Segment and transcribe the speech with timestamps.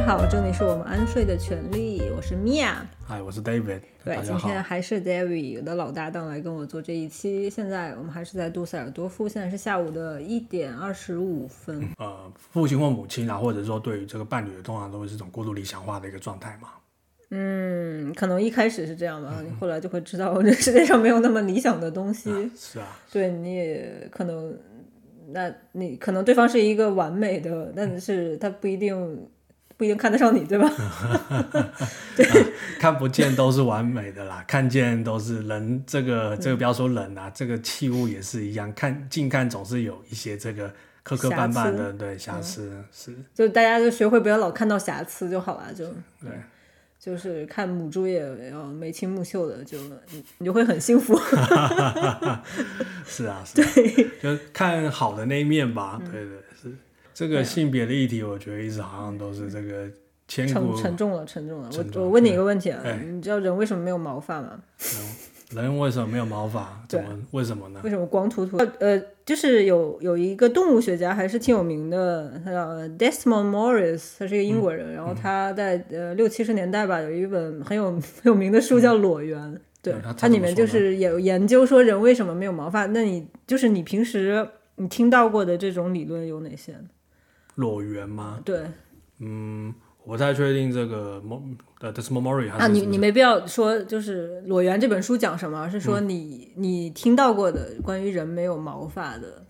[0.00, 2.72] 家好，这里是我们安睡的权利，我是 Mia。
[3.06, 3.82] 嗨，我是 David。
[4.02, 4.34] 对，今。
[4.38, 7.50] 天还是 David 的老搭档来跟我做这一期。
[7.50, 11.86] 现在我们还是在杜塞尔多夫，现在是下午的一点二十五分。
[11.98, 16.70] 呃，父亲或母亲啊，或者说对于这个伴侣，通常都会是这种过度理想化的一个状态嘛。
[17.28, 22.50] 嗯，可能一开始是这样吧，你后来就会知道这世界上没有那么理想的东西。
[22.56, 24.56] 是啊，对，你也可能，
[25.28, 29.28] 那你可能对方是一个完美的，但是他不一定
[29.80, 30.70] 不一定看得上你，对吧？
[32.14, 32.26] 对
[32.78, 35.82] 看不见都是完美的啦，看见都是人。
[35.86, 40.70] 这个这个不要说人啊，这个器物也是一样，看近看总是有一些这个
[41.02, 43.16] 磕磕绊绊的，对瑕疵是。
[43.34, 45.86] 就大家就学会不要老看到瑕疵就好了，就
[46.20, 46.30] 对，
[47.00, 49.78] 就是看母猪也要眉清目秀的，就
[50.10, 51.18] 你你就会很幸福。
[53.06, 53.68] 是啊，是啊，
[54.22, 55.98] 就看好的那一面吧。
[56.12, 56.49] 对对是。
[57.20, 59.86] 这个性别的议题，我觉得一直好像都是这个
[60.26, 61.68] 千古沉沉重了，沉重了。
[61.76, 64.58] 我我问你一个问题啊哎，你知道人为什么没有毛发吗？
[65.50, 66.82] 人人为什么没有毛发？
[66.88, 67.80] 怎么为什么呢？
[67.84, 68.56] 为什么光秃秃？
[68.78, 79.38] 呃，就是有有一个动物学家还是挺有名的，他叫 Desmond Morris，他是一个英国人，然后他在呃六七十年代吧，有一本很有很 有名的书叫《裸猿》。
[79.82, 82.86] 对它里面就是有研究说人为什么没有毛发。
[82.86, 86.74] 那你就是你平时你听到过的这种理论有哪些？
[87.60, 88.40] 裸猿吗？
[88.44, 88.60] 对
[89.18, 89.72] 嗯，
[90.02, 91.42] 我不太确定这个 Mo
[91.80, 99.44] 呃还是啊，你你没必要说就是《裸猿》这本书讲什么，而是说你、你听到过的关于人没有毛发的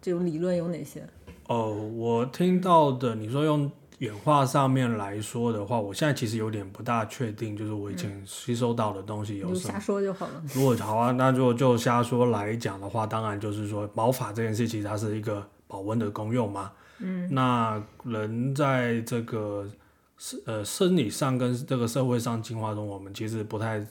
[0.00, 1.06] 这种理论有哪些？
[1.48, 9.72] 哦，我听到的，你说用演化上面来说的话，我现在其实有点不大确定，就是我以前吸收到的东西有什么。
[9.74, 10.42] 瞎说就好了。
[10.54, 16.72] 如果好啊，那就就瞎说来讲的话，当然就是说毛发这件事，其实它是一个保温的功用嘛。
[17.02, 19.68] 嗯，那人在这个
[20.16, 23.84] 生呃生理上跟这个社会上进化中，我们其实不太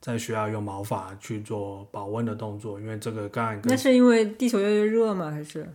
[0.00, 5.30] 再需要用毛发去做保温的动作，因为这个干那是因为地球越来越热吗？
[5.30, 5.68] 还是？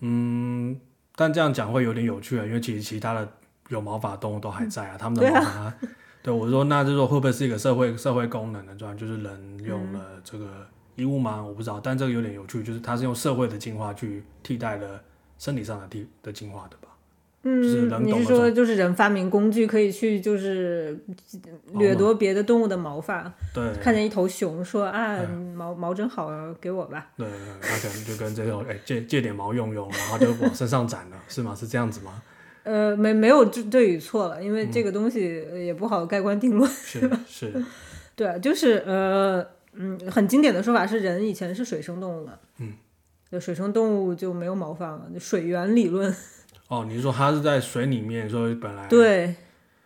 [0.00, 0.78] 嗯，
[1.14, 3.28] 但这样讲会有点有趣啊，因为其实其他的
[3.68, 5.74] 有毛发动物都还在啊，他们的毛发它，
[6.22, 11.42] 对我说，那就是说会不会是一个社会社会功能的状态，就是人用了这个衣物吗？
[11.42, 15.02] 我不知道，但这个有点有趣，就是它是用社会的进化去替代了
[15.44, 16.88] 生理上的地的进化的吧？
[17.44, 20.98] 就是人嗯，你是说就是人发明工具可以去就是
[21.74, 23.30] 掠夺别的动物的毛发？
[23.52, 25.18] 对看见一头熊说啊
[25.54, 27.10] 毛毛真好啊，给我吧。
[27.18, 31.54] 对，对他可能就跟这种哎借借点毛用用，然后就往身上攒了，是吗？
[31.54, 32.22] 是这样子吗？
[32.64, 36.66] 呃，没没有对对与错了，因嗯为这个东西呃也不好盖棺定论。
[36.70, 37.52] 是是，
[38.16, 42.32] 对啊，就是呃嗯，很经典的说法是人以前是水生动物嘛。
[42.58, 42.72] 嗯。
[43.34, 46.14] 就水生动物就没有毛发了，就水源理论。
[46.68, 49.34] 哦，你是说它是在水里面，所以本来对，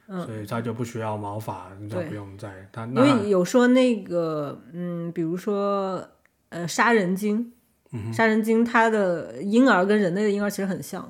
[0.06, 6.06] 所以它就不需要毛发，你就不用在它因为有说那个嗯，比如说
[6.50, 7.53] 呃杀人鲸，
[7.92, 11.03] 嗯杀人鲸它的婴儿跟人类的婴儿其实很像。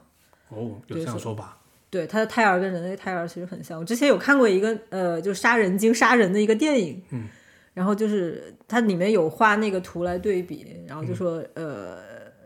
[0.51, 1.59] 哦有这样说法，
[1.91, 3.79] 对，它的胎儿跟人类胎儿其实很像。
[3.79, 7.29] 我之前有看过一个呃，就杀人鲸杀人的一个电影，嗯，
[7.75, 11.99] 然后就是它里面有画那个图来对比，然后就说、呃，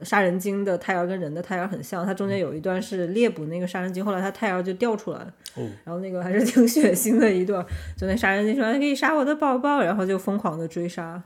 [0.04, 7.64] 杀人鲸的胎儿跟人的胎儿很像，它中间有一段是猎捕那个杀人鲸，后来它胎儿就掉出来了，哦，然后那个还是挺血腥的一段，
[7.96, 11.22] 就那杀人鲸说哎可以杀我的宝宝，然后就疯狂的追杀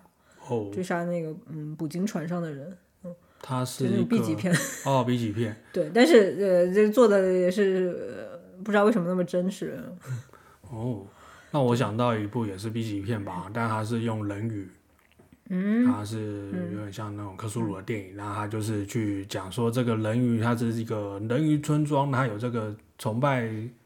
[0.49, 2.77] 哦，追杀那个嗯捕鲸船上的人，
[3.43, 4.55] 它就是那种 B 级片。
[4.85, 9.79] 哦 B 级片，对，但是呃，这做的也是、呃、不知道为什么那么真实。
[10.71, 11.07] 哦，
[11.51, 14.69] 那我想到一部也是 B 级片吧，但它是用人语，
[15.49, 23.41] 嗯，它是有点像那种克苏鲁的电影，然后它就是去讲说这个人鱼，它是一个人鱼村庄，它有这个崇拜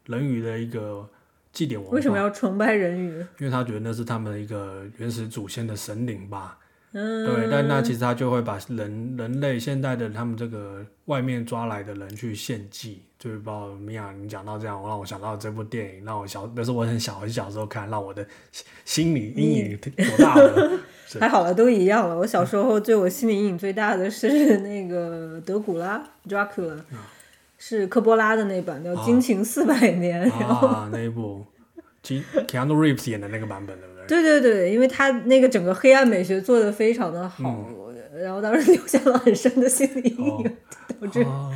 [0.06, 1.08] 人鱼的一个
[1.52, 3.18] 祭典文化，为什么要崇拜人鱼？
[3.38, 6.56] 因为他觉得那是他们一个原始祖先的神灵吧。
[6.92, 20.78] 嗯，对，但那其实他就会把人人类现代的他们这个外面抓来的人去献祭，就是不知道米娅你讲到这样，让我想到这部电影，让我小那是我很小很小时候看，让我的心心理阴影多大了。
[21.18, 22.16] 还好了，都一样了。
[22.16, 26.76] 我小时候对我心理阴影最大的是 那个德古拉 （Dracula），、
[27.58, 31.44] 是科波拉的那版叫《惊情四百年》然后啊，那一部，
[32.00, 34.22] 其 Keanu Reeves 演的那个版本，对不对？
[34.22, 37.76] 对对对，因为他那个整个黑暗美学做的非常的好，嗯
[38.20, 40.56] 然后当时留下了很深的心理阴影，
[41.00, 41.50] 导致哦，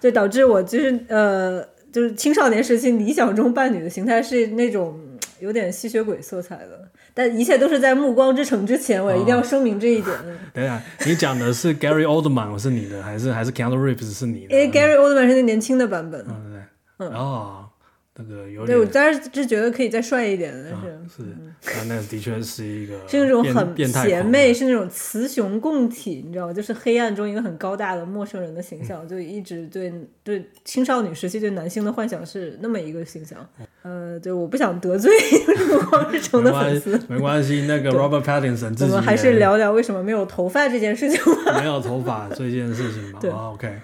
[0.00, 10.14] 对导致我就是呃，就是青少年时期理想中伴侣的形态是那种嗯有点吸血鬼色彩的，但一切都是在《暮光之城》之前，我一定要声明这一点。
[10.52, 14.54] 等一下，你讲的是 Gary Oldman，我是你的，还是还是 Keanu Reeves 是你的？
[14.54, 16.62] 因为 Gary Oldman 是那年轻的版本，嗯，
[16.98, 17.64] 对，嗯哦，
[18.28, 20.88] 那个有对，我点当时是觉得可以再帅一点，但是。
[20.88, 21.22] 啊是，
[21.86, 23.42] 那那的确是一个是那种
[23.74, 26.52] 变很邪魅，人是那种雌雄共体，你知道吗？
[26.52, 29.92] 就是黑暗中一个很高大的陌生人的形嗯象，就一直对
[30.24, 33.46] 对青少女时期对男性的幻想是那么一个形象。
[33.82, 35.10] 呃，对，我不想得罪
[35.46, 37.66] 就是暮光日城没的粉丝没关系。
[37.68, 41.60] 那个 Robert Pattinson 自己我们还是也聊聊为什么没有头发这件事情吧。
[41.60, 43.18] 没有头发这件事情吧。
[43.20, 43.80] 对哦 OK，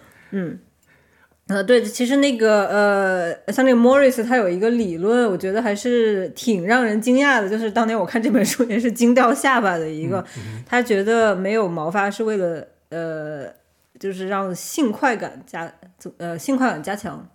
[1.49, 10.23] 呃，对，其实那个呃，像那个 Morris 他有一个理论，我觉得还是挺让人惊讶的，就是当年我看这本书也是惊掉下巴的一个，
[10.67, 13.47] 他觉得没有毛发是为了呃，
[13.99, 15.73] 就是让性快感加
[16.19, 17.27] 呃性快感加强，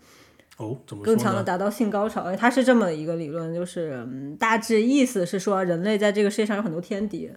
[0.57, 1.17] 哦，怎么更？
[1.17, 2.21] 强的达到性高潮。
[2.21, 7.31] 哎，他是这么一个理论，就是、嗯、大致意思是说，人类在这个世界上有很多天敌，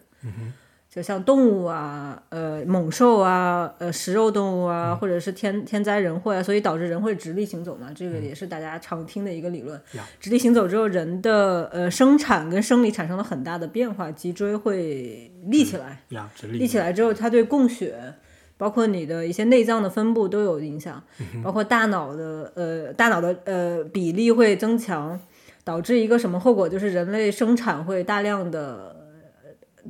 [0.96, 7.90] 就像动物啊、呃猛兽啊、呃食肉动物啊，或者是天天灾人祸啊，所以导致人会直立行走嘛。
[7.94, 9.78] 这个也是大家常听的一个理论。
[9.92, 16.00] 呀直立行走之后，人的呃生产跟生理产生了很大的变化，脊椎会立起来。
[16.44, 18.14] 立起来之后，它对供血，
[18.56, 21.02] 包括你的一些内脏的分布都有影响，
[21.44, 25.20] 包括大脑的呃大脑的呃比例会增强，
[25.62, 26.66] 导致一个什么后果？
[26.66, 28.95] 就是人类生产会大量的。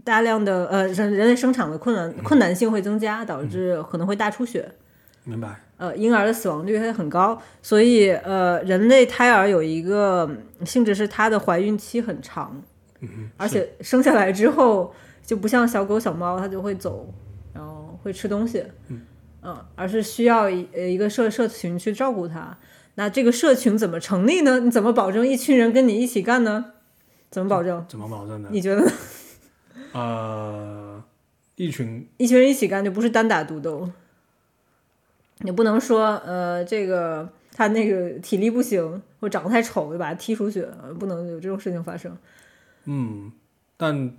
[0.04, 4.70] 大量的呃人人类生产的困难困难性会增加，导致可能会大出血，
[5.24, 5.60] 明白。
[5.78, 10.30] 呃，婴儿的死亡率会很高，所以呃，人类胎儿有一个
[10.64, 12.62] 性质是它的怀孕期很长，
[13.36, 17.12] 而且生下来之后就不像小狗小猫，它就会走，
[17.52, 18.64] 然后会吃东西，
[19.42, 22.56] 嗯，而是需要一呃一个社社群去照顾它。
[22.94, 24.60] 那这个社群怎么成立呢？
[24.60, 26.72] 你怎么保证一群人跟你一起干呢？
[27.30, 27.84] 怎么保证？
[27.86, 28.48] 怎么保证呢？
[28.50, 28.90] 你觉得呢？
[29.96, 31.02] 呃，
[31.54, 33.90] 一群一群人一起干就不是单打独斗，
[35.38, 42.14] 你不能说呃这个他那个体力不行或长得太丑就把他踢出去，呃不能有这种事情发生。
[42.84, 43.32] 嗯，
[43.78, 44.14] 但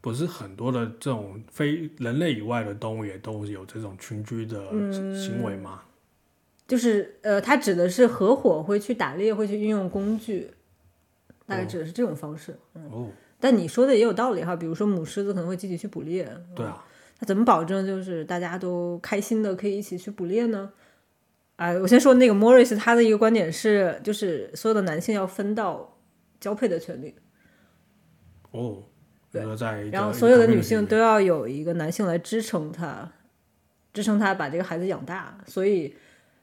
[0.00, 5.82] 不是很多的这种非人类以外的动物也都有这种群居的嗯行为吗？
[6.66, 10.50] 就是呃，他指的是合伙会去打猎，会去运用工具，
[11.46, 12.58] 大概哦指的是这种方式。
[12.72, 13.10] 哦，
[13.40, 16.84] 但你说的也有道理哈，比如说母狮子可能会积极去捕猎，对啊，
[17.18, 20.70] 那怎么保证就是大家都开心的可以一起去捕猎呢？
[21.56, 25.98] 啊，我先说那个 Morris，他的一个观点是，就是所有的男性要分到
[26.38, 27.14] 交配的权利，
[28.50, 28.82] 哦，
[29.30, 33.12] 比如说在然后所有的女性都要有一个男性来支撑她，
[33.92, 35.94] 支撑她把这个孩子养大，所以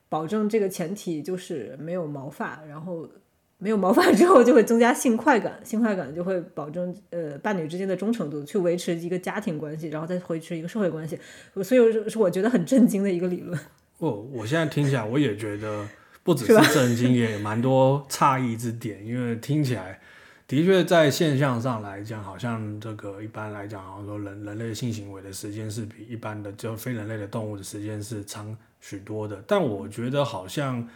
[0.07, 3.09] 保证这个前提就是没有毛发，然后
[3.59, 11.17] 没有毛发之后就会增加性快感，性快感就会保证呃伴侣之间的忠诚度，去维持一个家庭关系，然后再维持一个社会关系，
[11.63, 13.59] 所以是我觉得很震惊的一个理论。
[13.97, 15.87] 哦，我现在听起来我也觉得
[16.21, 19.99] 不只是震惊，也蛮多诧异之点，因为听起来
[20.47, 30.87] 的确在现象上来讲，好像这个一般来讲，好像说人人类性行为的时间是比一般的就非人类的动物的时间是长许多的，但我觉得好像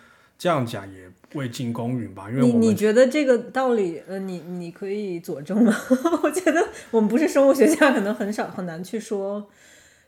[0.41, 5.71] 这样讲也未尽公允吧，因为你你觉得这个道理，呃，你你可以佐证吗？
[6.23, 9.47] 我觉得我们不是生物学家，可能很少很难去说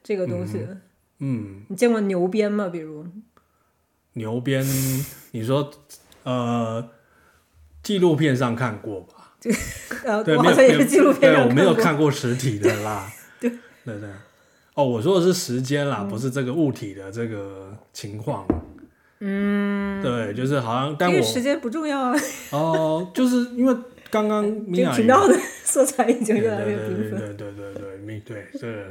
[0.02, 0.68] 这个东西。
[1.20, 2.68] 嗯，你见过牛鞭吗？
[2.70, 3.06] 比如，
[4.14, 4.66] 牛鞭，
[5.34, 5.70] 你说
[6.24, 6.90] 呃
[7.84, 9.36] 纪录片上看过吧？
[10.04, 13.08] 呃，对，我没有没有好像也是纪录片对，我没有看过实体的啦。
[13.40, 13.52] 对
[13.86, 14.10] 对对。
[14.74, 18.48] 哦，我说的是时间嗯啦，不是这个物体的这个情况。
[19.26, 22.14] 嗯，对，就是好像，但我这个时间不重要啊。
[22.52, 23.74] 哦，就是因为
[24.12, 27.12] 刚刚 米这娅个频道的色彩已经对越来越对缤纷。
[27.12, 28.84] 对对对对对，米对这个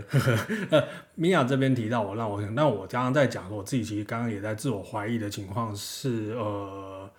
[0.70, 0.84] 呃，
[1.16, 7.10] 米娅这边提到我，让我想，那我刚刚在讲说，我自己其实刚刚也在自我怀疑的情况是，呃，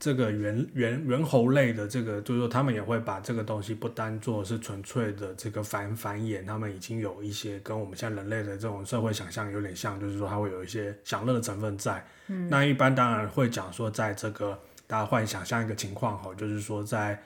[0.00, 12.04] 这个猿猿猿猴类的这个，就是说他们也会把这个东西不单做是纯粹的这个繁繁衍，他们已经有一些跟我们现在人类的这种社会想象有点像，就是说它会有一些享乐的成分在。
[12.28, 17.20] 嗯，那一般当然会讲说，在这个大家幻想象一个情况哈，就是说在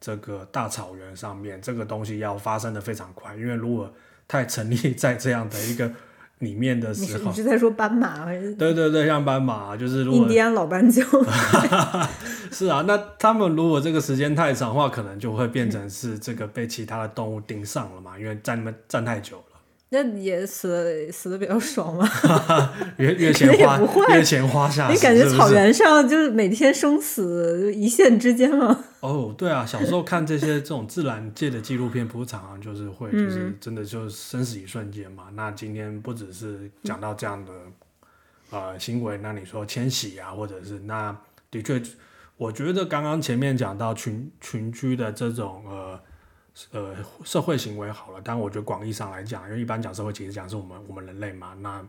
[0.00, 3.92] 这个大草原上面，这个东西要发生的非常快，因为如果
[4.28, 5.90] 太沉溺在这样的一个
[6.42, 11.02] 里面的时候，是你是在说斑马还是对对对，像斑马，就是如果印第安老斑鸠？
[12.52, 19.51] 是啊，那他们如果这个时间太长的话，可能就会变成是这个被其他的动物盯上了嘛，因为在那边站太久了，
[19.94, 22.08] 那也死的死的比较爽嘛。
[22.96, 28.84] 月 月钱花也不会越钱花下，你感觉草原上就是每天生死一线之间吗？
[29.00, 35.24] 哦，对啊，小时候看这些这种自然界的纪录片，不是常常就是会就是嗯真的就是生死一瞬间嘛。
[35.34, 37.52] 那今天不只是讲到这样的
[38.50, 41.14] 呃行为，那你说迁徙啊，或者是那
[41.50, 41.82] 的确，
[42.38, 46.00] 我觉得刚刚前面讲到群群居的这种呃
[46.72, 46.94] 呃
[47.24, 51.84] 社会行为好了，但我觉得广义上来讲，因为一般讲社会其实讲是我们我们人类嘛，那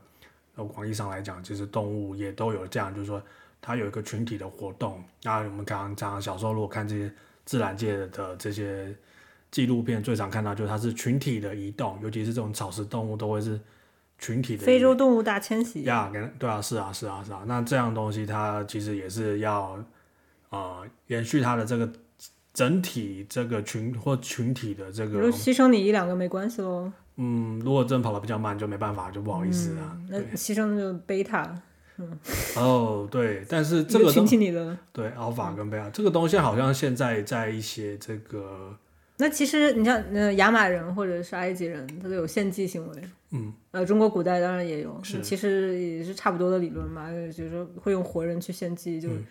[0.55, 3.22] 呃广义上来讲，其实动物也都有这样，就是说
[3.62, 5.03] 它有一个群体的活动。
[5.24, 7.12] 那我们刚刚讲小时候如果看这些
[7.46, 8.96] 自然界的这些
[9.51, 13.60] 纪录片，最常看到就是它是群体的移动，尤其是这种草食动物都会是
[14.17, 17.43] 群体的非洲动物大迁徙，呀，跟对啊，是啊，是啊，是啊。
[17.46, 19.77] 那这样东西它其实也是要
[20.50, 21.91] 呃延续它的这个
[22.54, 29.98] 整体这个群或群体的这个如个，牺牲你一两个没关系喽，嗯，如果真跑得比较慢就没办法，就不好意思啊。
[30.08, 31.60] 那牺牲就贝塔，
[31.98, 32.18] 嗯。
[32.56, 34.78] 哦，对，但是这个群体里的。
[34.92, 38.78] 对 alpha 跟贝塔这个东西好像现在在一些这个
[39.18, 43.02] 那其实你像呃亚马人或者是埃及人，他都有献祭行为。
[43.32, 45.22] 嗯，呃，中国古代当然也有，是。
[45.22, 49.24] 其实也是差不多的理论嘛，就是说会用活人去献祭，就嗯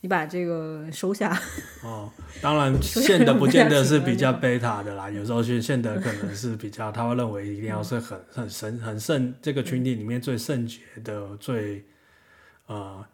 [0.00, 1.36] 你把这个收下。
[1.82, 2.10] 哦，
[2.40, 11.84] 当然出现现的不见得是比较贝塔的啦，有时候现现的可能是比较，他会认为一定要是很很神很圣这个群体里面最圣洁的最
[12.66, 13.04] 呃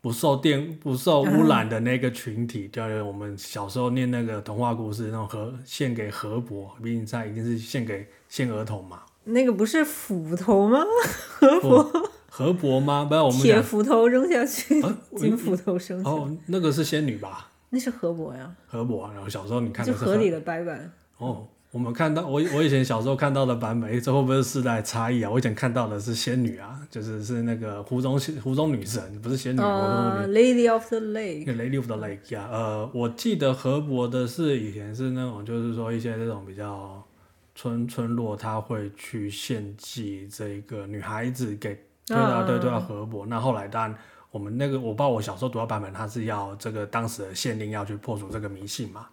[0.00, 9.02] 不受电不受污染的那个群体，就是我们小时候念那个童话故事那种和献给河伯，毕竟在一定是献给献儿童嘛。
[9.24, 10.80] 那个不是斧头吗？
[11.62, 13.04] 哦河伯吗？
[13.04, 17.50] 不是我们铁斧头扔下去，啊 金斧头升起来，哦，那个是仙女吧？
[17.68, 20.90] 那是河伯呀，河伯，然后小时候你看就的是河河里的白板。
[21.18, 25.30] 哦，我们看到我我以前小时候看到的版本，诶，这会不会是世代差异啊？
[25.30, 31.44] 我以前看到的是仙女啊，就是是那个湖中湖中女神，不是仙女，湖中呃女，Lady of the Lake。
[31.54, 37.06] Lady of the Lake 呀、呃，我记得河伯的是以前是那种，就是说一些这种比较
[37.54, 43.24] 村村落，他会去献祭这个女孩子给对啊对对啊河伯。
[43.26, 43.94] 那后来当然
[44.30, 49.06] 我们那个我不知道我小时候读到版本，他是要这个当时的县令要去破除这个迷信嘛。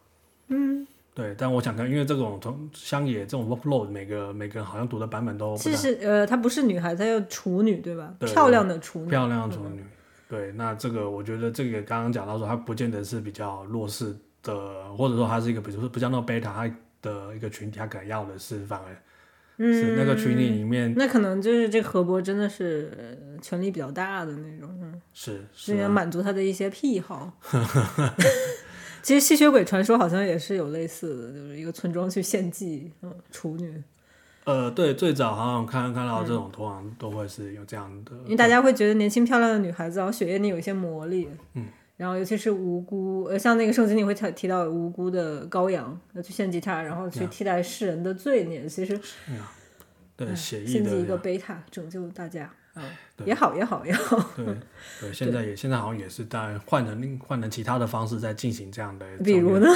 [0.47, 8.13] 嗯，对，但我想看，因为这种从乡野这种 workload，每个每个人好像读的版本都不其太实呃，她不是女孩，她叫处女，对吧？
[8.17, 9.83] 对漂亮的处女，漂亮的处女。
[10.27, 18.95] 对，那这个我觉得这个刚刚讲到说，她不见得是比较弱势的，或者说她是一个比如说不像那种贝塔她的一个群体，她可能要的是反而
[19.59, 27.31] 是那个群里里面那可能就是这个河伯真的是呃权力比较大的那种，嗯，是是要满足他的一些癖好。
[29.01, 33.81] 其实吸血鬼传说好像也是有类似的，就是一个村庄去献祭，嗯，处女，
[34.43, 41.65] 呃对，最早好像看看到这种通常都会是有这样的，因为大家会觉得年轻漂亮的女孩子，然后血液里有一些魔力，嗯，
[41.99, 48.97] 然后尤其是无辜，呃，像那个圣经里会提提到无辜的羔羊要去献祭他，然后去替代世人的罪孽，其实
[50.15, 52.81] 对血液献祭一个贝塔拯救大家，啊，
[53.25, 54.17] 也好也好也好。
[54.37, 54.45] 对
[55.01, 59.67] 对， 现在也现在好像也是在换成另换成其他的方式在进行这样的，比如呢？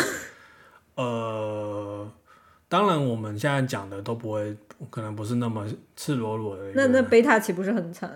[0.96, 2.10] 呃，
[2.70, 4.56] 当然我们现在讲的都不会，
[4.89, 6.72] 可能不是那么赤裸裸的。
[6.74, 8.10] 那那贝塔岂不是很惨？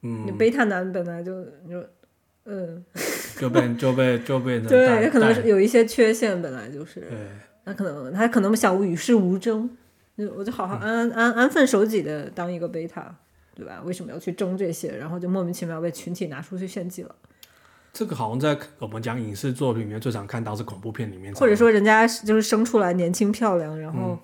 [0.00, 1.82] 你嗯，贝塔男本来就就
[2.46, 2.84] 嗯，
[3.38, 7.18] 就被就被就被对，带他可能是有一些缺陷，本来就是，对。
[7.64, 9.70] 他可能他可能想与世无争，
[10.18, 13.14] 就我就好好安安安安分守己的当一个贝塔，
[13.54, 13.80] 对吧？
[13.86, 14.94] 为什么要去争这些？
[14.96, 17.14] 然后就莫名其妙被群体拿出去献祭了，
[17.92, 23.96] 这个好像在我们讲影视作品里面最常看到是恐怖片里面，或者说人家就是生出来年轻漂亮，然嗯。
[23.96, 24.18] 后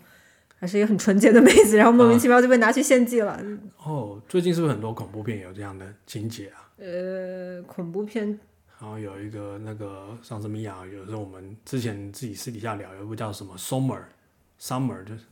[0.61, 3.41] 还是一个很纯洁的妹子，然后莫名其妙就被拿去献祭了。
[3.83, 6.69] 哦，最近是不是很多恐怖片有这样的情节啊？
[6.77, 8.39] 呃，恐怖片
[8.79, 15.23] 然后有一个那个上次米娅，有时候我们之前自己私底下聊，有一部叫什么 Summer，Summer 就是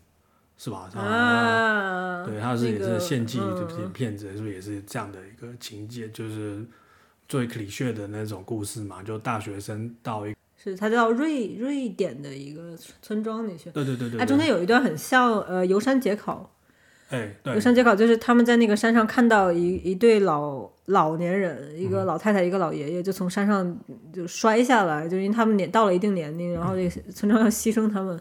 [0.56, 0.90] 是吧？
[0.94, 6.08] 啊，对，他是也是献祭的嗯骗子，是不是也是这样的一个情节？
[6.08, 6.64] 就是
[7.28, 13.70] 最 cliché 的那种故事嘛，就大学生到一个，是它叫瑞瑞典的一个村庄里去。
[13.70, 16.52] 对对对对它中，间有一段很像呃游山节考，
[17.10, 17.54] 哎对。
[17.54, 23.78] 游，山节考就是他们在那个山上看到一一对老老年人，一嗯个老太太，一个老爷爷，就从山上
[24.12, 28.18] 就摔下来，就因为他们年到了一定年龄，然后这个村庄要牺牲他们，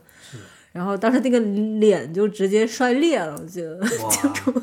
[0.72, 1.40] 然后当时那个
[1.80, 4.54] 脸就直接摔裂了，我记得哇，清楚，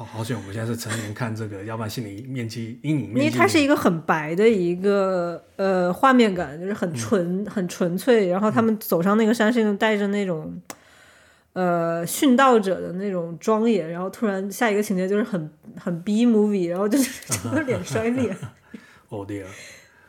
[0.00, 8.28] 好好险我们现在是成年看这个，要不然心理面积阴影面积，因为它是一个很白的一个呃画面感，就是很纯、很纯粹。
[8.28, 10.58] 然后他们走上那个山，是用带着那种
[11.52, 13.90] 呃殉道者的那种庄严。
[13.90, 18.34] 然后突然下一个情节就是很很 B movie，然后就是整 个脸 摔裂。
[19.10, 19.50] 哦对啊。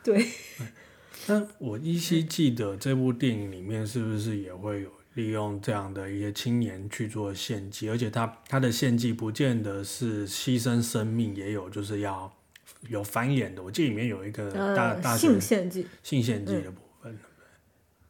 [0.02, 0.26] 对，
[1.28, 12.32] 但我依稀记得这部电影里面是不是也会有利用这样的一些青年去做献祭，而且他他的献祭不见得是牺牲生命，也有就是要
[12.88, 15.86] 有繁衍的，我记得里面有一个大呃，大性献祭。
[16.02, 17.18] 性献祭的部分。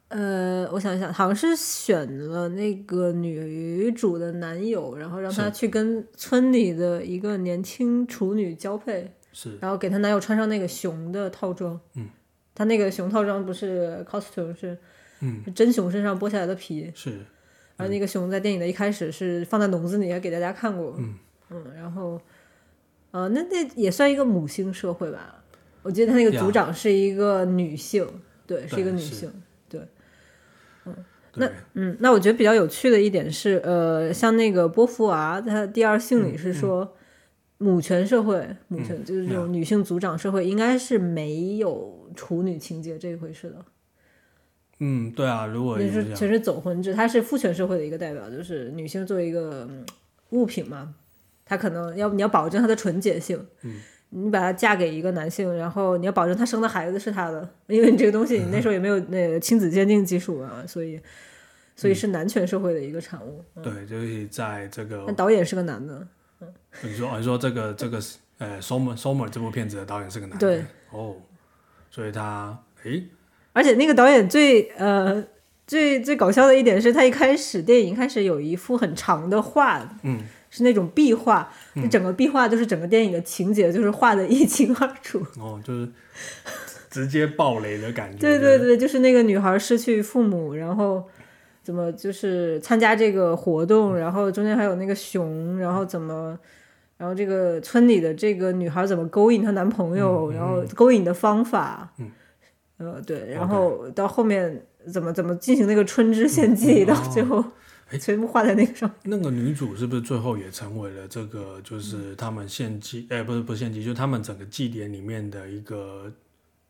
[0.09, 11.79] 呃，我想想，好像是选了那个女主的男友，然后让她去跟村里的一个年轻处女交配，是然后给她男友穿上那个熊的套装。
[11.95, 12.07] 嗯，
[12.53, 14.77] 她那个熊套装不是 costume，是
[15.23, 15.41] 嗯。
[15.45, 17.11] 是真熊身上剥下来的皮，是。
[17.75, 20.95] 然后那个熊在电影的一开始是放在笼子里，也给大家看过。
[20.99, 21.15] 嗯。
[21.75, 22.19] 然后，
[23.11, 25.43] 呃，那那也算一个母性社会吧。
[25.83, 26.41] 我记得他那个呀。
[26.41, 28.07] 组长是一个女性，
[28.47, 29.31] 对，是一个女性。
[29.69, 29.81] 对。
[30.85, 30.95] 嗯，
[31.35, 36.95] 那嗯，那我觉得比较有趣的一点是，呃，像那个波伏娃，她第二性嗯里是说，
[37.59, 43.63] 母权社会，母权就是这种女性组长社会，应该是没有处女情节这一回事的。
[44.83, 49.85] 嗯，对啊，如果就是这样，全是走婚制，它是父权社会的一个代表，就是女性作为一个、嗯
[50.33, 50.95] 物品嘛，
[51.45, 60.99] 她可能要你要保证她的纯洁性，嗯，你把她嫁给一个男性，然后你要保证她生的孩子是她的，因为你这个东西你那时候也没有那个亲子鉴定技术啊，所以
[61.75, 63.43] 所以是男权社会的一个产物。
[63.61, 66.07] 对，就是在这个那导演是个男的，
[66.81, 68.97] 你说你说这个这个是呃《Somer》
[69.29, 71.15] 这部片子的导演是个男的，对哦，
[71.91, 73.03] 所以他诶
[73.53, 75.23] 而且那个导演最呃
[75.65, 80.19] 最最搞笑的一点是他一开始电影一开始有一幅很长的画，嗯，
[80.49, 85.25] 是那种壁画，就整个壁画就是整个电影的情节，就是画的一清二楚。
[85.39, 85.87] 哦就是
[86.89, 91.03] 直接暴雷的感觉，对对对，就是那个女孩失去父母，然后
[91.63, 96.37] 怎么就是参加这个活动，然后中间还有那个熊，然后怎么。
[96.95, 102.09] 然后这个村里的这个女孩怎么勾引她男朋友，然后勾引的方法，嗯
[102.77, 107.43] 呃，对，然后到后面怎么怎么进行那个春之献祭， 到最后
[107.91, 108.89] 诶 全部画在那个上。
[109.03, 116.11] 那个女主是不是最后也成为了这个就是他们献祭，哎、不是不是献祭，就是他们整个祭典里面的一个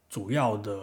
[0.10, 0.78] 主要的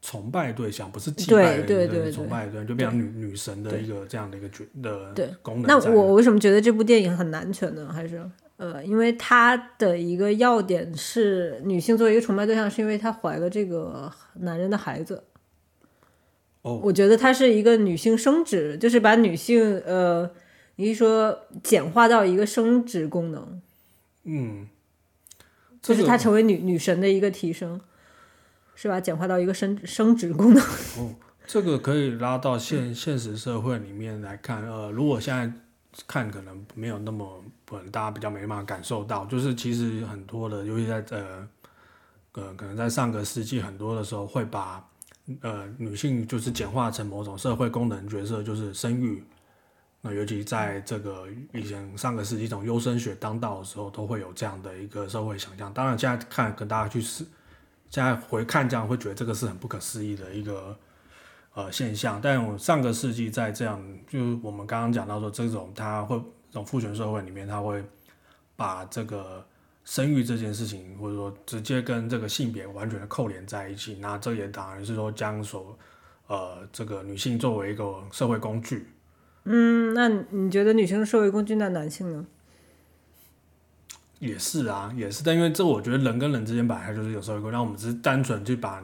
[0.00, 2.54] 崇拜对象，不是祭对对对崇拜对。
[2.54, 5.28] 象，就变成女女神的一个这样的一个角的对。
[5.42, 7.90] 功能那我我为什么觉得这部电影很男权呢？
[7.92, 8.22] 还是
[8.56, 15.24] 呃，因为他的一个要点是女性作为一个崇拜对象，是因为她怀了这个男人的孩子。
[16.62, 20.30] 哦我觉得她是一个女性生殖，就是把女性呃，
[20.76, 23.60] 你一说简化到一个生殖功能，
[24.24, 24.66] 嗯，
[25.82, 27.80] 就是这个她成为女女神的一个提升，
[28.74, 29.00] 是吧？
[29.00, 30.62] 简化到一个生生殖功能。
[30.98, 31.14] 哦
[31.46, 35.52] 这个可以拉到现现实社会里面来看，呃，如果现在
[36.06, 41.48] 看可能没有那么，可能大家比较没办法感受到，就是其实很多的，尤其在呃
[42.32, 44.86] 呃，可能在上个世纪很多的时候会把
[45.40, 49.24] 呃女性就是简化成某种社会功能角色，就是生育。
[50.02, 55.72] 那尤其在这个以前上个世纪这种优生学当道的时候，都会有这样的一个社会想象。
[55.72, 57.24] 当然，现在看跟大家去试，
[57.90, 60.78] 现在回看这样会觉得这个是很不可思议的一个
[61.56, 62.20] 呃现象。
[62.22, 67.82] 但我上个世纪在这样，就是我们刚刚讲到说，这种它会这种父权社会里面，它会
[68.54, 69.44] 把这个
[69.84, 73.96] 生育这件事情，或者说直接跟这个性别完全的扣连在一起。
[74.00, 75.76] 那这也当然是说将所
[76.26, 78.88] 呃这个女性作为一个社会工具。
[79.44, 82.26] 嗯，那你觉得女性的社会工具，那男性呢？
[84.18, 88.82] 也是啊，也是，但因为这我觉得人跟人之间本来就是有社会沟通，然后我们只是单纯去把，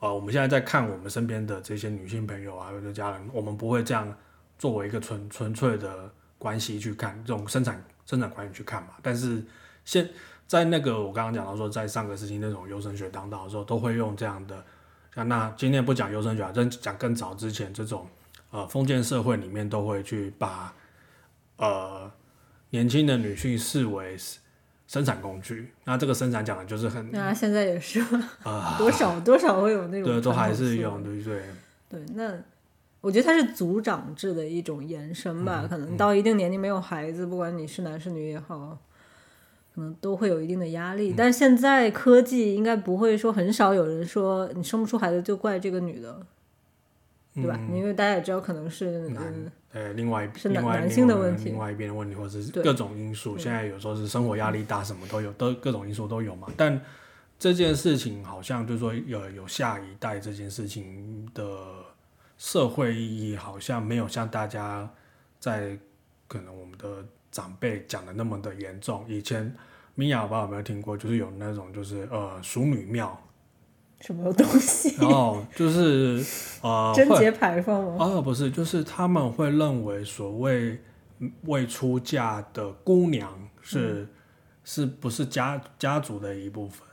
[0.00, 4.16] 呃，我们现在在看我们身边的这些女性朋友啊，或者家人，我们不会这样
[4.56, 6.08] 作为一个纯纯粹的
[6.38, 8.90] 关系去看这种生产生产关系去看嘛。
[9.02, 9.44] 但是
[9.84, 10.08] 现
[10.46, 14.64] 在那个我刚刚讲到说，在上个世纪那种优生学当道的时候，都会用这样的，
[15.14, 18.06] 像那今天不讲优生学啊，真讲更早之前这种
[18.50, 20.72] 呃封建社会里面都会去把
[21.56, 22.08] 呃
[22.70, 24.16] 年轻的女性视为
[24.88, 28.00] 生产工具，那这个生产讲的就是很那现在也是
[28.42, 31.42] 啊，多少多少会有那种对，都还是有，对不对？
[31.90, 32.34] 对，那
[33.02, 35.60] 我觉得它是族长制的一种延伸吧。
[35.62, 38.78] 嗯可能到一定年龄没有孩子，不管你是男是女也好，
[39.74, 41.14] 可能都会有一定的压嗯力。
[41.14, 46.18] 但是现在科技应该不会说很少有人说你生不出孩子就怪这个女的，
[47.42, 47.58] 对吧？
[47.72, 53.36] 因为大家也知道可能是男嗯呃，另外是另外男男性的问题另外一边的问题，或者是各种因素。
[53.36, 56.48] 现在有时候是生活压力大，什么都有，都各种因素都有嘛。
[56.56, 56.80] 但
[57.38, 61.44] 这件事情好像就是说有有下一代这件事情的
[62.38, 64.88] 社会意义，好像没有像大家
[65.38, 65.78] 在
[66.26, 69.04] 可能我们的长辈讲的那么的严重。
[69.06, 69.54] 以前
[69.94, 73.20] 米娅，我不知道有没有听过，就是有那种就是呃淑女庙，
[74.00, 74.96] 什么东西？
[75.00, 76.24] 然 后就是
[76.62, 77.96] 呃会贞节牌坊吗？
[77.98, 80.80] 哦，不是，就是他们会认为所谓
[81.46, 84.06] 未出嫁的姑娘是
[84.64, 86.86] 是不是家家族的一部分？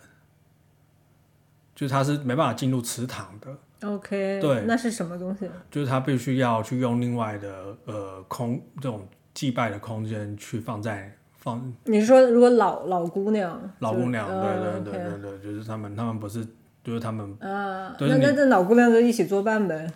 [1.76, 5.46] 就是他是没办法进入祠堂的，OK，对那是什么东西？
[5.70, 16.48] 就是他必须要去用另外的呃空这种祭拜的空间去放在放你是说如果老老姑娘，老姑娘，对呃对对对对，就是他们他们不是
[16.86, 19.88] 就是他们啊，对那那那老姑娘就一起作伴呗，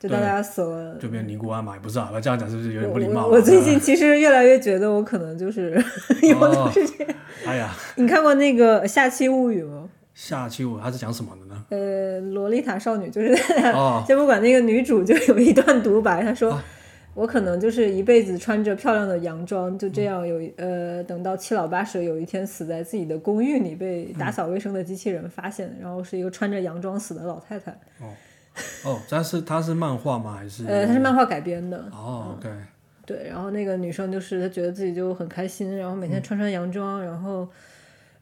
[0.00, 0.94] 就大家死了。
[0.96, 3.26] 就变尼姑庵嘛，也不是啊，这样讲是不是有点不礼貌啊？
[3.26, 5.72] 我我最近其实越来越觉得我可能就是
[6.22, 7.14] 有哦的是这样。
[7.46, 9.88] 哎呀，你看过那个《下期物语》吗？
[10.14, 11.64] 下期我它是讲什么的呢？
[11.68, 13.32] 呃，洛丽塔少女就是
[13.74, 16.52] 哦，节目馆那个女主就有一段独白，她说。
[16.52, 16.64] 啊
[17.14, 27.76] 我可能就是一辈子穿着漂亮的洋装，就这样有呃，等到七老八十，有一天死在自己的公寓里，被打扫卫生的机器人发现，然后是一个穿着洋装死的老太太。
[28.84, 30.36] 哦，但是它是漫画吗？
[30.36, 32.48] 还是呃，它是漫画改编的，哦，OK，
[33.06, 33.28] 对。
[33.28, 37.48] 然后那个女生就是她觉得自己就很开心，然后每天穿穿洋装，然后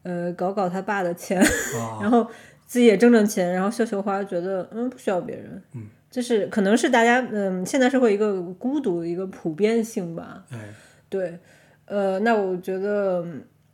[0.03, 1.41] 呃搞搞她爸的钱，
[1.75, 2.27] 哦， 然后
[2.65, 10.73] 自己也挣挣钱，然后绣绣花，觉得嗯不需要别人，嗯，就是可能是大家嗯现代社会一个孤独的一个普遍性吧，哎，
[11.09, 11.37] 对，
[11.85, 13.25] 呃，那我觉得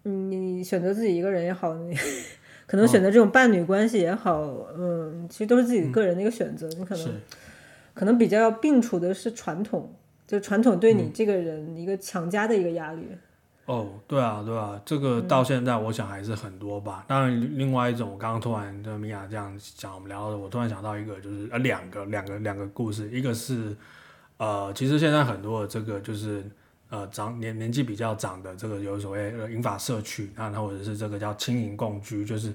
[0.04, 1.96] 嗯你选择自己一个人也好，你
[2.66, 4.42] 可能选择这种伴侣关系也好，
[4.78, 7.08] 嗯，其实都是自己个人的一个选择，你可能
[7.94, 9.94] 可能比较要摒除的是传统，
[10.26, 13.08] 就传统对你这个人一个强加的一个压力，
[13.66, 17.06] 哦，对啊，对啊，这个到现在我想还是很多吧。
[17.08, 23.74] 当然，另外一种，我刚刚突然跟米娅这样讲，我们聊的，我突然想到一个，就是呃两个两个两个故事，一个是
[24.36, 26.44] 呃，其实现在很多的这个就是
[26.90, 32.54] 呃长年年纪比较长的这个有所谓呃银发社区，那或者是这个叫轻盈共居，就是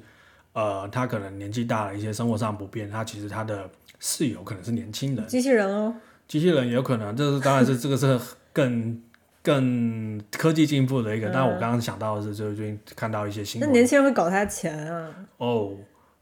[0.53, 5.27] 呃他可能年纪大了一些，生活上不便，他其实他的室友可能是年轻人。
[5.27, 5.95] 机器人哦，
[6.27, 8.21] 机器人也有可能，这是当然是这个是
[8.53, 9.01] 更
[9.49, 11.31] 更科技进步的一个。
[11.31, 15.09] 但我刚刚想到的是，就是最近看到一些新闻那年轻人会搞他钱啊，
[15.39, 15.73] 哦，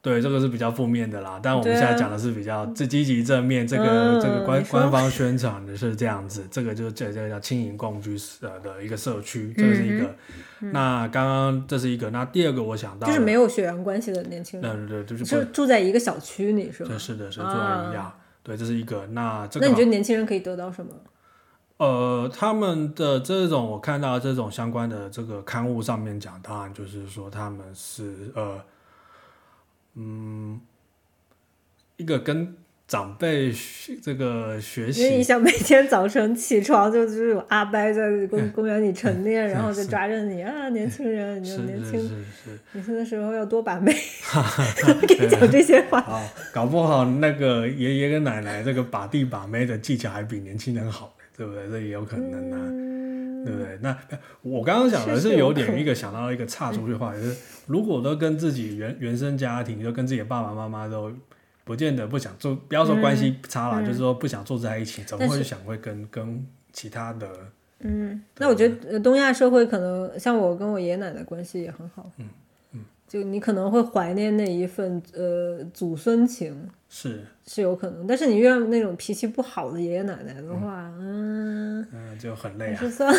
[0.00, 1.40] 对，这个是比较负面的啦。
[1.42, 10.14] 但我们现在讲的是比较这积极正面，这个、嗯这个官官方宣传的是这样子，这个就是这这个叫轻盈共居呃的一个社区，这个是一个。
[10.72, 16.98] 那刚刚这是一个，那第二个我想到嗯就是没有血缘关系的年轻人，对对对，就是是住在一个小区里是吗对？
[16.98, 18.12] 是的是住在啊一样，
[18.44, 19.06] 对，这是一个。
[19.08, 20.92] 那这个那你觉得年轻人可以得到什么？
[21.78, 28.64] 呃，他们的这种我看到这种相关的这个刊物上面讲，当然就是说他们是呃，
[29.94, 30.60] 嗯，
[31.96, 32.56] 一个跟
[32.88, 33.52] 长辈
[34.00, 42.24] 这个学因为你，想每天早晨起床就就是有阿伯在公公园里晨练， 然后就抓着你啊，年轻人，你是就年轻，
[42.72, 43.92] 年轻的时候要多把妹，
[45.06, 46.00] 给你讲这些话。
[46.06, 46.22] 好，
[46.54, 51.68] 搞不好那个爷爷跟奶奶这个把弟把妹的技巧还比年轻人好，对不对？
[51.68, 52.58] 这也有可能啊。
[52.58, 53.78] 嗯，对不对？
[53.80, 53.96] 那
[54.42, 61.12] 我刚刚讲的是有点一个想到一个岔出去的话，就是如果都跟自己原原生家庭，就跟自己的爸爸妈妈都
[61.64, 67.28] 不见得不想做，不要说关系差啦，就是说不想坐在一起，怎么会想会跟跟其他的
[67.80, 72.28] 嗯，那我觉得呃东亚社会可能像我跟我爷爷奶奶关系也很好，嗯嗯，
[73.16, 76.68] 就你可能会怀念那一份呃祖孙情。
[76.88, 77.20] 是。
[77.48, 83.14] 是有可能，但是你遇到那种脾气不好的爷爷奶奶的话，嗯，嗯就很累啊，还是算，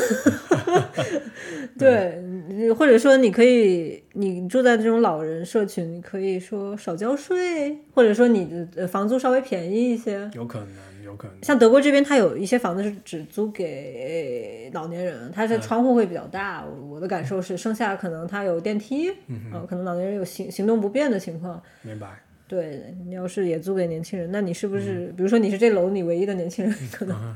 [1.79, 10.29] 对，你或者说你可以，你住在这种老人社群，你可以说少交税，或者说你的呃房租稍微便宜一些。
[10.33, 10.67] 有可能
[11.07, 16.63] 有可能像德国这边，它有一些房子是只租给老年人，它是窗户会比较大。
[16.65, 21.61] 我我的感受是，剩下可能它有电梯，嗯、可能老年人有行行动不便的情况。
[21.81, 22.21] 明白。
[22.49, 27.35] 对你要是也租给年轻人，那你是不是，比如说你是这楼里唯一的年轻人，可能、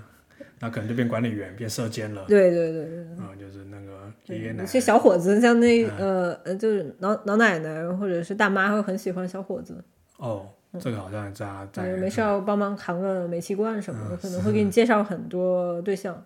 [0.61, 3.05] 那可能就变管理员，变社监了，对对对对。
[3.19, 9.83] 嗯，就是那个爷爷奶奶有些小伙子，像那呃呃，就是老老奶奶或者是大妈，会很喜欢小伙子，
[10.17, 10.47] 哦，
[10.79, 16.23] 这个好像在在嗯，没事要帮忙扛个煤气罐什么的，可能会给你介绍很多对象，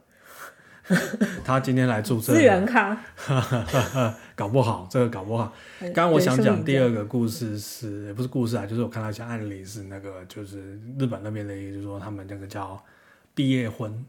[1.43, 2.95] 他今天来注册资源咖。
[4.35, 5.51] 搞不好，这个搞不好。
[5.79, 12.79] 哎刚刚我想讲第二个故事是，也不是故事啊，就是我看到一些案例是那个，就是日本那边的一个，就是说他们那个叫
[13.33, 14.05] 毕业婚，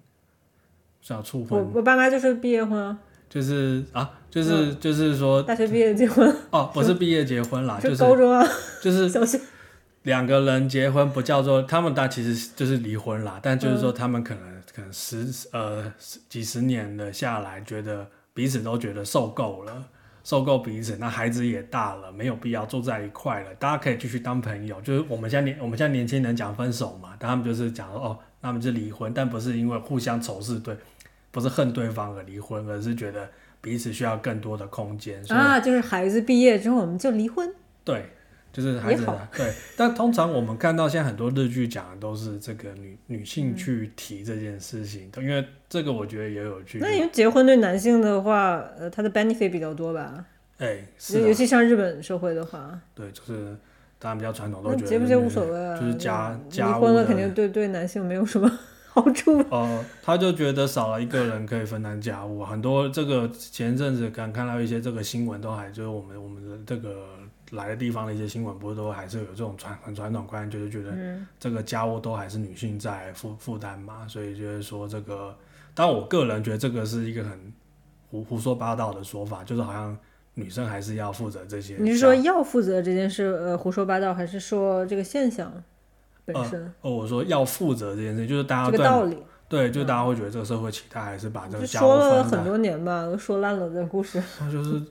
[1.01, 1.57] 是要处赢家。
[1.57, 2.99] 我，我爸妈就是毕业婚啊，
[3.31, 8.47] 就是啊，就是、就是说大学毕业结婚，哦，不是毕业结婚啦， 就是高中啊，
[8.83, 9.41] 就是小学。
[10.07, 13.41] 两个人结婚不叫做他们，但其实就是离婚啦。
[13.43, 19.85] 但就是嗯说他们可能可能十呃十几十年的下来，觉得彼此都觉得受够了，
[20.23, 24.81] 受够彼此，那孩子也大了，没有必要住在一块了，大家可以继续当朋友。
[24.81, 30.77] 就是我们现在年我们现在年轻人讲分手嘛，但他们就是讲说哦，他们是离婚，但不是因为互相仇视对，
[31.33, 33.29] 不是恨对方而离婚，而是觉得。
[33.63, 38.11] 彼此需要更多的空间，啊，就是孩子毕业之后我们就离婚，对，
[38.57, 39.53] 就是孩子对。
[39.77, 46.79] 但通常我们看到现在很多日剧讲的都是这个女女性嗯去提这件事情，因为这个我觉得也有趣。
[46.81, 50.25] 那因为结婚对男性的话，呃，他的 benefit 比较多吧，
[50.57, 53.55] 哎，是啊尤其像日本社会的话，对，就是
[53.99, 58.51] 当然比较传统都觉得结不结无所谓啊，就是家家离婚了肯定对对男性没有什么
[58.89, 59.39] 好处。
[59.51, 67.07] 哦，他就觉得少了一个人可以分担家务，很多这个前阵子刚看到一些这个新闻，都还就是我们我们的这个
[67.51, 75.37] 来的地方的一些新闻，不是都还是有这种传很传统观念，就是觉得嗯这个家务都还是女性在负负担嘛，所以就是说这个，
[75.75, 77.53] 当然我个人觉得这个是一个很
[78.11, 79.97] 胡胡说八道的说法，就是好像
[80.35, 81.77] 女生还是要负责这些。
[81.79, 85.53] 你是说要负责这件事，呃，胡说八道，还是说这个现象
[86.25, 89.17] 本身、哦，我说要负责这件事，就是大家对这个道理？
[89.49, 92.25] 对，就是大家会觉得这个社会期待还是把这个家务说了。
[92.25, 94.21] 很多年吧，都说烂了的故事。
[94.41, 94.83] 那就是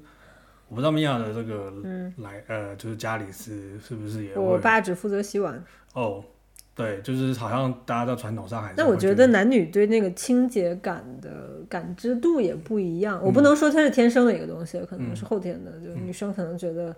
[0.68, 5.64] 我不知道米娅的这个嗯，来呃，就是家里是是不是也我爸只负责洗碗。
[5.94, 6.24] 哦，
[6.74, 13.22] 对，就是好像大家在传统上还是那我觉觉得男女对那个清洁感的感知度也不一样。
[13.24, 15.72] 我不能说它是天生的一个东西，可能是后天的。
[15.80, 16.96] 就女生可能觉得，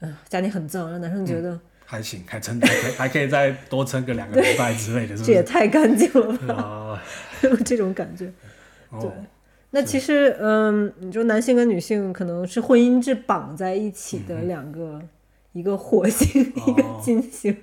[0.00, 5.24] 嗯、家里很脏，让男生觉得、还行，还撑还可以还可以再多撑个两个礼拜之类的，是不是？
[5.26, 7.02] 这也太干净了吧，啊，
[7.42, 8.30] 有 这种感觉。
[9.00, 9.12] 对哦，
[9.74, 15.02] 那其实，嗯，你说男性跟女性可能是婚姻制绑在一起的两个，
[15.52, 17.56] 一个火星， 一个哦金星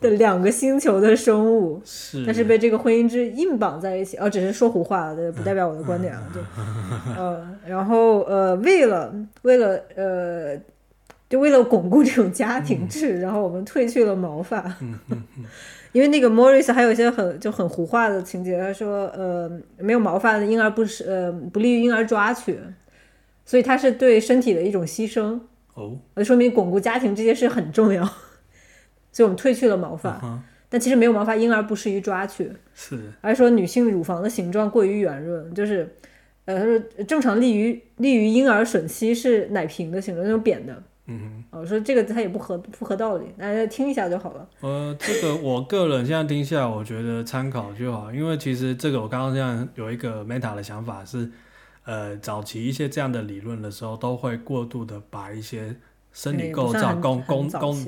[0.00, 4.16] 的两个星球的生物，是，但是被这个婚姻制硬绑在一起。
[4.16, 6.22] 哦，只是说胡话，对不代表我的观点啊。
[6.34, 6.40] 就，
[7.16, 10.58] 呃，然后呃，为了为了呃，
[11.30, 14.76] 就为了巩固这种家庭制，然后我们褪去了毛发。
[15.96, 22.58] 因为那个 Morris 还有一些很就很胡话的情节，他说，呃，没有毛发的婴儿不是呃不利于婴儿抓取，
[23.46, 25.40] 所以它是对身体的一种牺牲，
[25.72, 28.04] 哦，呃，说明巩固家庭这件事很重要，
[29.10, 32.98] 所以我们褪去了毛发，嗯但其实没有毛发婴儿不适于抓取，是。
[33.22, 35.88] 而是说女性乳房的形状过于圆润，就是，
[36.44, 51.30] 呃，他说正常利于利于婴儿吮吸是奶瓶的形状，那种扁的，嗯哼，我，说这个它也不合不合道理，大家听一下就好了，呃，这个我个人现在听下来，我觉得参考就好，因为其实这个我刚刚这样有一个 meta 的想法是，
[51.84, 55.76] 呃，早期一些这样的理论的时候，都会过度的把一些
[56.12, 57.86] 生理构造、功功功，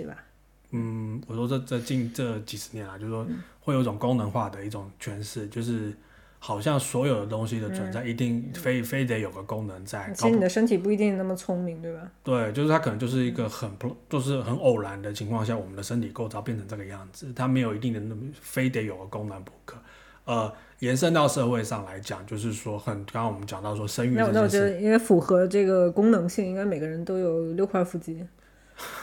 [0.71, 3.37] 嗯，我说这这近这几十年来，就是说嗯。
[3.61, 5.93] 会有一种功能化的一种诠释，就是
[6.38, 10.11] 好像所有的东西的存在一定非、非得有个功能在。
[10.14, 12.01] 其实你的身体不一定那么聪明，对吧？
[12.22, 19.77] 对，就是它可能就是一个很不，就是很偶然的情况下，我们的身体构造变成这个样子，它没有一定的那么非得有个功能不可。
[20.24, 28.22] 呃，延伸到社会上来讲，就是说很，刚刚我们讲到说生育那我觉得，因为符合这个功能性，应该每个人都有六块腹肌，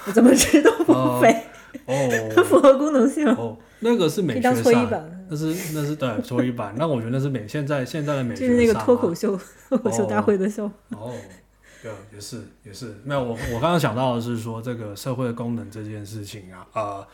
[0.06, 1.36] 我怎么知道哦不肥？
[1.88, 10.74] 哦 符合功能性，哦，那个是美学上，那是那是对搓衣板， 那我觉得那是美现在现在的美学就是那个脱口秀脱口秀大会的笑话。
[10.98, 11.14] 哦，
[11.84, 17.08] 对，也是也是，没有我我刚刚想到的是说这个社会功能这件事情啊，呃，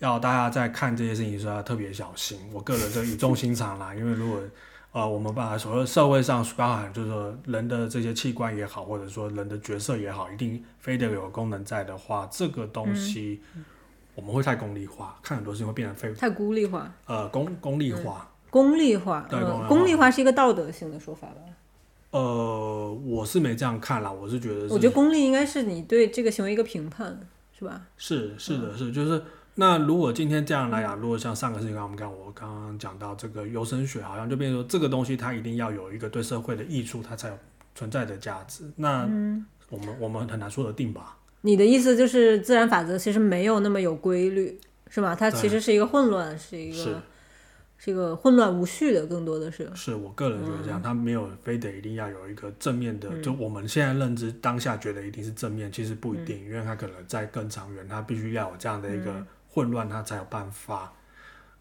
[0.00, 2.38] 要大家在看这些事情的时候要特别小心。
[2.52, 4.40] 我个人就语重心长啦，因为如果
[4.92, 13.40] 呃我们把所有社会上包含就是说人的这些器官也好，或者说人的角色也好，一定非得有功能在的话，这个东西
[14.20, 18.28] 我们会太功利化，看很多事情会变得非太孤立化、呃功功利化。
[18.50, 21.36] 功利化，对功利化是一个道德性的说法吧？
[22.10, 27.18] 呃，我是没这样看啦，我是觉得是我觉得功利应该是你对这个行为一个评判，
[27.56, 27.80] 是吧？
[27.96, 29.22] 是是嗯的，是就是
[29.54, 37.38] 那如果今天这样来讲，如果像上个事情，刚刚我们刚我刚刚讲到这个优生学，好像就变成说这个东西它一定要有一个对社会的益处，它才有
[37.76, 38.64] 存在的价值。
[38.76, 41.16] 那嗯我们我们很难说得定吧？
[41.42, 45.14] 你的意思就是自然法则其实没有那么有规律，是吧？
[45.14, 47.02] 它其实是一个混乱，是一个
[47.78, 49.70] 是一个混乱无序的，更多的是。
[49.74, 60.92] 是我个人觉得这嗯样，它没有非得一定要有一个正面的，就我们现在认知当下觉得一定是正面，其实不一嗯定，因为它可能在更长远，它必须要有这样的一个混乱，它才有办法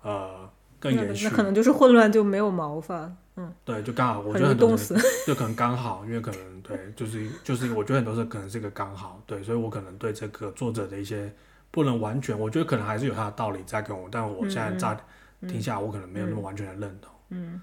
[0.01, 1.31] 呃更那延续那。
[1.31, 4.97] 可能就是混乱就没有毛发，嗯，对，就刚好，我觉得很多死。
[5.25, 11.31] 就可能刚好，因为可能对， 就是就是我觉得很多时候可能是一个刚好，对，所以我可能对这个作者的一些
[11.71, 14.99] 不能完全，我觉得可能还是有他的道理在跟我，但我现在乍
[15.47, 17.13] 听下来，我可能没有那么完全的认同。
[17.29, 17.61] 嗯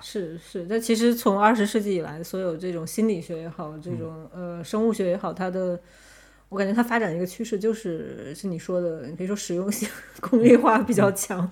[0.00, 5.80] 是是，但其实从二十世纪以来，所有这种心理学也好，这种、嗯呃生物学也好，它的
[6.48, 9.88] 我感觉它发展的一个趋势就是是你说的，你可以说实用性、
[10.22, 11.50] 功利化比较强。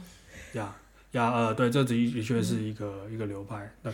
[0.52, 0.72] 呀
[1.12, 3.70] 呀，呃，对，这的的确嗯是一个、一个流派。
[3.82, 3.90] 那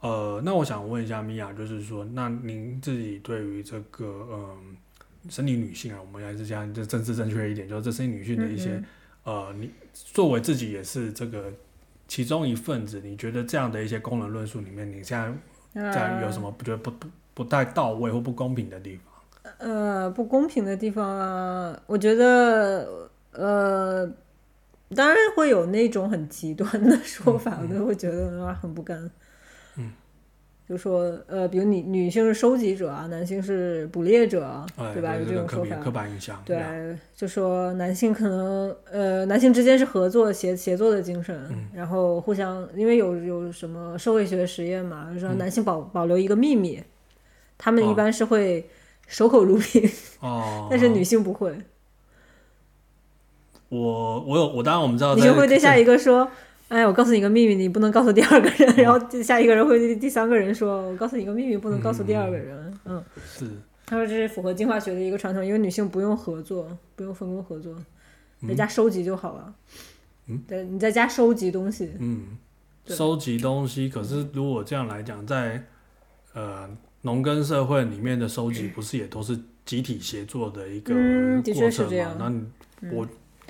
[0.00, 4.76] 呃，那我想问一下米娅，就是说，那您自己对于这个嗯，
[5.28, 8.84] 生理女性啊，我们还是这样就政治正确一点，就是这生理女性的一些、嗯
[9.24, 11.52] 呃，你作为自己也是这个
[12.06, 15.40] 其中一份子，你觉得这样的一些功能论述里面，你现
[15.74, 19.52] 在在有什么不觉得不不不太到位或不公平的地方？
[19.58, 24.08] 呃，不公平的地方啊，我觉得，呃，
[24.94, 29.10] 当然会有那种很极端的说法，我都会觉得啊很不甘。
[29.76, 29.90] 嗯，
[30.68, 35.16] 就说呃，比如女女性是收集者啊，男性是捕猎者对吧？
[35.16, 35.76] 有这种说法。
[35.76, 36.58] 刻板印象，对，
[37.14, 41.68] 就说男性可能呃，男性之间是合作协协作的精神，嗯。
[41.74, 46.82] 然后互相，因为有有什么社会学实验嘛，就说嗯男性保、保留一个秘密，
[47.58, 47.90] 他们哦。
[47.90, 48.68] 一般是会
[49.06, 49.88] 守口如瓶，
[50.20, 51.56] 哦， 但是女性不会，
[53.82, 56.28] 我我有我当然我们知道女在性会对下一个说。
[56.68, 58.74] 哎，我告诉你一个秘密，你不能告诉第二个人。
[58.74, 63.48] 然后下一个人会对第三个人说：“我告诉你一个秘密，不能告诉第二个人。”嗯，是
[63.86, 67.72] 他说这是符合进化学的一个传统，因为女性不用合作，不用分工合作，
[68.48, 69.54] 在嗯家收集就好了。
[70.26, 72.36] 嗯，对，你在家收集东西，嗯，
[72.86, 73.88] 收集东西。
[73.88, 75.62] 可是如果这样来讲，在
[76.34, 76.68] 呃
[77.02, 82.16] 农耕社会里面的收集，不是也都是集体协作的一个嗯的确过程吗是这样？
[82.18, 82.44] 那你
[82.92, 83.06] 我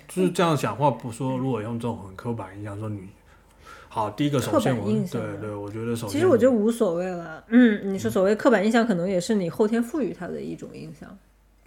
[0.09, 3.09] 就是这样讲话，不说如果用这种很刻板印象说女，
[3.89, 7.45] 好，第一个首先我对对，我觉得首先其实我觉得无所谓了。
[7.49, 11.09] 嗯，你说所谓刻板印象，可能也是你后天赋予它的一种印象。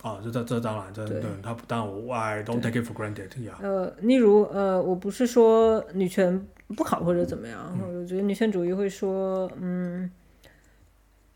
[0.01, 1.19] 啊，这这这当然，这对。
[1.19, 10.09] 对他不但我 I don't take it for granted 呀，呃，例如呃，我不是说女权不好或者怎么样，我觉得女权主义会说，嗯，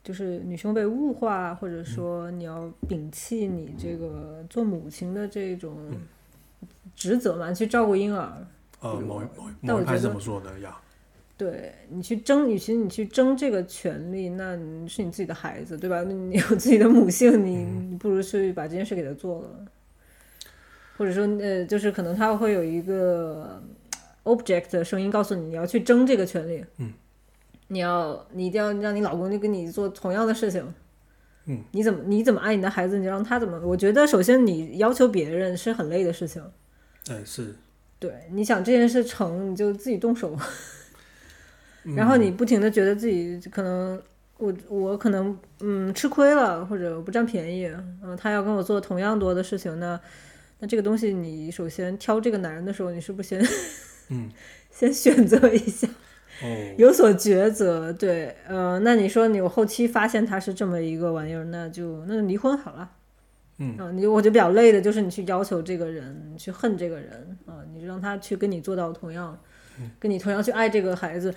[0.01, 5.75] 就是女性被物化，或者说你要摒弃你这个做母亲的这种
[6.95, 8.32] 职责嘛，去照顾婴儿。
[8.79, 10.77] 呃，某一某某一派但我觉得这么说的呀，
[11.38, 16.01] 对你去争，与其你去争这个权利，那你是你自己的孩子，对吧？
[16.08, 19.49] 你有自己的母性，你你不如去把这件事给他做了，
[20.97, 23.62] 或者说呃，就是可能他会有一个
[24.25, 26.91] object 的声音告诉你，你要去争这个权利，嗯，
[27.69, 30.73] 你要你一定要让你老公就跟你做同样的事情，
[31.45, 33.60] 嗯，你怎么你怎么爱你的孩子，你让他怎么。
[33.65, 36.43] 我觉得首先你要求别人是很累的事情，
[37.09, 37.55] 哎是，
[37.99, 40.37] 对，你想这件事成，你就自己动手。
[41.95, 44.01] 然后你不停的觉得自己可能
[44.37, 47.69] 我我可能嗯吃亏了，或者我不占便宜，
[48.01, 49.99] 嗯，他要跟我做同样多的事情，那
[50.59, 53.45] 那这个东西你首先挑这个男人的时候，你是不是先
[54.09, 54.31] 嗯
[54.71, 55.85] 先选择一下，
[56.41, 56.47] 哦，
[56.79, 57.91] 有所抉择？
[57.91, 62.89] 对，呃，那你说你我后期发现他是这么一个玩意儿，那就那就离婚好了。
[63.57, 63.77] 嗯。
[63.77, 69.37] 啊，你我觉得比较累的就是你去要求这个人，你去恨这个人啊，你让他去跟你做到同样，
[69.99, 71.33] 跟你同样去爱这个孩子。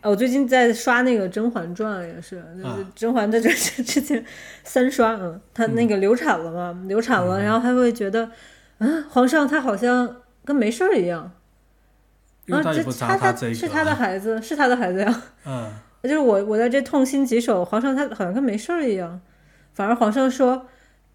[0.00, 2.92] 啊，我最近在刷那个《甄嬛传》，也是，就是啊。
[2.94, 4.24] 甄嬛的这这之前
[4.62, 8.30] 三刷，嗯，她那个流产了嘛，流产了，然后她会觉得，
[8.78, 11.32] 啊，皇上他好像跟没事儿一样，
[12.48, 15.22] 啊，这他他是他的孩子，是他的孩子呀。
[15.46, 15.72] 嗯。
[16.02, 19.18] 就是我我在这痛心疾首，皇上他好像跟没事儿一样，
[19.72, 20.66] 反而皇上说，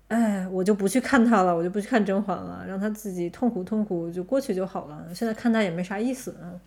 [0.09, 5.07] 哎，我就不去看他了，我就不去看甄嬛了，让他自己痛苦痛苦就过去就好了。
[5.15, 6.59] 现在看他也没啥意思，嗯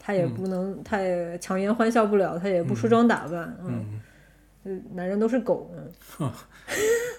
[0.00, 4.00] 他也不能，他也强颜欢笑不了，他也不梳妆打扮，嗯，
[4.64, 4.82] 嗯。
[4.94, 5.70] 男人都是狗，
[6.20, 6.30] 嗯，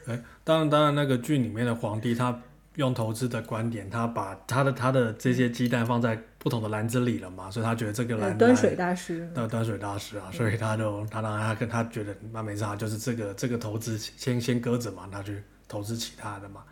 [0.08, 2.40] 哎，当然，当然，那个剧里面的皇帝，他
[2.76, 16.64] 用投资的观点，他把他的他的这些鸡蛋放在不同的篮子里了嘛，所以他觉得这个篮端水大师，那端水大师啊，所以他就他让他跟他觉得那没啥，就是这个这个投资先先搁着嘛，他去投资其他的嘛。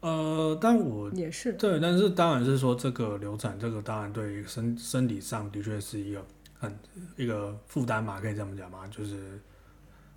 [0.00, 6.24] 呃，但我也是，对，但是当然是说这个流产，这个当然对于身身体上的确是一个
[6.58, 6.76] 很
[7.16, 9.38] 一个负担嘛，可以这么讲嘛，就是，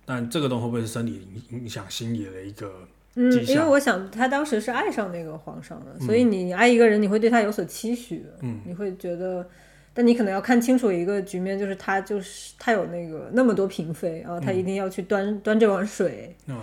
[0.04, 2.72] 但这个东西会不会是身体影影响心理的一个
[3.14, 8.60] 嗯，因为我想他当时是爱上那个皇上的，所以你爱一个人，你会对他有所期许，嗯。
[8.66, 9.48] 你会觉得，
[9.94, 16.60] 但你可能要看清楚一个局面，就是他就是他有那个那么多嫔妃啊，他一定要去端、端这碗水，那么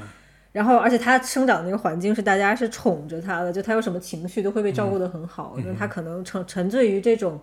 [0.53, 7.37] 然后而且他生长的那个环境是大家是宠着他的，就他有什么情绪都会被照顾得很好，那、他可能沉沉醉于这种。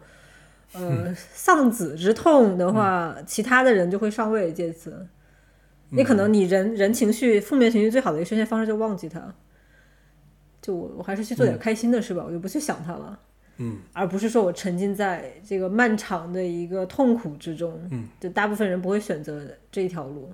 [0.72, 5.04] 呃，丧子之痛的话，其他的人就会上位，借此，
[5.88, 9.34] 你可能你人人情绪负面情绪最好的一个宣泄方式就忘记它，
[10.62, 13.18] 就我我还是去做点开心的事吧，我就不去想它了，
[13.56, 19.42] 嗯，而不是说我沉浸在这个漫长的一个痛苦之中，嗯，就大部分人不会选择
[19.72, 20.32] 这一条路，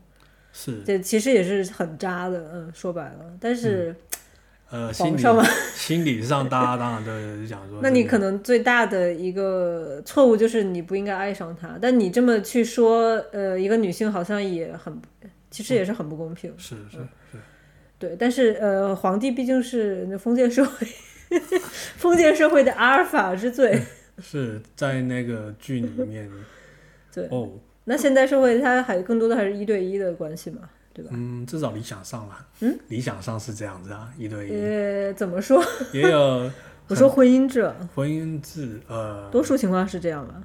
[0.58, 3.94] 是这其实也是很渣的，嗯，说白了，但是。
[4.68, 5.22] 呃，心理？
[5.76, 15.00] 心理上大家当然都是讲说，那你可能最大的一个错误就是你不应该爱上他，但你这么去说，呃，一个女性好像也很，
[15.52, 16.52] 其实也是很不公平。
[16.58, 16.98] 是是
[17.30, 17.38] 是，
[17.96, 20.84] 对，但是呃，皇帝毕竟是那封建社会，
[21.96, 23.80] 封建社会的阿尔法之最。
[24.18, 26.28] 是在那个剧里面，
[27.14, 27.52] 对哦，
[27.88, 30.60] 那现代社会它还更多的还是一对一的关系嘛，
[30.92, 31.10] 对吧？
[31.14, 35.62] 嗯，至少理想上啦，嗯，理想上是这样子啊，一对一，呃，怎么说？
[35.94, 36.50] 也有
[36.88, 40.42] 我说婚姻制，婚姻制，呃，多数情况是这样吧？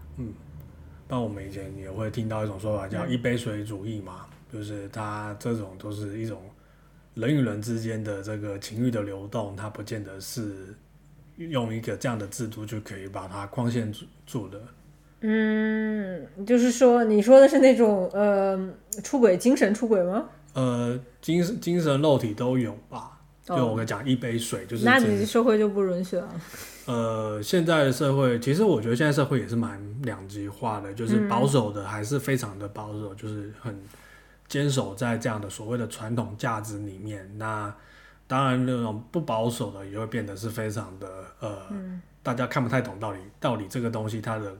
[1.07, 6.41] 那我们以前也会听到一种说法叫“一杯水主义”嘛，就是它这种都是一种
[7.15, 10.73] 人与人之间的这个情欲的流动，它不见得是
[11.37, 14.61] 用一个这样的制度就可以把它框限住住的。
[15.21, 18.59] 嗯，就是说你说的是那种呃
[19.03, 20.25] 出轨，精神出轨吗？
[20.53, 23.19] 呃，精神精神肉体都有吧？
[23.43, 26.29] 就哦我跟你讲，一杯水就是那你社会就不允许了。
[26.85, 33.79] 呃，现在的社会，其实我觉得现在社会也是蛮两极化的，就是嗯保守的还是非常的保守，就是很
[34.47, 37.29] 坚守在这样的所谓的传统价值里面。
[37.37, 37.73] 那
[38.27, 41.07] 当然，那种不保守的也会变得是非常的
[41.39, 44.55] 呃，嗯大家看不太懂到底到底这个东西它的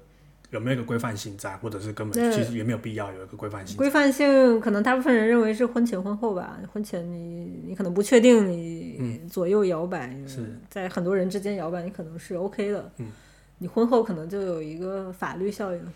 [0.52, 3.76] 有没有一个规范性在，或者是根本其实也没有必要有一个规范性。
[3.78, 10.60] 规范性可能大部分人认为是婚前婚后吧，婚前你你可能不确定你左右摇摆，嗯是。
[10.70, 12.92] 在很多人之间摇摆，你可能是 OK 的。
[12.98, 13.08] 嗯。
[13.64, 15.94] 你婚后可能就有一个法律效应，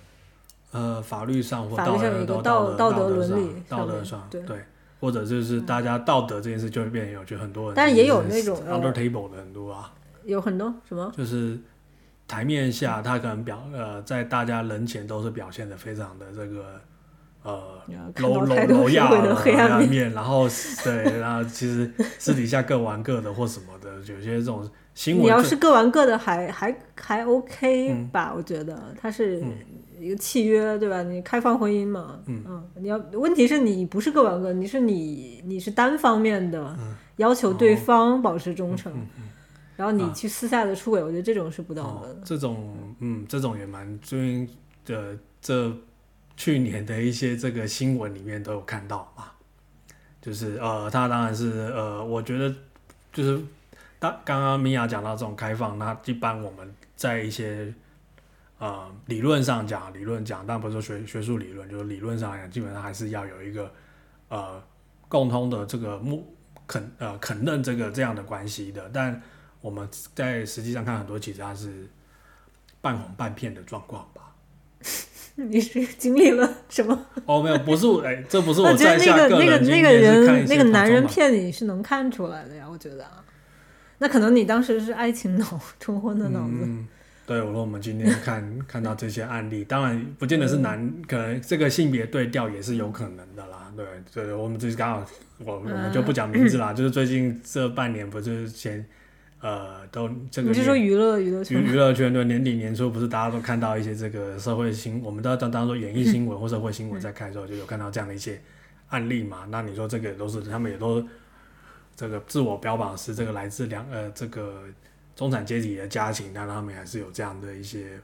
[0.71, 4.59] 呃，法律上或法律道德上有一个道道德伦理道德上对
[4.99, 9.91] 或者就是大家道德这件事就会变得有，就很多人但是也有那种呃 under table 的很多啊，
[10.25, 11.11] 有很多什么？
[11.17, 11.57] 就是
[12.27, 16.81] 台面下他可能表呃在大家人前都是表现的非常的这个
[17.43, 17.61] 呃
[18.13, 19.89] 看柔柔到太多柔亚的黑暗面。
[19.89, 20.47] 面，然后
[20.83, 29.53] 对，然后其实私底下各玩各的或什么的，有些这种新闻你要是各玩各的还还还 OK 嗯吧，我觉得它是嗯
[29.99, 31.03] 一个契约，对吧？
[31.03, 38.91] 你开放婚姻嘛，嗯你要问题是你不是各玩各，你是你你是单方面的嗯要求对方保持忠诚，
[39.75, 40.13] 然后你啊。
[40.13, 42.21] 去私下的出轨，我觉得这种是不道哦德的。
[42.23, 44.49] 这种嗯，这种也蛮最近
[44.85, 45.71] 的这
[46.37, 49.31] 去年的一些这个新闻里面都有看到嘛，
[50.21, 52.53] 就是呃，他当然是呃，我觉得
[53.13, 53.41] 就是
[53.99, 57.73] 当刚刚米娅讲到这种开放，那一般我们在一些
[58.59, 63.71] 呃理论上讲，理论讲，但不是说学学术理论，就是理论上来讲，基本上还是要有一个
[64.29, 64.61] 呃
[65.07, 66.35] 共通的这个目
[66.67, 69.21] 肯呃肯认这个这样的关系的，但
[69.65, 71.87] 我们在实际上看很多，其实它是
[72.81, 74.31] 半红半片的状况吧。
[75.33, 77.05] 你是经历了什么？
[77.25, 83.23] 哦，没有，不是我，哎，这不是我我在下觉得那个那个那个人那个男人骗你是能看出来的呀，我觉得啊。
[83.97, 86.57] 那可能你当时是爱情脑冲昏的脑子。
[86.61, 86.87] 嗯，
[87.25, 93.73] 对，我说我们今天看看到这些案例，当然不见得是男，可能这个性别对调也是有可能的啦。
[93.75, 95.07] 对，对，我们这是刚好，
[95.39, 98.85] 我我们就不讲名字啦，就是最近这半年不是前
[99.45, 101.63] 呃都这个你是说娱乐娱乐娱圈？
[101.63, 108.41] 娱乐圈对年底年初不是大家都看到一些这个社会新，我们都要当当做演艺新闻或社会新闻在看的时候，就有看到这样的一些
[108.89, 109.45] 案例嘛。
[109.51, 111.07] 那你说这个也都是他们也都
[111.95, 114.63] 这个自我标榜是这个来自两呃这个
[115.15, 117.99] 中产阶级的家庭，但他们还是有这样的一些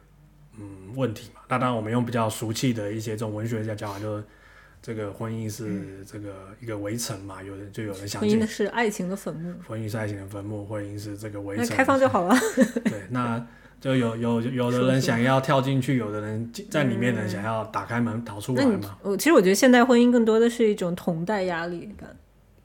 [0.60, 1.42] 嗯问题嘛。
[1.48, 4.24] 那当然我们用比较俗气的一些这种文学家讲法，就是
[4.82, 12.36] 这个婚姻是这个一个围城嘛，有人就有人想进婚姻是爱情的坟墓，婚姻是爱情的坟墓，婚姻是这个围城，那开放就好了。
[12.86, 13.46] 对，那
[13.80, 18.98] 就有有有的人想要跳进去，有的人在里面的人想要打开门逃出来嘛？
[19.04, 22.10] 我其实我觉得现代婚姻更多的是一种同代压力感，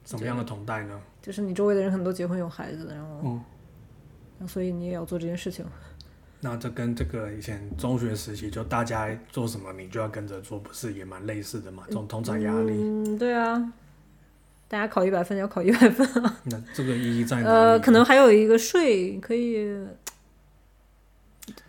[0.04, 0.98] 什么样的同代呢？
[1.20, 3.44] 就是你周围的人很多结婚有孩子，然后、嗯
[4.46, 5.64] 所以你也要做这件事情。
[6.41, 11.82] 那这跟这个以前中学时期就大家做什么你就要跟着做，不是也蛮类似的嘛？
[11.89, 13.72] 这种同产压力，嗯，对啊，
[14.68, 16.37] 大家考一百分要考一百分啊。
[16.45, 17.49] 那这个意义在哪？
[17.49, 19.66] 呃，可能还有一个税可以，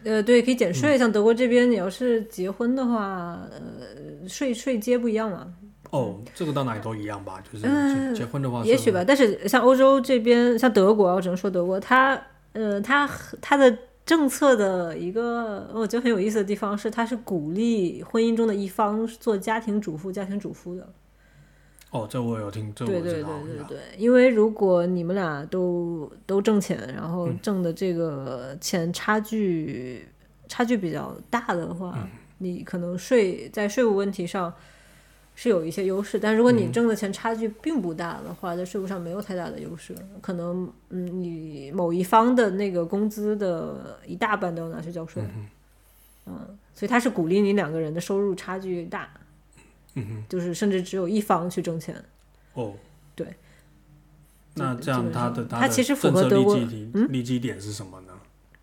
[0.04, 0.98] 呃，对，可以减税。
[0.98, 5.54] 像德国这边，你要是结婚的话，呃，税税阶不一样嘛，
[5.92, 7.42] 哦，这个到哪里都一样吧？
[7.52, 9.04] 就是嗯结结婚的话，也许吧。。
[9.04, 12.20] 但是像欧洲这边，像德国啊，我只能说德国，它
[12.54, 13.10] 呃，它
[13.42, 20.88] 它的政策的一个我觉得很有意思的地方是，它是鼓励婚姻中的一方做家庭主妇、家庭主夫的。
[21.92, 23.24] 哦，这我有听，这我对对对。
[23.24, 30.08] 对对，因为如果你们俩都都挣钱，然后嗯挣的这个钱差距、
[30.48, 32.08] 差距比较大的话，嗯
[32.40, 34.54] 你可能税在税务问题上，
[35.40, 45.22] 是有一些优势，但如果你挣的钱差距并不大的话，在税务上没有太大的优势，可能嗯，你某一方的那个工资的一大半都要拿去交税，
[46.26, 49.08] 嗯，所以他是鼓励你两个人的收入差距大，
[49.94, 52.04] 嗯就是甚至只有一方去挣钱，
[52.54, 52.74] 哦，
[53.14, 53.28] 对。
[54.56, 58.14] 那这样基本上它的他其实符合德国嗯利基点利基点是什么呢？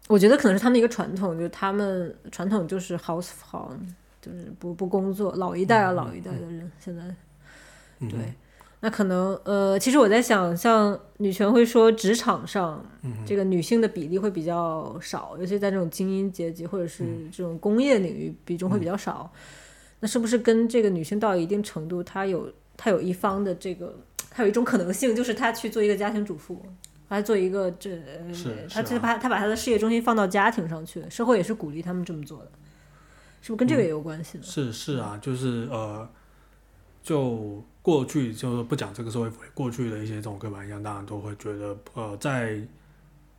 [0.09, 3.79] 我觉得可能是他们一个传统，就是他们传统就是 house farm，
[4.25, 7.03] 就是不不工作，老一代啊老一代的人现在
[8.01, 8.19] 嗯对，
[8.81, 12.85] 那可能呃，其实我在想，像女权会说职场上
[13.27, 19.31] 这个女性的比例会比较少，尤其在这种精英阶级或者是这种工业领域比重会比较少。
[20.01, 23.95] 那是不是跟这个女性到一定程度，她有她有一方的这个，
[24.31, 26.61] 她有一种可能性，就是她去做一个家庭主妇，
[27.09, 27.97] 她做一个这，
[28.29, 28.83] 她是啊。
[28.83, 32.51] 就把她把她的事业中心放到家庭上去，社会也是鼓励他们这么做的，
[33.45, 34.43] 是不是跟这个也有关系呢？
[34.43, 36.09] 是是啊，就是呃，
[37.03, 42.59] 就过去就是不讲这个社会福利，过去的一些这种刻板印象，当然都会觉得呃，在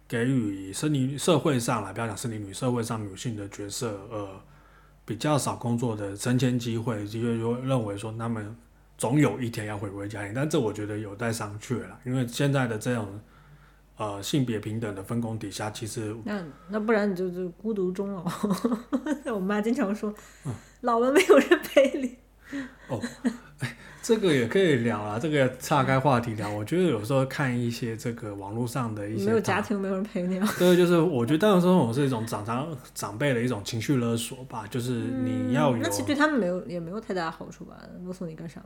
[0.08, 4.30] 给予生理社会上来，不要讲生理女社会上女性的角色，呃，
[5.06, 8.56] 比较少工作的升迁机会，就会就会认为说他们
[9.00, 13.20] 总有一天要回归家庭，但这我觉得有待商榷了，因为现在的这种
[13.98, 18.24] 呃性别平等的分工底下，其实那那不然你就就孤独终老。
[19.34, 20.14] 我妈经常说，
[20.46, 22.16] 嗯老了没有人陪你。
[22.88, 23.02] 哦，
[23.60, 26.48] 哎 这个也可以聊啊，这个岔开话题聊。
[26.48, 30.48] 我觉得有时候看一些这个网络上的一些没有家庭，没有人陪你啊。
[30.60, 37.76] 对，就是我觉得当时这种是一种长长长辈的一种情绪勒索吧，就是你要有，嗯那其实对他们没有也没有太大的好处吧？
[38.06, 38.62] 勒索你干啥？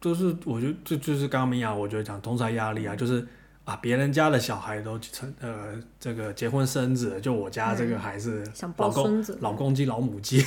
[0.00, 3.26] 就是我觉得这就是刚刚明雅，我觉得讲同才压力啊，就是
[3.68, 10.42] 啊别人家的小孩都成呃这个结婚生子了，就我家这个还是想老公子，老公鸡老母鸡，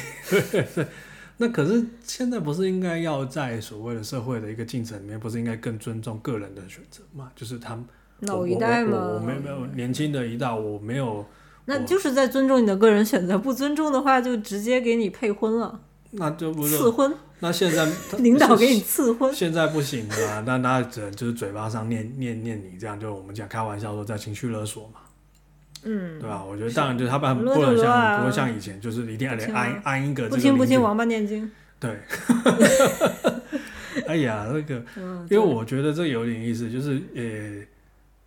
[1.37, 7.31] 那可是现在不是应该要在所谓的社会的一个进程里面，不是应该更尊重个人的选择嘛？
[7.35, 7.85] 就是他们
[8.21, 8.97] 老一代嘛。
[8.97, 11.23] 我没没有年轻的一代，我没有，
[11.65, 17.85] 那就是在尊重你的个人选择，不尊重的话就直接给你配婚了，那就不是赐婚，那现在
[18.19, 19.33] 领导给你赐婚。
[19.35, 24.99] 现在不行了啊，那那只能就是嘴巴上念念念你这样，就我们讲开玩笑说在情绪勒索嘛，
[25.83, 26.43] 嗯，对吧？
[26.43, 31.51] 我觉得当然就是他们不能像啊不会像以前就是一定要得不听啊安安一个这不听不听，王八念经。
[31.79, 31.97] 对。
[34.07, 37.21] 哎呀，那个，嗯，因为我觉得这有点意思，就是呃，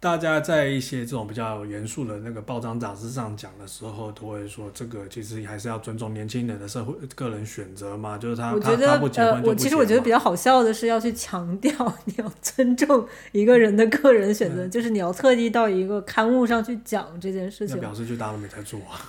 [0.05, 11.73] 大家在一些这种比较严肃的那个报章杂志上讲的时候，都会说这个其实还是要尊重年轻人的社会个人选择嘛，就是他他我觉得他不结婚呃，我就不结嘛其实我觉得比较好笑的是要去强调
[12.05, 14.57] 你要尊重一个人的个人选嗯。
[14.57, 19.01] 择，就是你要特地到一个刊物上去讲这件事情，那表示就大家都没在做 啊。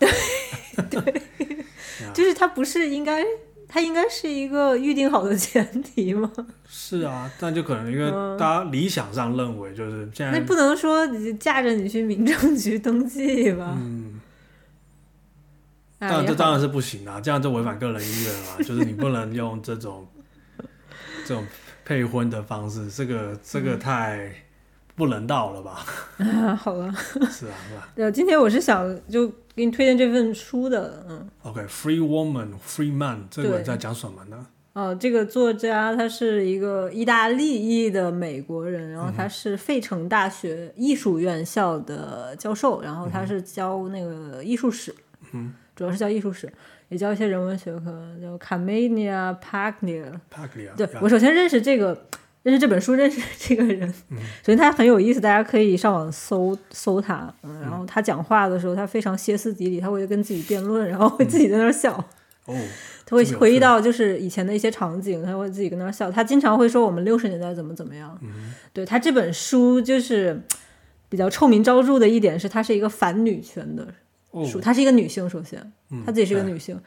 [2.14, 3.22] 就是他不是应该，
[3.68, 6.32] 它应该是一个预定好的前提吗？
[6.66, 13.74] 是啊，但就可能因为嗯大家理想上认为就是现在，那不能说你架着你去民政局登记吧？
[13.76, 14.20] 嗯，
[15.98, 20.06] 哎也好当然这当然是不行啊，这样就违反个人意愿了嘛，就是你不能用这种
[21.26, 21.46] 这种
[21.84, 24.32] 配婚的方式，这个这嗯个太
[24.94, 25.84] 不人道了吧？
[26.18, 26.90] 啊， 好了，
[27.30, 31.28] 是啊，是吧 对，今天我是想就给你推荐这份书的，嗯。
[31.42, 34.46] ？OK，Free Woman, Free Man，这个对在讲什么呢？
[34.74, 44.94] 哦，这个作家他是一个意大利裔的美国人，然后他是费城大学艺术院校的教授，然后他是教那个艺术史，
[45.32, 46.48] 嗯，主要是教艺术史，
[46.90, 50.12] 也教一些人文学科，叫卡梅尼亚帕克尼尔。
[50.30, 52.06] 帕克尼亚，对呀我首先认识这个，
[52.42, 53.88] 认识这本书，认识这个人，
[54.42, 61.92] 首先他很有意思，大家可以上网搜搜他，嗯，然后他讲话的时候，他非常歇斯底里，他会跟自己辩论，然后会自己在那儿笑。
[62.46, 62.54] 哦，
[63.04, 66.10] 他会回忆到就是以前的一些场景，他会自己跟那儿笑。
[66.10, 68.18] 他经常会说我们六十年代怎么怎么样。
[68.22, 70.40] 嗯对他这本书就是
[71.10, 73.86] 比较臭名昭著的一点是，他是一个反女权的
[74.30, 75.60] 哦，书，她是一个女性，首先
[75.90, 76.78] 嗯她自己是一个哎女性。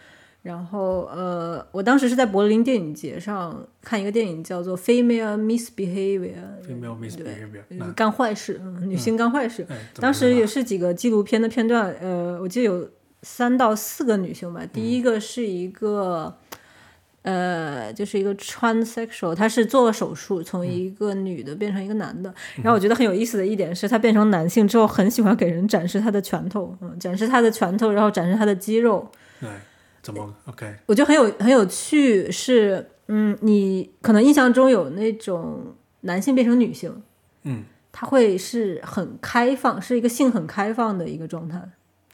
[0.43, 6.33] 然后呃，我当时是在柏林电影节上看一个电影，叫做《Female Misbehavior》
[6.67, 9.63] ，female misbehavior，干坏事，嗯，女性干坏事。
[9.69, 12.89] 哎，当时也是几个纪录片的片段，呃，我记得有
[13.21, 14.65] 三到四个女性吧。
[14.73, 16.35] 第一个是一个，
[17.21, 22.33] 呃，就是一个 transsexual，她是做了手术，从一个女的变成一个男的。
[22.55, 29.07] 然后我觉得很有意思的一点是，她变成男性之后，很喜欢给人展示她的拳头，嗯，展示她的拳头，然后展示她的肌肉。
[29.41, 29.47] 哎，
[30.01, 30.75] 怎么 OK？
[30.87, 37.01] 我觉得很有很有趣是，嗯，你可能印象中有那种男性变成女性，
[37.43, 41.61] 嗯，他会是很开放，是一个性很开放的一个状态。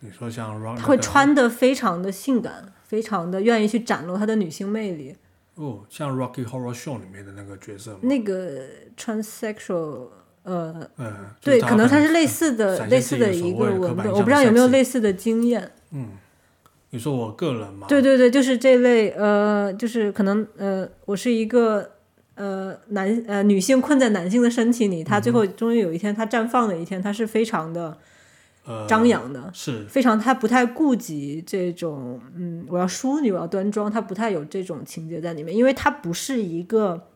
[0.01, 5.15] 你说像 Ron，她会穿的非常的性感，非常的愿意去展露他的女性魅力。
[5.55, 7.99] 哦，像 Rocky Horror Show 里面的那个角色吗？
[8.03, 10.09] 那个 transsexual，
[10.43, 15.71] 呃，嗯，对，可能它是是类似的类似的一个文本，我不知道有没有类似的经验。
[16.89, 21.91] 你说我个人嘛，对对对，就是这类，呃，就是可能，呃，我是一个
[22.35, 27.97] 呃男呃女性困在男性的身体里，她最后终于有一天她绽放的一天，她是非常的
[28.65, 29.83] 呃，张扬的，是。
[29.85, 37.09] 非常她不太顾及这种，嗯，我要淑女，我要端庄，她不太有这种情节在里面，因为她不是一个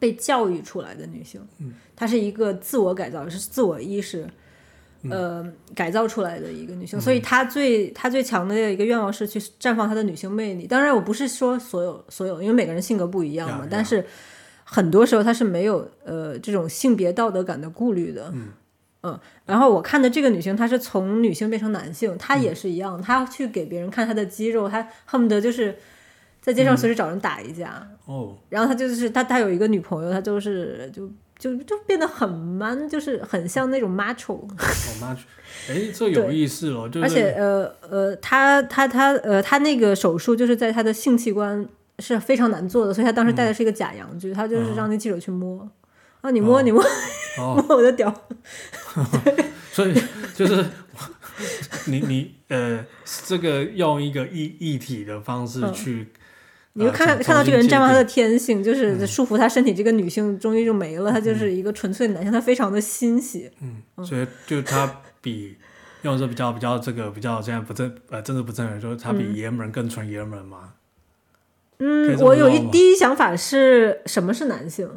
[0.00, 1.40] 被教育出来的女性，
[1.94, 4.28] 她是一个自我改造，是自我意识。
[5.10, 10.66] 呃，改造出来的一个女性，所以她最她最强的一个愿望是去绽放她的女性魅力。
[10.66, 13.66] 当然，我不是说所有所有，因为每个人性格不一样嘛。
[13.70, 14.04] 但是
[14.64, 18.30] 很多时候她是没有呃这种性别道德感的顾虑的。
[18.32, 18.48] 嗯
[19.44, 25.76] 然后我看的这个女性，她是从女性变成男性，她也是一样，她去给别人看她的肌肉，她恨不得就是
[26.40, 27.86] 在街上随时找人打一架。
[28.06, 31.06] 哦，然后她就是她，她有一个女朋友，她就是就
[31.44, 34.48] 就就变得很 man，就是很像那种 macho。
[34.98, 35.18] macho，，
[35.68, 41.68] 哎，这有意思哦，就是而且呃呃，他他他呃，他那个手术就是在他的性器官
[41.98, 45.68] 是非常难做的，所以他当时戴的是一个假阳具，他就是让那记者去摸。
[46.22, 46.82] 啊，你摸，你摸，
[47.38, 48.10] 哦， 摸我的屌，
[49.70, 49.92] 所以
[50.34, 50.64] 就是
[51.84, 52.82] 你你呃，
[53.26, 56.08] 这个用一个一一体的方式去，
[56.74, 63.50] 你就看呃看到这个人绽放他的天性，嗯就是束缚他身体这个女性终于就没了，他就是一个纯粹的男性，他非常的欣喜。
[63.58, 65.56] 新建所以就他比
[66.02, 70.74] 用这比较比较这个比较现在不正呃政治不正确，就是他比爷们人更纯爷们人嘛。
[71.78, 74.88] 嗯，我有一第一想法是什么是男性？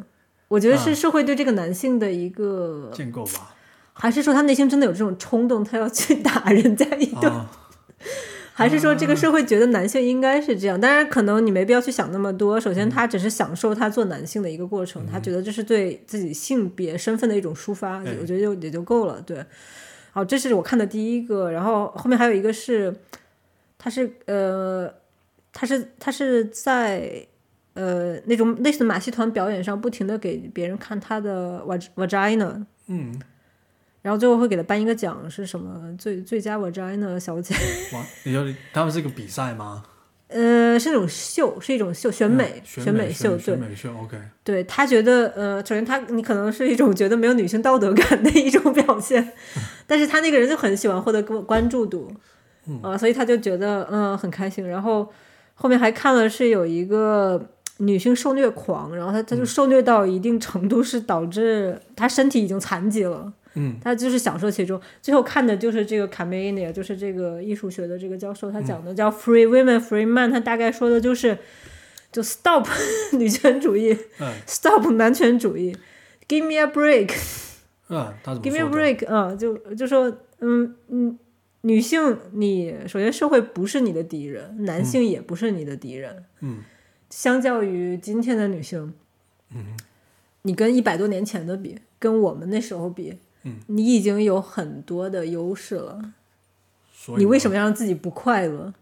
[0.48, 3.54] 我觉得是啊社会对这个男性的一个，建构吧，
[3.92, 7.30] 还是说他内心真的有这种冲动，他要去打人家一顿？
[7.30, 7.50] 啊，
[8.58, 10.80] 还是说这个社会觉得男性应该是这样？
[10.80, 12.58] 当然，可能你没必要去想那么多。
[12.58, 19.22] 首先，他只是享受他做男性的一个过程，他觉得这是对自己性别身份的一种抒发，我觉得就也就够了。
[19.22, 19.44] 对，
[20.10, 22.92] 好，这是我看的第一个，然后后面还有一个是，
[23.78, 24.92] 他是呃，
[25.52, 27.24] 他是他是在
[27.74, 33.16] 呃那种类似马戏团表演上，不停的给别人看他的 vag- vagina，嗯，
[34.08, 37.54] 然后最后会给他颁一个奖，是什么最最佳 vagina 小姐。
[37.92, 38.42] 哇，你就
[38.72, 39.82] 他们是一个比赛吗？
[40.28, 44.64] 呃，是那种秀，是一种秀，选美，嗯选选美秀，对选美秀，OK，对。
[44.64, 49.32] 他觉得，呃，首先他你可能是一种觉得没有女性道德感的一种表现，
[49.86, 52.10] 但是他那个人就很喜欢获得关关注度，
[52.82, 54.66] 啊、所以他就觉得嗯、很开心。
[54.66, 55.06] 然后
[55.52, 63.30] 后面还看了是有一个女性受虐狂，然后他他就受虐到一定程度，是导致他身体已经残疾了。
[63.58, 64.80] 嗯，他就是享受其中。
[65.02, 71.36] 最后看的就是这个卡梅伊涅，就是这个艺术学的这个教授，他讲的叫 “free women, free man”，他大概说的就是
[72.10, 72.66] 就 stop
[73.18, 75.76] 女权主义嗯，stop 男权主义
[76.28, 77.14] ，give me a break。
[77.90, 81.18] 嗯，Give me a？break，嗯、就就说，嗯嗯，
[81.62, 86.58] 女性，你首先社会不是你的敌人，男性也不是你的敌人，嗯，
[87.08, 88.92] 相较于今天的女性，
[89.54, 89.74] 嗯，
[90.42, 96.12] 你跟一百多年前的比，跟我们那时候比，嗯，你已经有很多的优势了？
[97.16, 98.74] 你为什么要让自己不快乐？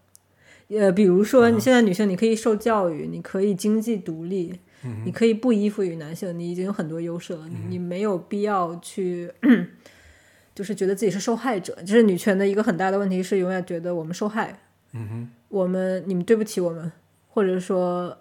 [0.68, 4.58] 呃，比如说，你现在女性，你可以受教育，你可以经济独立，
[5.04, 9.30] 你可以不依附于男性，你已经有很多优势了，你没有必要去，
[10.56, 11.76] 就是觉得自己是受害者。
[11.86, 14.58] 这是女权的一个很大的问题，是永远觉得我们受害，
[14.92, 16.90] 嗯哼，我们你们对不起我们，
[17.28, 18.18] 或者说，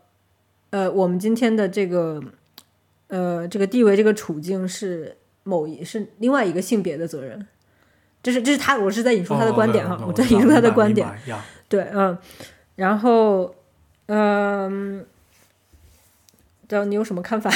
[0.70, 2.22] 呃，我们今天的这个，
[3.08, 7.48] 呃，这个地位、这个处境是某一是另外一个性别的责任。
[8.22, 11.08] 这是这是他，我是在引述他的观点哈，哦我在引述他的观点。。
[11.70, 12.18] 对，嗯，
[12.76, 13.56] 然后，
[14.08, 15.06] 嗯，
[16.68, 17.52] 知道你有什么看法？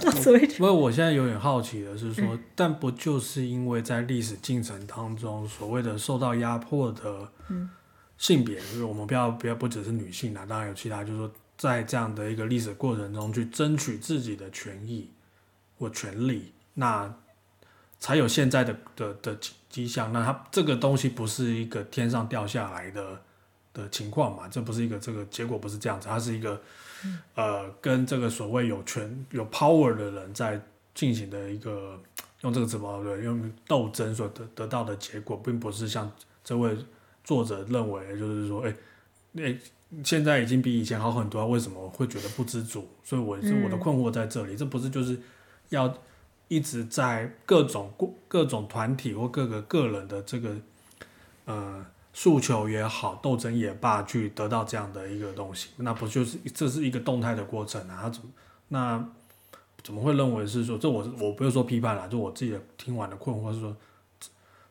[0.00, 0.62] 到此为止。
[0.62, 7.68] 因为我现在有点好奇的是说，嗯但不就是因为在历史进程当中，所谓的受到压迫的嗯
[8.16, 15.10] 性别，就是我们不要不要不只是女性啦，当然有其他，就是说在这样的一个历史过程中去争取自己的权益
[15.78, 17.12] 或权利，那
[18.02, 20.12] 才有现在的的的迹迹象。
[20.12, 23.22] 那它这个东西不是一个天上掉下来的
[23.72, 24.48] 的情况嘛？
[24.48, 26.60] 这不是一个这个结果不是这样子，它是一个
[27.36, 30.60] 呃跟这个所谓有权有 power 的人在
[30.92, 31.96] 进行的一个
[32.40, 36.10] 用这个词吧，对，用斗争所得得到的结果，并不是像
[36.42, 36.76] 这位
[37.22, 38.74] 作者认为，就是说，哎、
[39.36, 39.56] 哎、
[40.02, 42.88] 现在已经比以前好很多啊，为什么会觉得不知足？
[43.04, 45.16] 所以我是我的困惑在这里，这不是就是
[45.68, 45.96] 要
[46.52, 50.54] 一直在各种各各种团体或各个个人的这个
[51.46, 58.00] 呃诉求也好，斗争也罢，去得到这样的一个东西，那不就是这是一个动态的过程啊？
[58.02, 58.28] 他怎么
[58.68, 59.08] 那
[59.82, 63.74] 怎么会认为是说这我我不是说批判了，就我自己的听完的困惑是说，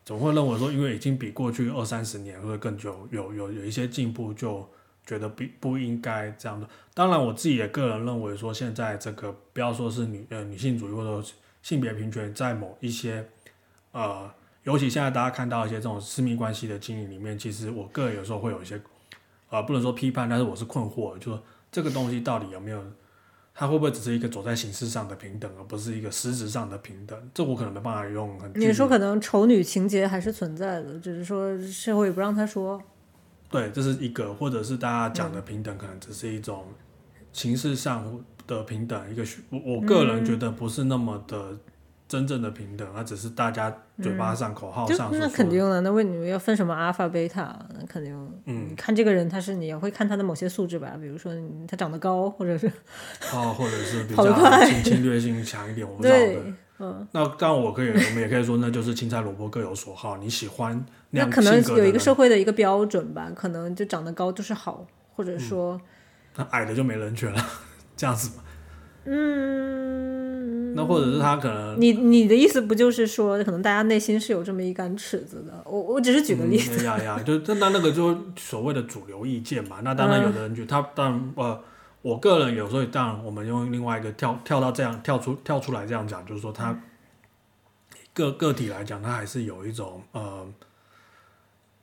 [0.05, 4.69] 怎么会认为说因为已经比过去二三十年或者更久有有有一些进步，就
[5.03, 6.69] 觉得不不应该这样的？
[6.93, 11.27] 当然，我自己也个人认为说，现在这个不要说是女呃女性主义或者
[11.61, 13.27] 性别平权，在某一些
[13.91, 14.31] 呃。
[14.63, 18.79] 尤其现在大家看到一些这种私密关系的经营里面，其实我个人有时候会有一些，
[19.49, 22.79] 呃，不能说批判，但是我是困惑，就说这个东西到底有没有，
[23.55, 27.19] 它会不会只是一个走在形式上的平等，而不是一个实质上的平等？
[27.33, 28.39] 这我可能没办法用。
[28.53, 32.79] 你说可能丑女情节还是存在的，只是说社会不让他说。
[33.49, 36.67] 对，这是一个，或者是大家讲的平等，可能只是一种
[37.33, 41.57] 形式上的平等，一个我我个人觉得不是那么的。
[42.11, 47.57] 真正的平等，而只是大家嘴巴上口号上那肯定了，那为你们要分什么阿尔法贝塔？
[47.73, 48.13] 那肯定。
[48.43, 51.31] 嗯，看这个人，他是你也会看他的某些素质吧，比如说
[51.65, 52.67] 他长得高，或者是
[53.33, 54.25] 哦，或者是 比较
[54.65, 56.53] 侵侵略性强一点，我不知道的。
[56.79, 60.17] 嗯，那当然我可以，我们也可以说，那就是青菜萝卜各有所好。
[60.17, 64.85] 你喜欢那可能有一个社会的一个标准吧，可能就长得高就是好，
[65.15, 65.79] 或者说
[66.35, 67.41] 那矮的就没人权了，
[67.95, 68.39] 这样子。
[69.03, 75.63] 嗯，那或者是他可能你你的意思不就是说，可能大家内心是有这么一杆尺子的？
[75.65, 79.79] 我我只是举个例子呀呀，就那那个就所谓的主流意见嘛。
[79.83, 81.63] 那当然有的人觉得他当然呃，
[82.03, 86.79] 我个人有时候当然我们用另外一个跳跳到这样跳出跳出来这样讲，就是说他
[88.13, 90.47] 个个体来讲，他还是有一种呃。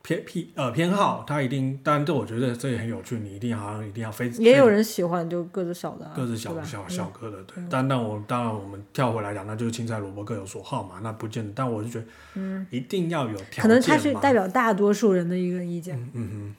[0.08, 3.18] 偏偏呃偏好，他一定，但这我觉得这也很有趣。
[3.18, 7.62] 你一定好像一定要非也有人喜欢就个子小的，个子小小小个的，对。
[7.68, 11.52] 但但我当然我们跳回来讲，那就是青菜萝卜各有所好嘛，那不见得。
[11.54, 12.06] 但我就觉得，
[12.36, 16.54] 嗯，一定要有可能他是代表大多数人的一个意见，嗯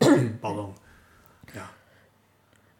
[0.00, 0.70] 嗯，包容。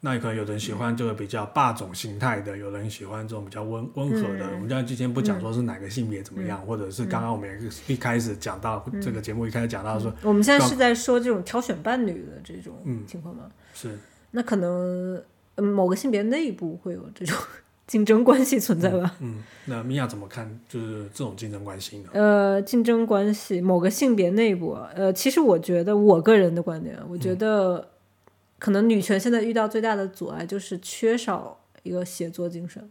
[0.04, 4.44] 那可能有人喜欢这个比较霸总形态的，有人喜欢这种比较温温和的。
[4.52, 12.74] 我们今天之前不讲说是哪个性别怎么样，或者是刚刚我们也一开始讲到这个节目一开始讲到说，我们现在是在说这种挑选伴侣的这种
[13.06, 13.44] 情况吗？
[13.72, 13.96] 是。
[14.32, 15.22] 那可能
[15.54, 17.38] 某个性别内部会有这种
[17.86, 19.14] 竞争关系存在吧？
[19.20, 19.36] 嗯，
[19.66, 20.50] 那米娅怎么看？
[20.68, 22.08] 就是这种竞争关系呢？
[22.12, 27.91] 呃，竞争关系，某个性别内部，呃，其实我觉得我个人的观点，我觉得。
[28.62, 32.88] 可能女权现在遇到最大的阻碍就是缺少一个写作精神。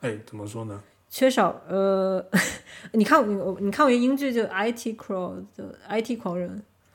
[0.00, 0.80] 哎，怎么说呢？
[1.10, 2.24] 缺少呃，
[2.92, 6.48] 你看我，你看过英剧就《IT Crow》的《IT 狂人》。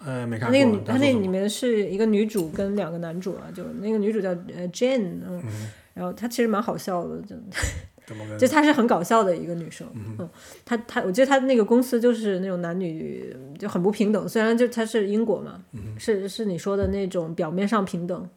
[0.04, 0.58] 呃，没看过。
[0.58, 5.44] 那个他那里面是一个女主跟两个男主啊，就那个女主叫呃 Jane，嗯，
[5.94, 7.36] 然后她其实蛮好笑的，就。
[8.38, 10.30] 就她是很搞笑的一个女生，嗯，
[10.66, 15.62] 她她，我觉得她那个公司就是那种男女就很不平等，虽然就她是英国嘛，
[15.98, 18.30] 是是你说的那种表面上平等，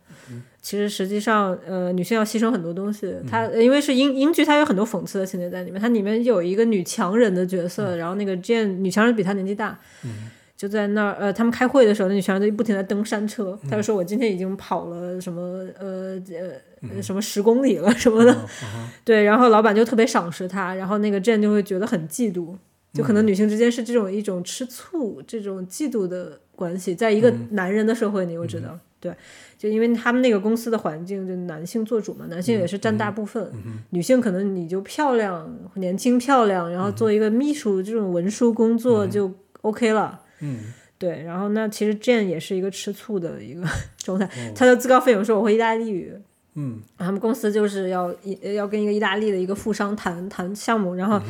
[0.62, 3.14] 其实实际上呃女性要牺牲很多东西。
[3.28, 9.78] 她因为是英英剧，它有很多讽刺的情节在里面，它里面有一个女强人的角色，然后那个 Jane 女强人比她年纪大，
[10.64, 15.40] 就在那儿呃他们开会的时候，那女强人就不停的蹬山车，她就说我今天已经跑了什么
[15.78, 16.54] 呃呃。
[17.00, 18.36] 什么十公里了什么的，
[19.06, 22.54] 对，然后老板就特别赏识他，然后那个 Jane 就会觉得很嫉妒，
[22.92, 29.10] 就可能女性之间是这种一种吃醋、这种嫉妒的关系，在一个男人的社会里，我知道，对，
[29.56, 33.50] 就因为他们那个公司的环境，就男性做主嘛，男性也是占大部分，
[33.88, 43.66] 女性可能你就漂亮、年轻、漂亮，然后做一个秘书这种文书工作就 OK 了，嗯，对，然后那其实 Jane 也是一个吃醋的一个
[43.98, 46.12] 状态，他就自告奋勇说我会意大利语。
[46.54, 51.20] 嗯，他们公司就是要一要跟一个意大利的一个富商谈谈项目，然后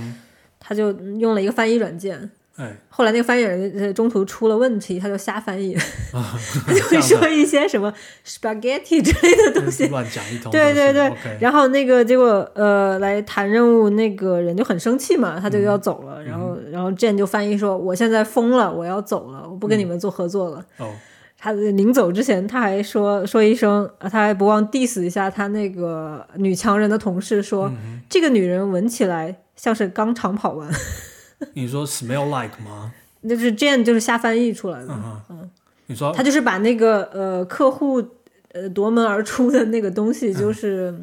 [0.61, 2.31] 他就用了一个翻译软件。
[2.57, 5.77] 哎，后来那个翻译人中途出了问题，他就瞎翻译，
[6.13, 7.93] 他就会说一些什么
[8.25, 10.53] spaghetti 之类的东西，乱讲一通。
[10.53, 20.93] 对对对，然后那个结果呃来谈任务那个人就很生气嘛，他就要走了，然后然后 Jane 就翻译说：“我现在疯了，我要走了，我不跟你们做合作了。”哦。
[21.37, 27.71] 他临走之前，他还说说一声，他还不忘 diss 一下他那个女强人的同事，说
[28.09, 30.71] 这个女人闻起来像是刚长跑完。
[31.53, 32.93] 你说 smell like 吗？
[33.29, 34.89] 就是 Jane 就是瞎翻译出来的。
[34.91, 35.51] 嗯嗯，
[35.87, 38.03] 你说他就是把那个呃客户
[38.53, 40.95] 呃夺门而出的那个东西，就是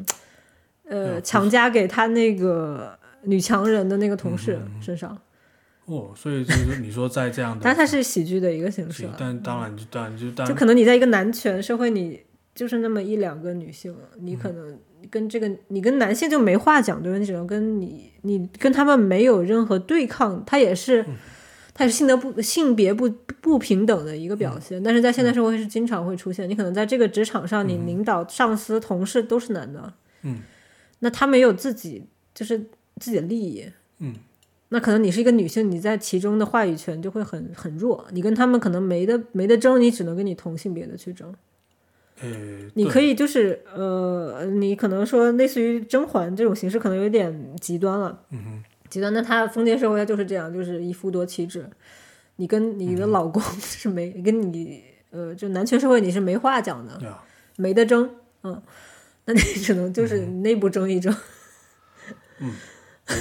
[0.84, 5.18] 呃强加给他那个女强人的那个同事身上。
[5.86, 9.08] 哦，所以就是你说在这样的， 但它是喜剧的一个形式。
[9.18, 12.22] 但当然就当然就当就可能你在一个男权社会，你
[12.54, 14.78] 就是那么一两个女性，你可能
[15.10, 17.18] 跟这个你跟男性就没话讲，对吧？
[17.18, 21.04] 你只能跟你你跟他们没有任何对抗，他也是
[21.74, 23.08] 他也是性的不性别不
[23.40, 26.48] 不平等的一个表现，但是在现代社会是经常会出现。
[26.48, 29.92] 你可能在这个职场上，你领导、上司、同事都是男的，
[30.22, 30.40] 嗯，
[31.00, 32.58] 那他没有自己就是
[32.98, 33.64] 自己的利益，
[33.98, 34.14] 嗯，
[34.68, 41.34] 那可能你是一个女性，你在其中的话语权就会很很弱，你跟他们可能没得没得争，你只能跟你同性别的去争。
[42.22, 42.28] 呃，
[42.74, 48.18] 你可以就是呃，你可能说类似于甄嬛这种形式，可能有点极端了。
[48.30, 51.68] 嗯哼，极端，那他封建社会它就是这样，就是一夫多妻制。
[52.36, 56.98] 你跟你嗯的老公 是没、跟你呃，就男权社会你是没话讲的，
[57.56, 58.08] 没得争。
[58.44, 58.60] 嗯，
[59.26, 61.14] 那你只能就是嗯内部争一争。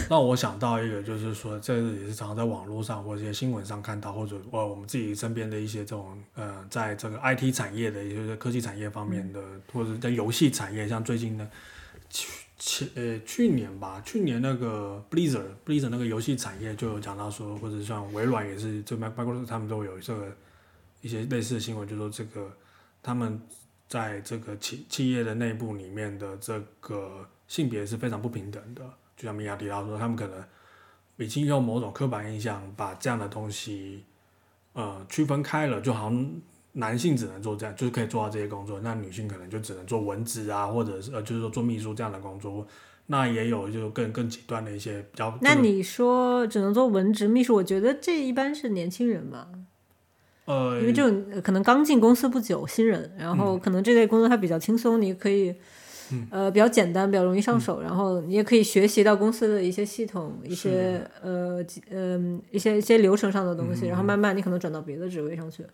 [0.09, 11.49] 让我想到一个，就是说，这个也是常常在网络上或者一些新闻上看到，或者呃我们自己身边的一些这种呃，在这个 IT 产业的，也就是科技产业方面的，或者在游戏产业，像最近的
[12.09, 12.27] 去
[12.57, 20.27] 去呃去年吧，去年那个 Blizzard Blizzard 那个游戏产业就有讲到说，或者像微软也是，这 Mac Microsoft 他们都有这个
[21.01, 22.51] 一些类似的新闻，就说这个
[23.01, 23.41] 他们
[23.87, 28.83] 在这个企企业的内部里面的这个性别是非常不平等的。
[29.21, 30.43] 就像米娅提到说，他们可能
[31.17, 34.03] 已经用某种刻板印象把这样的东西
[34.73, 36.31] 呃区分开了，就好像
[36.71, 42.65] 男性只能做这样，就是可以做到这些工作，那女性可能就只能做文职啊，或者是呃就是说做秘书这样的工作。
[43.05, 45.37] 那也有就更更极端的一些比较。
[45.41, 49.49] 那你说只能做文职秘书，我觉得这一般是年轻人嘛，
[50.45, 55.53] 呃因为这种呃可能刚进公司不久，新人，然后可能这类工作它比较轻松，你可以。
[56.29, 65.65] 呃，比较简单，比较容易上手，然后你也可以学习到公司的一些系统、一些呃几嗯、一些一些流程上的东西，然后慢慢你可能转到别的职位上去。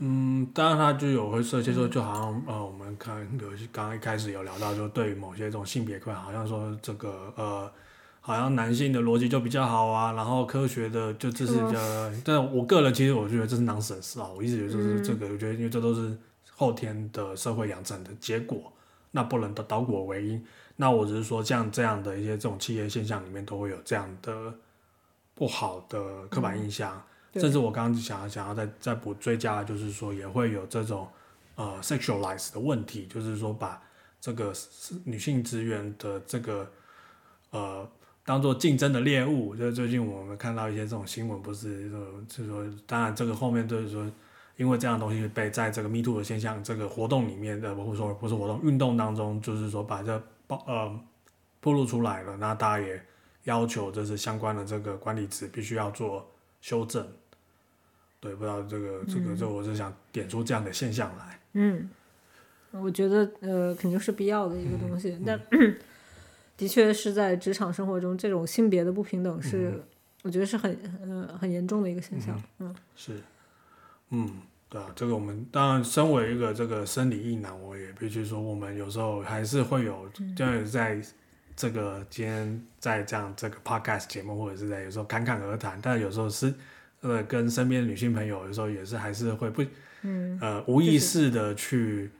[0.00, 7.68] 嗯，当然它就有会设计说，就好像呃，我们看有刚刚一开始有聊到，就对于某些这种性别课，好像说这个呃，
[8.20, 16.16] 好像男性的逻辑就比较好啊，然后科学的就这是呃，但我个人其实我觉得这是 nonsense 啊，我一直觉得就是这个，我觉得因为这都是
[16.54, 18.72] 后天的社会养成的结果，
[19.10, 20.46] 那不能倒果为因。
[20.76, 24.54] 那我只是说，像这样的一些这种企业现象里面，都会有这样的
[25.34, 27.02] 不好的刻板印象。
[27.32, 31.06] 对甚至我刚刚想要想要再再补追加，就是说也会有这种
[31.56, 33.82] 呃 sexualize 的问题，就是说把
[34.20, 34.52] 这个
[35.04, 36.70] 女性职员的这个
[37.50, 37.86] 呃
[38.24, 39.54] 当做竞争的猎物。
[39.54, 44.10] 就是最近我们看到一些这种新闻，不是说就是说，当然这个后面就是说，
[44.58, 51.00] 因为这样的东西被在这个 Me Too 的现象这个活动里面的，或者说不是活动运动当中，就是说把这暴呃
[51.60, 53.00] 暴露出来了，那大家也
[53.44, 56.28] 要求就是相关的这个管理值必须要做
[56.60, 57.06] 修正。
[58.20, 61.40] 对，不知道这个这个这我是想点出这样的现象来。
[61.52, 61.88] 嗯，
[62.72, 65.40] 我觉得呃肯定是必要的一个东西，但
[66.58, 69.80] 的确是在职场生活中，这种性别的不平等是、
[70.24, 72.42] 我觉得是很呃很严重的一个现象。
[72.58, 73.22] 嗯是，
[74.10, 74.28] 嗯，
[74.70, 80.06] 对啊，这个我们当然身为一个这个生理硬男，我也必须说，我们有时候还是会有，
[80.36, 81.00] 就是在
[81.56, 86.52] 这个今天在这样这个 podcast 节目，或者是在有时候侃侃而谈，但有时候是
[87.00, 89.64] 呃跟身边的女性朋友，有时候也是还是会不
[90.02, 92.17] 嗯，呃无意识的去呃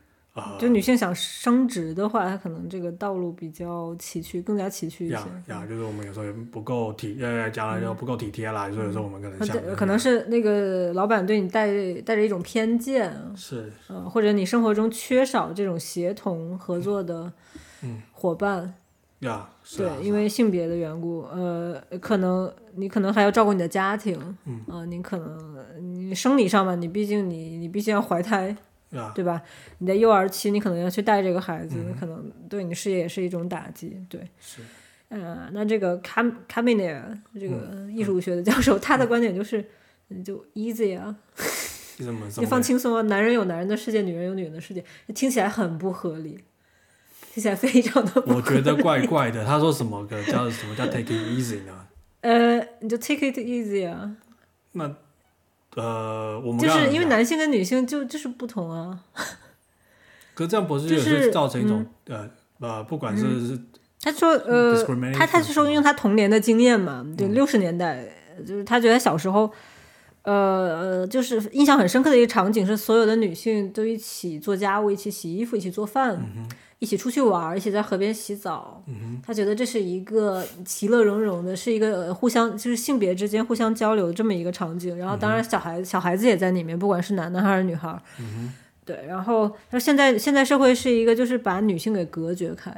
[0.58, 5.26] 就女性想升职的话，她可能这个道路比较崎岖，更加崎岖一些呀。
[5.46, 11.68] 呀，就是我们有时候也不够体呃讲了就不够体贴啦，所以说我们可能可能是那个老板对你带
[12.02, 17.32] 带着一种偏见，是呃，或者你生活中缺少这种协同合作的
[18.12, 18.74] 伙伴，
[19.20, 28.56] 呀，是对啊，因为性别的缘故，呃，可能你可能还要照顾你的家庭，嗯，啊、你可能你生理上嘛，你毕竟你你毕竟要怀胎，
[28.90, 29.42] 呀对吧？
[29.78, 34.20] 你在幼儿期，你可能要去带这个孩子，嗯可能对你事业也是一种打击，对。
[34.40, 34.60] 是
[35.08, 39.64] 呃，那这个卡卡米内尔这个嗯艺术学的教授，他的观点就是，
[40.08, 41.16] 你就 easy 啊，
[42.36, 44.84] 你放轻松啊，男人有男人的世界，女人有女人的世界，
[45.14, 46.38] 听起来很不合理，
[47.32, 49.42] 听起来非常的不我觉得怪 怪的。
[49.46, 51.86] 他说什么个叫什么叫 take it easy 呢？
[52.20, 54.14] 呃，你就 take it easy 啊，
[54.72, 54.94] 那
[55.78, 58.98] 呃，我们就是因为男性跟女性就就是不同啊。
[60.34, 62.28] 可是这样不是也就是是造成一种、呃
[62.60, 63.58] 呃，不管是、是
[64.00, 64.74] 他说，呃，
[65.12, 68.04] 他他是说用他童年的经验嘛，就六十年代，
[68.46, 69.50] 就是他觉得小时候，
[70.22, 70.32] 呃
[71.02, 76.20] 呃，就是印象很深刻的一个场景是，所有的女性都一起做家务，一起洗衣服，一起做饭，
[76.78, 78.82] 一起出去玩儿，一起在河边洗澡。
[79.22, 84.96] 他觉得这是一个其乐融融的，是一个呃互相就是性别之间互相交流这么一个场景。
[84.96, 88.00] 然后当然小孩小孩子也在里面，不管是男的还是女孩儿。
[88.84, 92.70] 对，然后他说现在现在社会是一个就是把女性给隔绝开。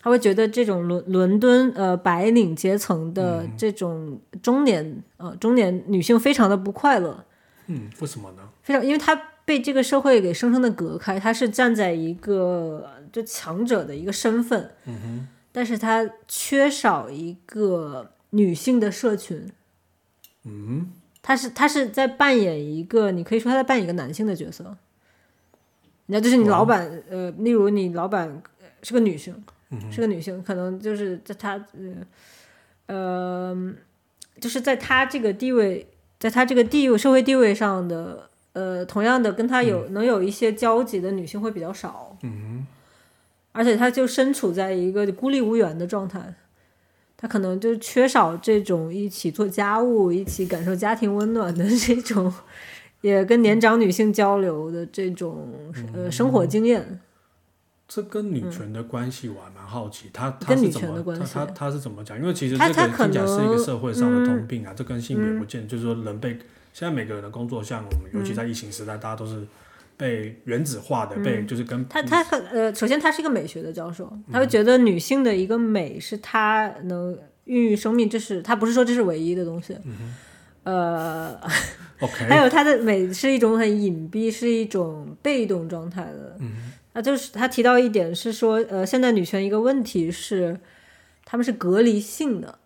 [0.00, 7.22] 他他会觉得这种伦伦敦呃白领阶层的这种中年呃中年女性非常的不快乐，
[7.66, 8.38] 嗯，为什么呢？
[8.62, 14.70] 非常，因为她被这个社会给生生的隔开，她是站在一个就强者的一个身份，
[15.52, 19.50] 但是他缺少一个女性的社群，
[20.44, 20.92] 嗯
[21.22, 24.76] 他是他是在扮演一个，你可以说他在扮演一个男性的角色。
[26.06, 28.26] 那就是你老板，呃，例如你老板
[28.62, 29.44] 呃是个女性，
[29.90, 31.62] 是个女性，可能就是在他，
[32.86, 33.74] 呃，呃，
[34.40, 35.86] 就是在他这个地位，
[36.18, 42.66] 在他这个地位社会地位上的，呃，同样的跟他有、能有一些交集的女性会比较少，嗯
[43.52, 46.34] 而且她就身处在一个孤立无援的状态，
[47.16, 52.32] 她可能就缺少这种一起做家务、一起感受家庭温暖的这种，
[53.00, 55.48] 也跟年长女性交流的这种
[55.94, 57.00] 呃生活经验。
[57.88, 62.20] 这跟女权的关系我还蛮好奇，他他女是怎么权的关系他他他是怎么讲？
[62.20, 66.32] 因为其实这个他他可听起来是一个社会上的通病啊，这跟性别不见，就是说人被
[66.74, 69.42] 现在每个人的工作，像我们尤其在疫情时代，大家都是
[69.98, 79.76] 被原子化的，被就是跟嗯他他很呃，首先他是一个美学的教授，他会觉得女性的一个美是她能孕育生命，这是他不是说这是唯一的东西。
[80.62, 81.38] 呃，
[82.00, 86.36] OK， 还有她的美是一种很隐蔽，是一种被动状态的。
[86.40, 90.58] 嗯那就是他提到一点是说，呃，现在女权一个问题是，
[91.24, 92.58] 他们是隔离性的。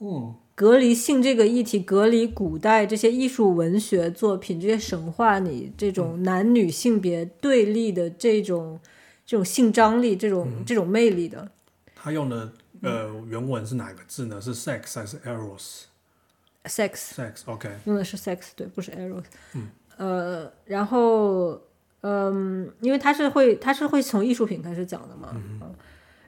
[0.00, 8.78] 嗯隔离性这个议题，隔离古代这些艺术文学作品，这些神话里这种男女性别对立的这种
[9.24, 11.50] 这种性张力，这种、这种魅力的。
[11.94, 14.40] 他用的呃原文是哪个字呢？
[14.40, 19.24] 是 sex 还是 eros？sex sex OK，用的是 sex，对，不是 eros。
[19.54, 21.60] 嗯呃，然后
[22.00, 25.60] 嗯，因为他是会他是会从艺术品开始讲的嘛，嗯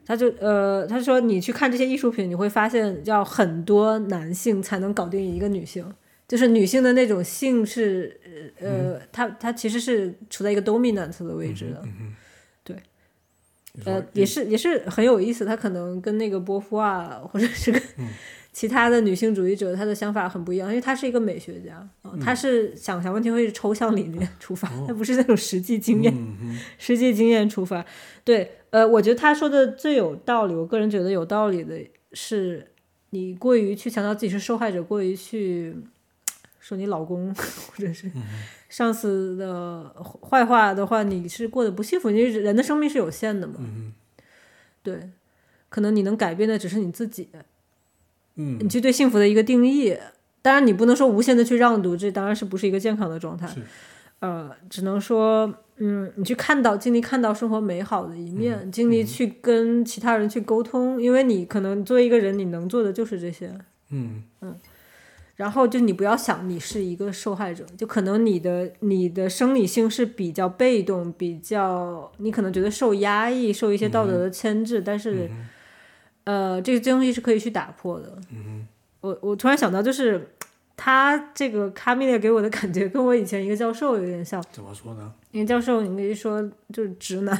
[0.06, 5.84] 他就呃他说你去看这些艺术品，你会发现要很多男性才能搞定一个女性。
[6.26, 8.18] 就是女性的那种性是，
[8.58, 11.82] 呃，她她其实是处在一个 dominant 的位置的，
[12.64, 12.76] 对，
[13.84, 15.44] 呃，也是也是很有意思。
[15.44, 17.80] 他可能跟那个波伏娃或者是跟
[18.54, 27.84] 其他的女性主义者，他的想法很不一样，因为他是一个美学家，啊她是想想问题会是抽象理念出发，她不是那种实际经验、嗯实际经验出发。
[28.24, 31.78] 对，呃，我觉得他说的最有道理，我个人觉得有道理的
[32.12, 32.72] 是，
[33.10, 35.76] 你过于去强调自己是受害者，过于去
[36.58, 38.10] 说你老公或者是
[38.68, 39.94] 上司的
[40.28, 42.10] 坏话的话，你是过得不幸福。
[42.10, 43.60] 因为人的生命是有限的嘛，
[44.82, 45.08] 对，
[45.68, 47.28] 可能你能改变的只是你自己，
[48.34, 49.96] 嗯你去对幸福的一个定义。
[50.42, 53.48] 当然，你不能说无限的去让渡，这当然是不是一个健康的状态。
[54.20, 63.52] 是呃，只能说，嗯，你去看到、经历看到生活美好的一面，经历去跟其他人去沟通，因为你可能作为一个人，你能做的就是这些。
[63.90, 64.22] 嗯。
[65.36, 75.28] 然后就你不要想你是一个受害者，就可能你的你的生理性是比较被动，比较你可能觉得受压抑，受一些道德的牵制，但是，
[76.22, 78.16] 呃，这个东西是可以去打破的。
[78.30, 78.64] 嗯
[79.00, 80.30] 我我突然想到，就是
[80.76, 84.42] 他这个卡米列给我的感觉跟我以前一个教授有点像。
[84.50, 85.12] 怎么说呢？
[85.30, 87.38] 一个教授，你可以说就是直男。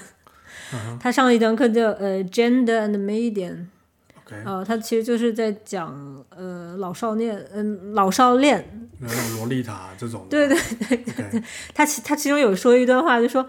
[1.00, 8.88] 他上了一堂课叫呃 Gender and Median，OK，呃，他其实就是在讲呃老少恋，嗯、老少恋。
[9.00, 11.42] 那种洛丽塔这种对，对对，OK，
[11.74, 13.46] 他其他其中有说一段话，就说，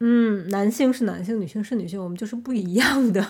[0.00, 3.24] 嗯，男性是男性，女性是女性，我们就是不一样的。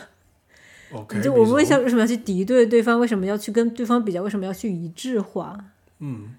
[0.92, 2.98] OK，就我们为比如说什么为什么要去敌对对方？
[2.98, 4.22] 为什么要去跟对方比较？
[4.22, 5.58] 为什么要去一致化？
[6.00, 6.34] 嗯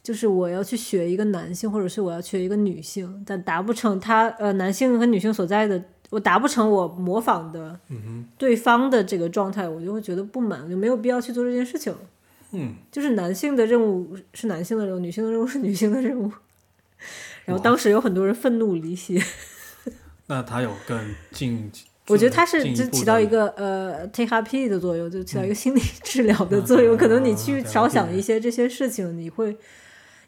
[0.00, 11.94] 就是我要去学一个男性，或者是我要学一个女性，但达不成他呃男性和女性所在的，我达不成我模仿的嗯对方的这个状态，我就会觉得不满，就没有必要去做这件事情。
[12.52, 16.32] 嗯，就是男性的任务是男性的任务，女性的任务是女性的任务。
[17.44, 19.22] 然后当时有很多人愤怒离席，
[20.28, 21.70] 那他有更进，
[22.08, 26.96] 我觉得它是就进一步的起到一个呃 therapy 的作用，就起到一个心理 治疗的作用。
[26.96, 29.56] 嗯可能你嗯去嗯少想一些这些事情，你会，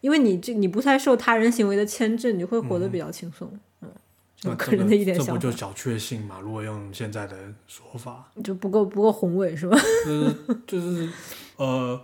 [0.00, 3.50] 因为你这你不太受他人行为的牵制，你会活得比较轻松。
[3.82, 3.88] 嗯，
[4.44, 6.38] 我个人的一点想法，不就小确幸嘛？
[6.40, 9.76] 如果用现在的说法，就不够不够宏伟是吧？
[10.06, 11.08] 就是就是
[11.56, 12.00] 呃，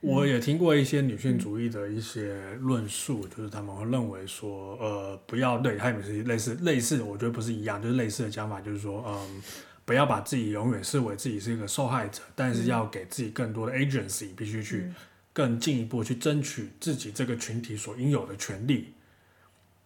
[0.00, 9.42] 我嗯也听过一些女性主义的一些论述，就是他们会认为说，呃，不要对，他们是类似类似，我觉得不是一样，就是类似的讲法，就是说，嗯，
[9.84, 14.90] 不要把自己永远视为自己是一个受害者，但嗯是要给自己更多的 agency，必须去
[15.32, 18.94] 更进一步去争取自己这个群体所应有的权利。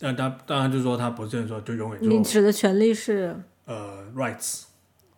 [0.00, 3.34] 那他当然就是说，他不是说就永远就你指的权利是
[3.64, 4.64] 呃 rights，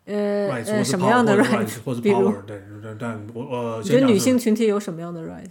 [0.07, 5.50] 呃 rights 呃什么样的 power 或者 power 对对对，但我呃，你觉得女性群体有什么样的 rights？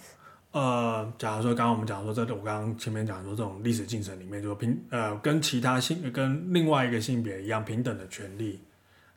[0.51, 8.61] 呃，假如说刚刚我们讲说，这我刚刚前面讲说这种历史进程里面，就平呃跟其他性跟另外一个性别一样平等的权利。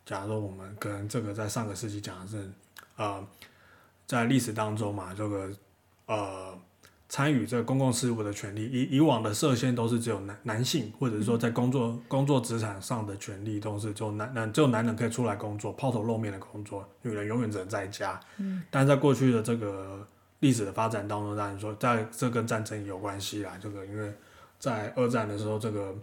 [0.06, 2.48] 假如说我们跟这个在上个世纪讲的是
[2.96, 3.22] 呃
[4.06, 5.50] 在历史当中嘛，这个
[6.06, 6.58] 呃
[7.08, 18.18] 参与这个公共事务的权利，以以往的设限都是只有男男性，或者是说在工作工作职场上的权利都是只有男男只有男人可以出来工作，抛头露面的工作，女人永远只能在家。
[18.38, 20.04] 嗯，但是在过去的这个
[20.40, 23.52] 历史的发展当中，当然说在这跟战争有关系啦。
[23.60, 24.12] 这个因为
[24.58, 25.94] 在二战的时候，这个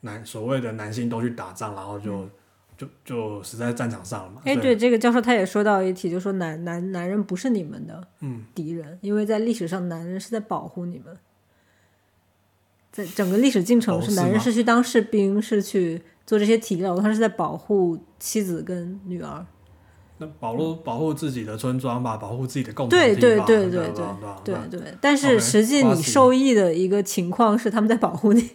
[0.00, 2.28] 男所谓的男性都去打仗，然后就、
[2.76, 4.42] 就就死在战场上了嘛。
[4.44, 11.16] 哎，对，这个教授他也说到一题，就说男男男人不是你们的嗯敌人，因为在历史上男人是在保护你们，
[12.92, 19.46] 在整个历史进程哦是男人是去当士兵，是去做这些体力劳动，他是在保护妻子跟女儿。
[20.18, 23.92] 那保护保护自己的村庄吧，保护自己的共同对体吧对对对对
[24.42, 28.50] 对对对，但是实际你受益的一个情况是他们在保护你，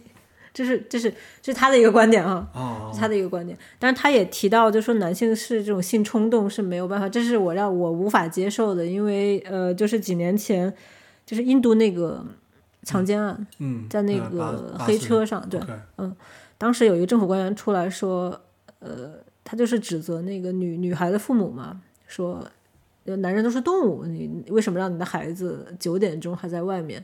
[0.52, 2.48] 这是这是这是他的一个观点啊。
[2.54, 10.72] 哦是他的一个观点，但是他也提到，就说男性是这种性冲动是没有办法，这是我让我无法接受的，因为呃，就是几年前，
[11.24, 12.22] 就是印度那个
[12.82, 15.58] 强奸案，嗯，在那呃个黑车上，对
[15.96, 16.12] ，OK
[16.58, 18.38] 当时有一个政府官员出来说，
[18.80, 22.46] 呃，他就是指责那个女女孩的父母嘛，说，
[23.04, 27.02] 呃男人都是动物，你你为什么让你的孩子九点钟还在外面？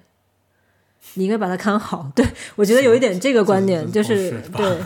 [1.15, 2.11] 你应该把它看好。
[2.17, 2.27] 对
[2.57, 4.79] 我觉得有一点这个观点，就是对。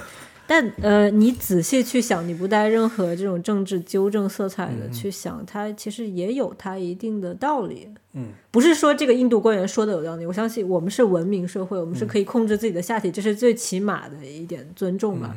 [0.44, 7.88] 但呃，你仔细去想，你不带任何这种政治纠正色彩的去想，它其实也有它一定的道理。
[8.12, 15.34] 嗯，不是说这个印度官员说的有道理，我相信我们是文明社会，我们是可以控制自己的下体，这是最起码的一点尊重吧。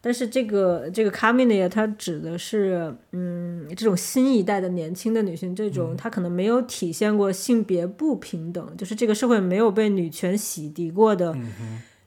[0.00, 11.36] 但是这个这个卡米内它指的是，嗯，这种新一代的年轻的女性，这种她可能没有体现过性别不平等，就是这个社会没有被女权洗涤过的，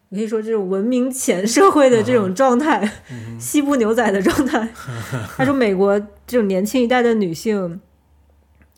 [0.09, 2.89] 你可以说这种文明前社会的这种状态，
[3.37, 4.69] 西部牛仔的状态。
[5.35, 7.79] 他说美国这种年轻一代的女性，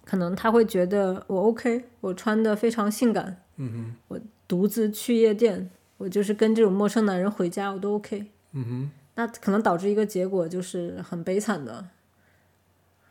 [0.03, 8.25] 可能她会觉得我 OK，我穿的非常性感，嗯我独自去夜店，我就是跟这种陌生男人回家，我都 OK。
[8.55, 11.85] 嗯哼，那可能导致一个结果就是很悲惨的。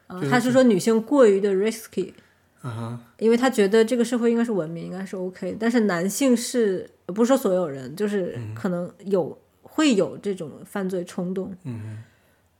[0.08, 2.12] 啊、就是他是说女性过于的 risky，
[2.60, 12.02] 啊哈，因为他觉得这个社会应该是文明，应该是 OK，但是男性是不是说所有人，就是可能有、会有这种犯罪冲动，嗯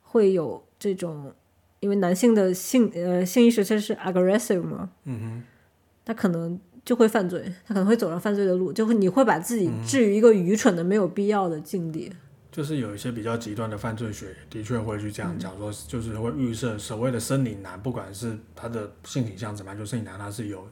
[0.02, 1.32] 会有这种，
[1.80, 5.42] 因为男性的性呃性意识其实是 aggressive 嘛，嗯哼，
[6.06, 12.10] 他可能就会犯罪，他可能会走上犯罪的路，就会你会把自己嗯置于一个愚蠢的、没有必要的境地。
[12.52, 20.68] 就是有一些比较极端的犯罪学，的确会去这样讲说，就是会预设所谓的生理男，不管是他的性倾向怎么样，就生理男他是有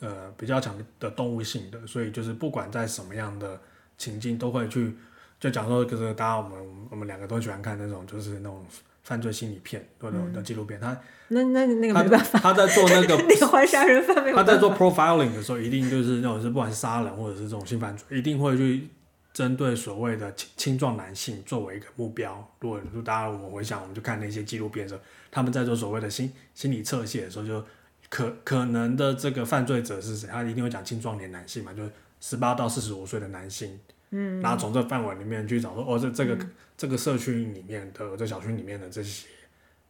[0.00, 3.58] 呃比较强的动物性的，所以就是不管在什么样的
[3.96, 4.96] 情境，都会去
[5.38, 6.58] 就讲说，就是大家我们
[6.90, 8.66] 我们两个都喜欢看那种就是那种
[9.04, 10.98] 犯罪心理片或者那种纪录片，他
[11.28, 13.16] 那那那个他没办法，他在做那个。
[14.34, 18.88] 他在做 profiling 的时候，一定就是那种是不管是杀人或者是这种性犯罪，一定会去
[19.36, 22.36] 针对所谓的青青壮男性作为一个目标。
[22.58, 27.62] 如果如果大家我回想，我们就看那些纪录片的时候，他们在做所谓的心心理测写的时候，就
[28.08, 33.78] 可可能的这个犯罪者是谁，他一定会讲青壮年男性嘛，就是十八到四十五岁的男性。
[34.08, 36.38] 嗯，然后从这个范围里面去找说，哦，这这个、
[36.74, 39.26] 这个社区里面的这小区里面的这些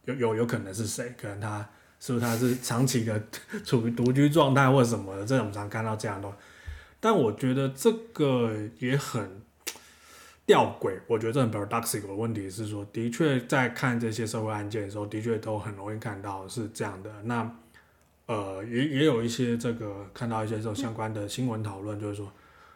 [0.03, 1.15] 有有有可能是谁？
[1.17, 1.65] 可能他
[2.01, 3.23] 是不是他是长期的
[3.63, 6.29] 处于独居状态或者什么的，这种常看到这样的。
[6.99, 9.39] 但我觉得这个也很
[10.47, 17.11] 吊诡，我觉得这很 paradoxical 的问题是说，的确在看这些社会案件的时候，的确都很容易看到是这样的。
[17.23, 17.53] 那
[18.27, 22.31] 呃，也也有一些这个看到一些这种相关的新闻讨论，就是说，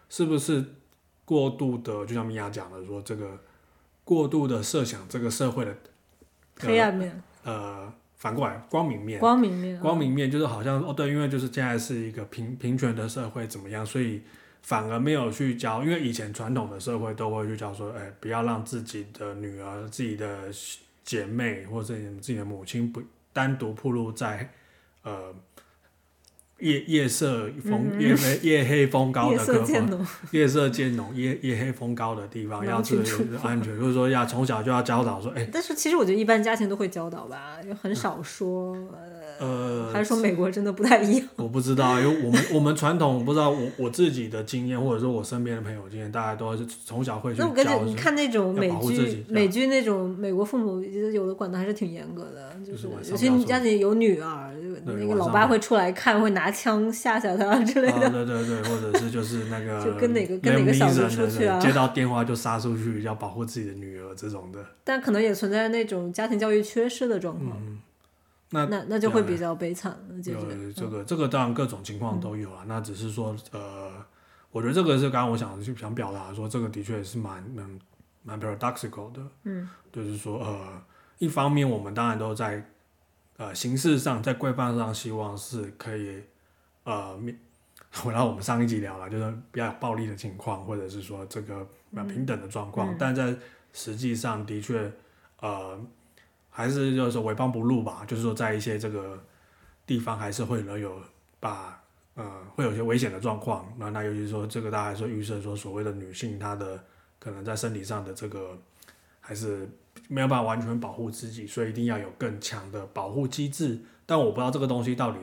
[0.09, 0.63] 是不是
[1.23, 3.39] 过度的，就像米娅讲的说，这个
[4.03, 5.73] 过度的设想这个社会的
[6.59, 14.21] 黑暗面、呃，反过来光明面，光明面、光明面就是好像哦，对，因为就是现在是一个平平权的社会，怎么样，所以
[14.61, 20.49] 反而没有去教，因为以前传统的社会都会去教说，哎，不要让自己的女儿、自己的
[21.03, 23.01] 姐妹或者自己的母亲不
[23.33, 24.51] 单独暴露在
[25.03, 25.33] 呃
[26.59, 33.05] 夜夜色风、夜黑 夜黑风高的地方，夜色渐浓、夜夜黑风高的地方，要注意
[33.41, 38.77] 安全， 就是说要从小就要教导说，哎、但是其实我觉得一般家庭都会教导吧，就很少说，
[39.41, 41.27] 呃，还是说美国真的不太一样。
[41.37, 54.53] 我不知道，因为我们我们传统不知道我我自己的经验，或者说我身边的朋友经验，大家都是从小会去那我感觉，你看那种美剧，美剧那种美国父母有的管的还是挺严格的，就就是晚上有些你家里有女儿，
[54.85, 58.09] 那个老爸会出来看，会拿枪吓吓他之类啊，的。
[58.11, 67.79] 对对对，或者是就是那个 就跟哪个跟哪个小子出去啊接到电话就杀出去，要保护自己的女儿这种的，但可能也存在那种家庭教育缺失的状况，嗯，
[68.51, 70.71] 那那那就会比较悲惨了，就有。
[70.71, 73.91] 这个这个当然各种情况都有啊，那只是说呃，
[74.51, 77.79] 我觉得这个是刚刚我想就想表达说，这个的确是蛮蛮
[78.23, 80.81] 蛮 paradoxical 的，嗯，就是说呃，
[81.17, 82.63] 一方面我们当然都在
[83.37, 86.21] 呃形式上在规范上希望是可以
[86.83, 87.37] 呃面。
[87.93, 93.35] 回到我们上一集聊了，就是比较有暴力的情况，或者是说这个呃平等的状况，嗯但在
[93.73, 94.89] 实际上的确
[95.41, 95.77] 呃
[96.51, 99.17] 还是就是说为邦不入吧，就是说在一些这个
[99.87, 101.01] 地方还是会有
[101.39, 101.81] 把
[102.13, 103.73] 呃会有些危险的状况。
[103.79, 106.83] 那那尤其是说这个大家还是预设说所谓的女性她的
[107.17, 108.55] 可能在身体上的这个
[109.19, 109.67] 还是
[110.07, 113.79] 没有办法完全保护自己，所以一定要有更强的保护机制。
[114.05, 115.19] 但我不知道这个东西到底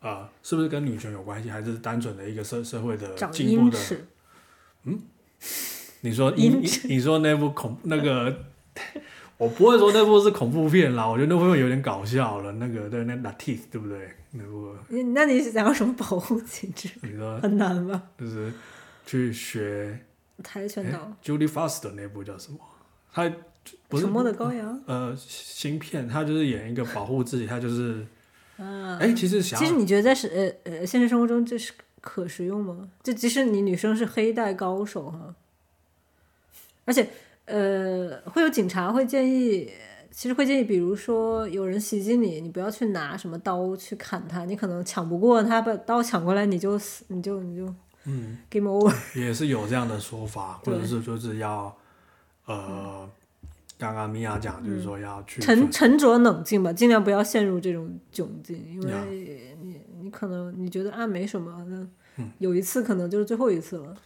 [0.00, 3.78] 呃是不是跟女权有关系，还是单纯的一个社社会的进步的。
[4.84, 5.00] 嗯，
[6.00, 6.50] 你说你
[6.84, 8.44] 你说那部恐那个，
[9.38, 12.52] 我不会说那部是恐怖片啦，我觉得那部有点搞笑了。
[12.52, 14.08] 那个对那 La Teeth 对不对？
[14.30, 16.88] 那部你那你想要什么保护机制？
[17.02, 18.02] 你说很难吧？
[18.18, 18.52] 就是
[19.04, 19.98] 去学
[20.42, 22.58] 跆拳道，Julie Foster 那部叫什么？
[23.12, 23.30] 他
[23.88, 24.80] 不是沉默的羔羊。
[24.86, 28.06] 呃芯片，他就是演一个保护自己，他就是
[28.58, 30.28] 嗯，哎、其实想其实你觉得在是
[30.64, 32.88] 呃呃现实生活中这是可实用吗？
[33.02, 35.34] 就即使你女生是黑带高手哈，
[36.84, 37.08] 而且
[37.46, 39.70] 呃会有警察会建议，
[40.10, 47.74] 其实会建议，比如说有人袭击你，你不要去拿什么刀去砍他，你可能抢不过他把刀抢过来，你就死，你就你就
[48.04, 48.94] 嗯 game over。
[49.18, 51.74] 也是有这样的说法，或者是就是要
[52.46, 53.08] 呃，
[53.78, 61.86] 刚刚米娅讲就是说要去沉沉着冷静吧，尽量不要陷入这种窘境，因为你你可能你觉得啊没什么，那
[62.18, 63.96] 嗯有一次可能就是最后一次了。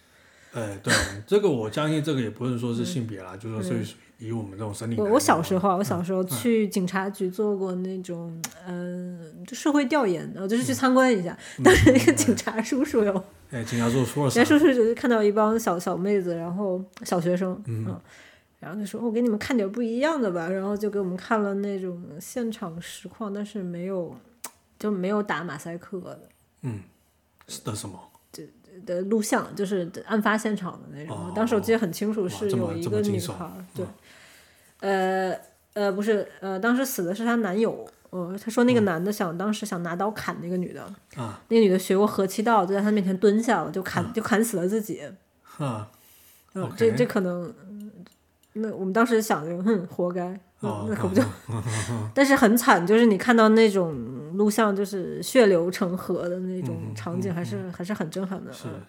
[0.57, 0.91] 哎，对，
[1.27, 4.97] 这个我相信，这个也不是说是性别啦，就是说是以我们这种生理。
[4.97, 11.37] 我我小时候啊，我小时嗯候去警察局做过那种，嗯、就社会调研，然后就是去嗯参观一下。
[11.63, 14.49] 当时那个警察叔叔哟，哎，警察说说了啥警察？
[14.59, 18.01] 叔叔就是看到一帮小小妹子，然后小学生，嗯
[18.59, 24.17] 然后就说：“我给你们看点不一样的吧。”然后就给我们看了那种现场实况，但是没有
[24.79, 26.19] 就没有打马赛克的
[26.63, 26.81] 嗯，
[27.47, 28.01] 是的什么？
[28.85, 31.17] 的录像，就是案发现场的那种。
[31.17, 33.87] 哦当时我记得很清楚，是有一个女孩儿，对，
[34.81, 35.39] 呃
[35.75, 37.87] 呃，不是，呃，当时死的是她男友。
[38.11, 40.83] 呃，她说那个男的想、当时想拿刀砍那个女的，
[41.17, 45.03] 啊那个女的学过合气道，就在他面前蹲下了，就砍、就砍死了自己。
[45.59, 45.91] 啊，
[46.55, 47.91] 嗯这这可能，嗯
[48.55, 50.29] 那我们当时想着，哼，活该，
[50.63, 51.23] 嗯哦那可不就，
[52.15, 53.93] 但是很惨，就是你看到那种
[54.35, 58.53] 录像，就是血流成河的那种嗯场景，还是、还是很震撼的。
[58.53, 58.81] 是嗯，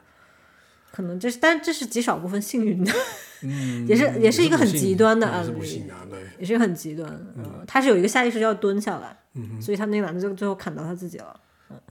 [0.91, 2.91] 可能这是，但这是极少部分幸运的，
[3.43, 7.09] 嗯，也是也是一个很极端的也是案例不幸啊，对，也是很极端。
[7.35, 11.39] 嗯，他是有一个下意识要蹲下来，嗯所以他那个男的就最后砍到他自己了。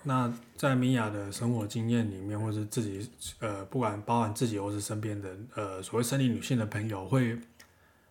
[0.05, 3.07] 那在米娅的生活经验里面，或者自己
[3.41, 7.39] 呃，不管包含自己或是身边的呃所谓生理女性的朋友，会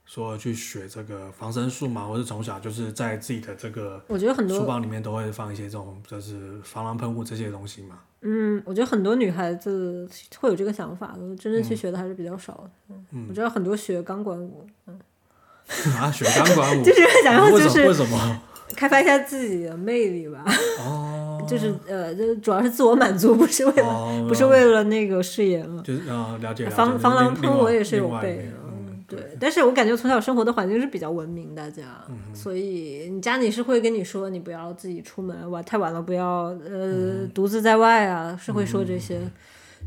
[0.05, 2.05] 说去学这个防身术嘛？
[2.07, 7.99] 或者从小就是在自己的这个我觉得很多书包里面都会放一些这种就是防狼喷雾这些东西嘛？
[8.21, 10.07] 嗯，我觉得很多女孩子
[10.39, 12.95] 会有这个想法，真正去学的还是比较少的。
[13.11, 14.99] 嗯，我知道很多学钢管舞，嗯
[15.99, 18.41] 啊，学钢管舞， 就是想要就是为是什么？
[18.75, 20.43] 开发一下自己的魅力吧，
[20.79, 25.83] 哦， 就是呃，就主要是自我满足，不是为了、哦不是为了那个事业嘛。
[25.85, 26.75] 就是啊，了解了解。
[26.75, 28.51] 防防狼喷我也是有备
[29.07, 29.37] 对。
[29.39, 39.19] 但是我感觉从小生活的环境是比较文明，大家，嗯所以你家里是会跟你说你不要自己出门，晚太晚了不要呃、嗯独自在外啊，是会说这些，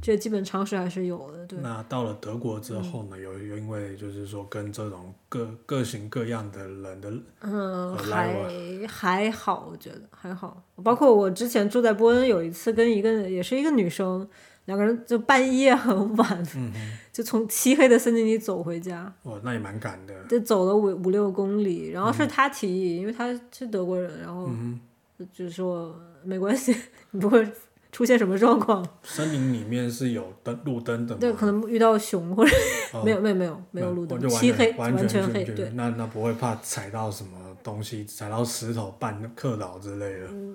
[0.00, 1.58] 这基本常识还是有的，对。
[1.60, 10.62] 那到了德国之后呢，有有因为就是说跟这种各各型各样的人的嗯，还还好，我觉得还好。
[10.84, 14.28] 包括我之前住在波恩，有一次跟一个也是一个女生，
[14.68, 16.70] 两个人就半夜很晚，嗯
[17.10, 20.14] 就从漆黑的森林里走回家，哦，那也蛮赶的。
[20.28, 21.88] 就走了五五六公里。
[21.90, 24.78] 然后是他提议，因为他是德国人，然后嗯
[25.32, 26.76] 就是说没关系，
[27.12, 27.50] 你不会
[27.90, 28.86] 出现什么状况。
[29.02, 31.18] 森林里面是有灯路灯的吗？
[31.18, 32.54] 对，可能遇到熊或者
[32.92, 35.44] 哦 没有没有没有没有路灯，漆黑全完全黑。
[35.44, 37.30] 对，那那不会怕踩到什么
[37.64, 40.28] 东西，踩到石头绊磕倒之类的。
[40.28, 40.54] 是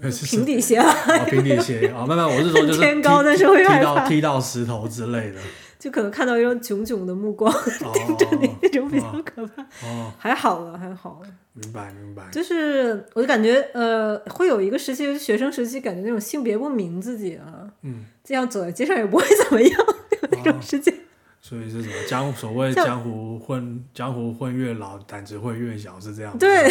[0.00, 0.82] 平底鞋
[1.28, 5.36] 平底鞋啊，慢慢我是说就是 天高踢但是会踢到踢到石头之类的。
[5.78, 7.52] 就可能看到一种炯炯的目光，
[7.92, 9.62] 盯着你那种比较可怕。
[9.84, 11.28] 哦，还好了，还好了。
[11.54, 12.22] 明白明白。
[12.30, 19.72] 就是我就感觉呃，会有一个时期，学生时期，感觉那种性别不明自己啊，嗯，这样走在街上也不会怎么样，
[20.22, 20.94] 有那种时间。
[21.44, 21.94] 所以是什么？
[22.08, 26.38] 江所谓江湖混江湖混越老，胆子会越小，是这样。
[26.38, 26.66] 对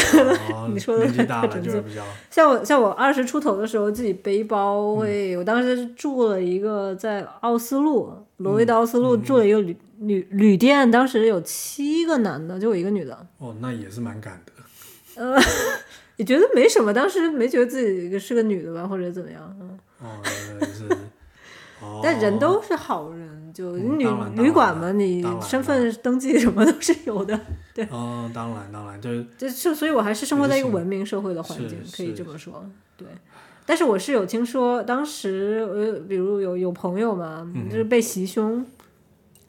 [0.54, 14.54] 哦 你说的年纪大了就会比较像我像我二十出头的时候，自己背嗯包会，我当时是住了一个在奥斯陆，挪威的奥斯嗯陆住了一个旅旅旅店，当时有七个男的，就我一个女的，哦，那也是蛮敢的。
[15.22, 15.38] 呃
[16.16, 19.78] 也觉得没什么，当时没觉得自己是个女的吧，或者怎么样，嗯。
[20.00, 20.86] 哦，原来是。
[21.82, 24.06] 哦， 但人都是好人，就旅
[24.36, 27.40] 旅馆嘛，你身份登记什么都是有的。
[27.74, 32.66] 对哦，当然当然，就是就是，所以我还是生活在一个文明社会的环境，可以这么说。
[32.98, 33.08] 对，
[33.66, 38.66] 但是我是有听说，当时呃，比如有有朋友嘛，嗯就是被袭胸，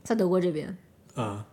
[0.04, 0.76] 在德国这边，
[1.14, 1.44] 呃，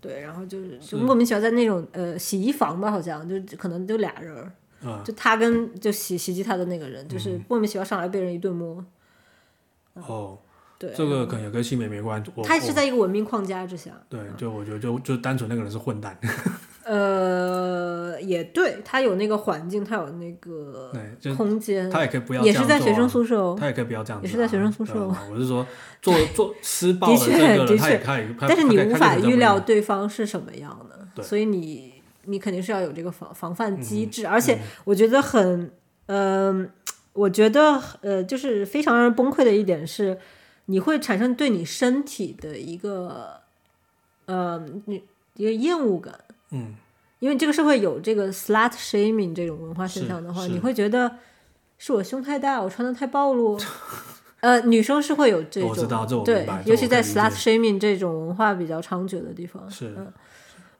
[0.00, 4.52] 对，然后就是就莫名其妙在那种呃洗衣房吧，好像就可能就俩人儿，
[4.84, 8.84] 嗯就他跟就袭袭击他的那个人，就是莫名其妙上来被人一顿摸。
[9.94, 10.38] 哦，
[10.82, 12.20] 对，这个可能也跟性别没关。
[12.24, 13.92] 系他是在一个文明框架之下。
[14.08, 16.18] 对，就我觉得就就单纯那个人是混蛋，
[16.82, 20.90] 呃，也对，他有那个环境，他有那个
[21.22, 23.56] 对，空间，他也可以不要也是在学生宿舍哦。
[23.56, 24.94] 他也可以不要这样子啊，也是在学生宿舍
[25.30, 25.64] 我是说，
[26.02, 28.02] 做做施暴的确的确
[28.40, 30.76] 但是你无法预料对方是什么样
[31.14, 35.70] 的，所以你你肯定是要有这个防防范嗯机制，而且我觉得很，
[36.06, 36.68] 嗯、
[37.12, 40.18] 我觉得呃，就是非常让人崩溃的一点是，
[40.66, 43.40] 你会产生对你身体的一个，
[44.26, 45.02] 呃，你
[45.34, 46.18] 一个厌恶感，
[46.50, 46.74] 嗯，
[47.18, 51.18] 因为这个社会有这个 slut shaming 这种文化现象的话，你会觉得
[51.78, 53.58] 是我胸太大，我穿的太暴露。
[54.40, 60.12] 呃，女生是会有这种，我知道这我对尤其在 slut shaming 这种文化比较猖獗的地方，是嗯，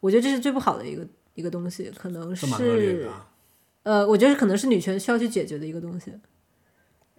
[0.01, 3.29] 我觉得这是最不好的一个一个东西，可能是啊，
[3.85, 6.13] 呃，我觉得可能是女权需要去解决的一个东西。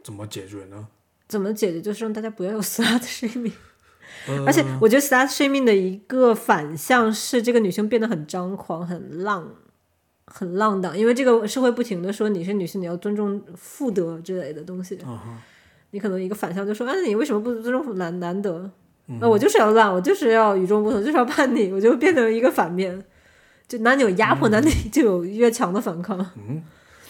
[0.04, 0.86] 怎么解决呢？
[1.28, 1.82] 怎么解决？
[1.82, 3.54] 就是让大家不要有 slut shaming。
[4.28, 9.50] 呃 而且我觉得 slut shaming 的一个反向是，这个女生变得很张狂、很浪、
[10.26, 14.98] 很浪荡，因为这个社会不停的说你是女性，你要尊重妇德之类的东西。
[15.92, 18.70] 你可能一个反向就说，啊，你为什么不尊重男男德？
[19.08, 23.04] 嗯啊，我就是要浪，我就是要与众不同，就是要叛逆，我就变成一个反面。
[23.68, 26.18] 就男女有压迫，男女就有越强的反抗。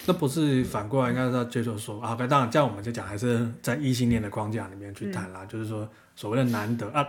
[0.05, 7.07] 那不是反过来应该是要接受说啊，当然这样我们就讲还是在异性恋的框架里面去谈嗯啦，就是说所谓的难得啊，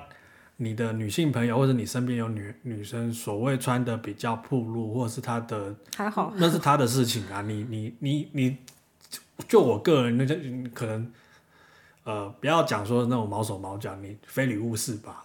[0.59, 8.57] 你的女性朋友或者你身边有女女生所谓穿的比较暴露，或者是她的还好，那是她的事情啊，你你你你，
[9.49, 10.37] 就我个人那就
[10.73, 11.12] 可能
[12.05, 15.25] 呃不要讲说那种毛手毛脚，你非礼勿视吧。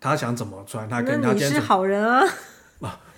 [0.00, 2.26] 他想怎么穿，他跟你是好人啊。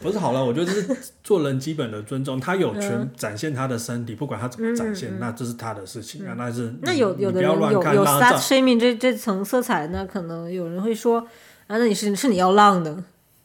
[0.04, 2.38] 不是好了，我觉得这是做人基本的尊重。
[2.38, 6.34] 他有嗯权展现他的身体，不管他怎么展现，那这是他的事情啊。
[6.36, 11.20] 那是嗯那有有的人有有看让 slut 让 shaming 这这层色彩，那可能有人会说，
[11.66, 13.02] 啊，那你是是你要浪的，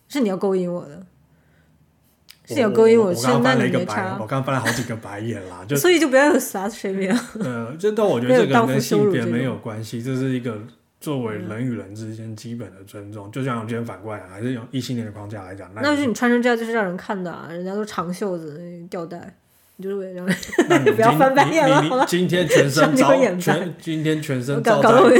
[0.10, 1.02] 是你要勾引我的，
[2.46, 7.30] 是你要勾引我是那刚刚翻了一个白，我，刚刚翻了好几个白眼啦， 就所以就不要有 slut shaming 啊。
[7.40, 10.58] 呃，这但我觉得这个跟性别没有关系，这是一个
[11.00, 13.32] 作为人与人之间基本的尊重。
[13.32, 19.36] 就像我今天反过来，还是用异性恋的框架来讲，那那就是你你穿成这样，就是让人看的、啊，人家都长袖子、吊带，
[19.78, 20.36] 你就是为了让人
[20.96, 25.10] 不要今翻白眼了好吧你今天全身 照全，今天全身照搞搞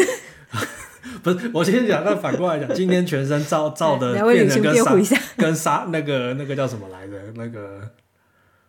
[1.24, 5.18] 不是我先讲，但反过来讲，今天全身照照的变成跟沙。
[5.38, 7.14] 跟沙那个那个叫什么来着？
[7.36, 7.82] 那个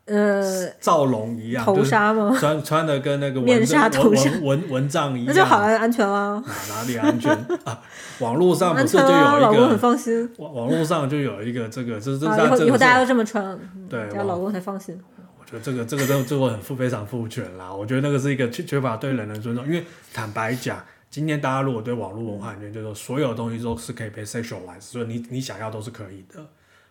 [0.07, 2.37] 呃，赵龙一样，头就是纱吗？
[2.39, 7.31] 穿穿的跟那个面蚊蚊纱头纱蚊蚊蚊帐一样，那就好了，安全啦，哪哪里安全
[7.65, 7.81] 啊？
[8.19, 12.37] 网络上不安是就，有一老公很个放心网网络上就有一个这个，这这啊。
[12.37, 13.59] 这后以后大家都这么穿，
[13.89, 14.99] 对网这样老公才放心。
[15.39, 26.45] 我觉得这个这个这个这个很负非常父权啦，我觉得那个是一个缺缺乏对人的尊重，因为坦白讲，今天大家如果对网络文化里面，就是说所有东西都是可以被 sexualize，所以你你想要都是可以的。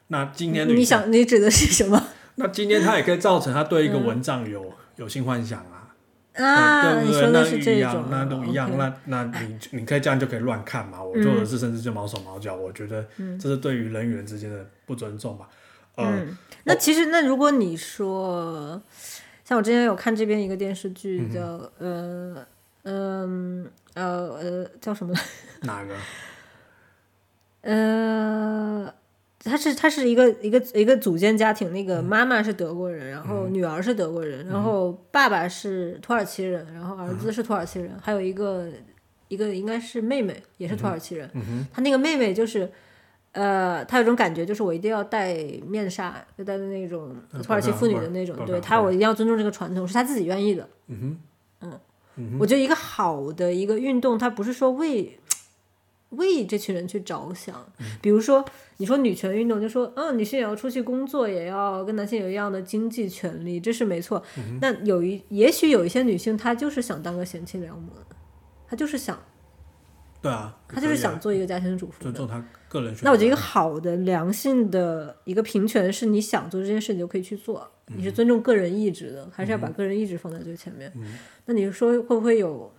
[0.07, 2.02] 那今天你想你指的是什么
[2.40, 5.91] 那今天他也可以造成他对一个蚊帐有、有性幻想啊，
[6.44, 6.82] 啊？
[6.84, 7.07] 对不对？
[7.07, 8.72] 你说的那一样是这种，，那都一样。
[8.78, 11.03] 那那你你可以这样就可以乱看嘛？
[11.03, 13.06] 我做的是甚至就毛手毛脚，我觉得
[13.40, 15.49] 这是对于人与人之间的不尊重吧。
[15.95, 18.82] 呃，嗯，那其实那如果你说，
[19.44, 21.41] 像我之前有看这边一个电视剧叫
[21.80, 22.45] 呃
[22.84, 24.06] 嗯呃
[24.40, 25.20] 呃叫什么来？
[25.64, 25.94] 哪个？
[27.61, 28.94] 呃，
[29.44, 38.68] 他是他是一个一个一个组建家庭，那个妈妈是德国人，然后女儿是德国人，然后爸爸是土耳其人，然后儿子是土耳其人，还有一个
[39.28, 41.30] 一个应该是妹妹也是土耳其人。
[41.72, 42.72] 他那个妹妹就是。
[43.32, 45.36] 呃，他有种感觉，就是我一定要戴
[45.68, 50.68] 面纱，就戴的那种土耳其妇女的那种，对他，我一定要尊重这个传统，是她自己愿意的。
[50.88, 51.18] 嗯
[51.61, 51.80] 哼，
[52.18, 55.16] 嗯，我觉得一个好的一个运动，它不是说为
[56.10, 57.72] 为这群人去着想，
[58.02, 58.44] 比如说
[58.77, 64.23] 你说女权运动，就说嗯，女性也要出去工作，也要跟男性有一样的经济权利，这是没错。
[64.60, 67.91] 那有一也许有一些女性，她就是想当个贤妻良母，
[68.68, 69.22] 她就是想，
[70.19, 72.95] 对啊，她就是想做一个家庭主妇，尊重她个人。
[73.03, 80.91] 那我觉得一个好的良性的一个平权，是你想做这件事，你就可以去做，你是尊重个人意志的，还是要把个人意志放在最前面？
[81.45, 82.73] 那你说会不会有？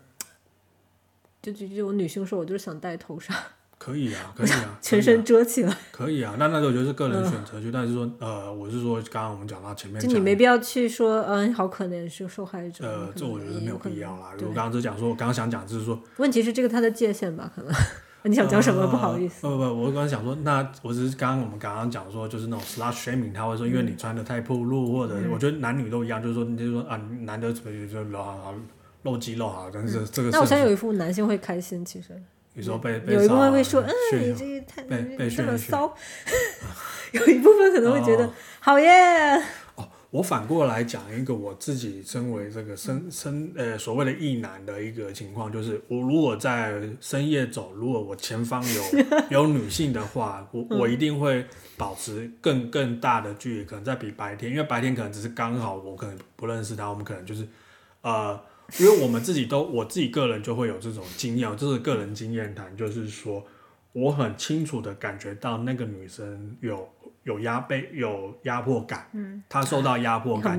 [1.42, 3.34] 就就就我女性说，我就是想戴头纱，
[3.78, 6.34] 可以啊，可以啊，全身遮起来，可以啊。
[6.38, 12.84] 那那我觉得是个人选择，就但是说，呃，我是说，刚刚我们讲到前面，就你没必要去说，嗯，好可怜是受害者。
[12.86, 14.32] 呃，这我觉得没有必要啦。
[14.40, 17.72] 我刚刚只讲说，我刚刚想讲就是说，问题是这个它的界限吧，可能。
[18.22, 18.86] 你想讲什么？
[18.88, 19.40] 不好意思。
[19.40, 28.54] 不不不，我刚刚想说，那我只是刚刚我们刚刚讲说，就是那种 slut shaming，他会说，因为你穿的太暴露，或者我觉得男女都一样，就是说，你就是说啊，男的怎么就露好
[29.02, 30.30] 露肌肉啊，但是这个。
[30.30, 32.20] 那我现在有一副男性会开心，其实。
[32.54, 34.82] 有时候被有一部分会说，嗯，你这个太
[35.28, 35.94] 这么骚。
[37.12, 38.28] 有一部分可能会觉得
[38.58, 38.88] 好耶。
[39.76, 48.82] 哦我反过来讲一个我自己身为这个深深呃所谓的异男的一个情况，就是我如果在深夜走，如果我前方有
[49.30, 51.46] 有女性的话，我我一定会
[51.76, 57.46] 保持更更大的距离，可能在比白天，因为白天可能只是刚好我可能不认识她，我们可能就是
[58.02, 58.36] 呃，
[58.78, 63.44] 因为我们自己都我自己个人就会有这种经验，这是个人经验谈，就是说
[63.92, 66.88] 我很清楚的感觉到那个女生有。
[67.24, 70.58] 有压被有压迫感，嗯，她受到压迫感，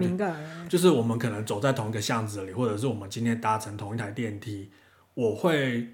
[0.69, 4.69] 就是我们可能走在同一个巷子里，或者是我们今天搭乘同一台电梯，
[5.15, 5.87] 我会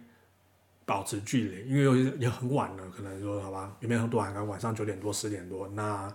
[0.86, 6.14] 保持距离，因为也很晚了，可能说好吧，有没有很多晚晚上九点多十点多，那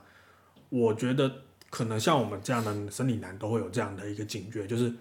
[0.68, 1.32] 我觉得
[1.70, 4.92] 可能像我们这样的生理男都会有这样的一个警觉，就是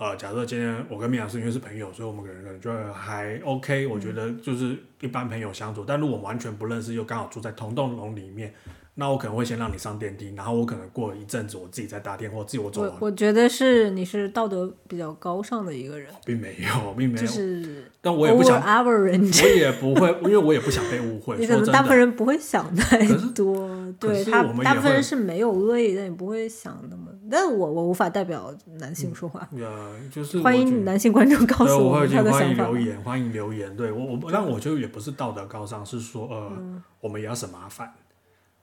[0.00, 8.54] 呃，假设今天我跟米老师因为是朋友，所以我们可能可能就还 OK，我觉得就是一般朋友相处，但如果完全不认识，又刚好住在同栋楼里面。
[8.94, 12.82] 那我可能会先让你上电梯，然后我可能过一阵子，我自己再搭电或自己我走。
[12.82, 17.26] 我我觉得是你是道德比较高尚的一个人， 并没有，并没有。
[17.26, 21.36] 就是，但我也不想，我也不会，因为我也不想被误会。
[21.40, 27.10] 你可能大部分人不会想太多，对他大部分人是没有恶意，但你不会想那么。
[27.30, 29.48] 但我我无法代表男性说话。
[29.52, 32.64] 呃，就是欢迎男性观众告诉我他的想法。
[32.64, 33.76] 欢迎留言，欢迎留言。
[33.76, 36.52] 对我我，但我就也不是道德高尚，是说呃，
[37.00, 37.94] 我们也要省麻烦。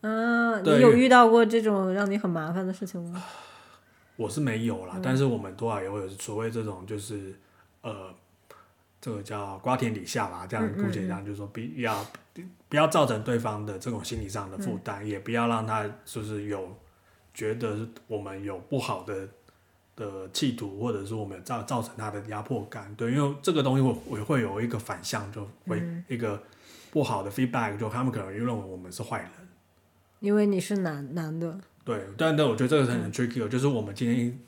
[0.01, 3.23] 嗯，你有遇到过这种让你很麻烦的事情吗？
[4.17, 7.35] 我是没有啦，但是我们多少也会有所谓这种，就是
[7.81, 8.13] 呃，
[8.99, 12.05] 这个叫瓜田李下吧，这样姑且这样，就是说比要
[12.69, 16.75] 不要造成对方的这种心理上的负担，也不要让他就是有
[17.33, 19.27] 觉得我们有不好的
[19.95, 22.93] 的企图，或者说我们造造成他的压迫感。
[22.95, 26.41] 对，因为这个东西我我会有一个反向，就会一个
[26.91, 29.29] 不好的 feedback，就他们可能又认为我们是坏人。
[30.19, 34.39] 因为你是男男的，对，但但我觉得这个很 tricky，就是我们今天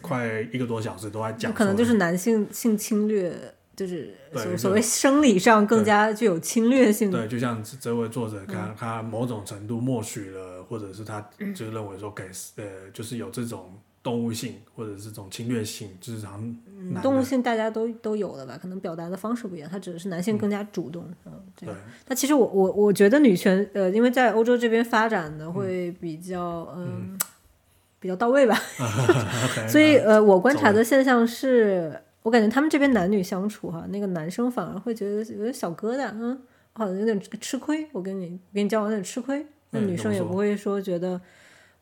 [0.00, 7.10] 快一个多小时都在讲，可能就是男性性侵略，就是所所谓生理上更加具有侵略性。
[7.10, 11.24] 对，就像这位作者，他他某种程度默许了，或者是他
[11.54, 12.24] 就认为说，给
[12.56, 13.72] 呃，就是有这种。
[14.04, 16.54] 动物性或者是这种侵略性，就是常
[17.02, 19.70] 动物性大家都都有的吧，可能表达的方式不一样。
[19.72, 21.70] 它只是男性更加主动，嗯，对。
[22.06, 27.18] 那其实我我我觉得女权，呃，因为在欧洲这边发展的会比较嗯
[27.98, 28.54] 比较到位吧
[29.66, 36.42] 所以呃，我观察的现象是，我感觉他们这边男女相处哈，那个男生反而会觉得有点小疙瘩，嗯，
[36.72, 37.86] 好像有点吃亏。
[37.92, 41.20] 我跟你跟你交往有点吃亏，那女生也不会说觉得。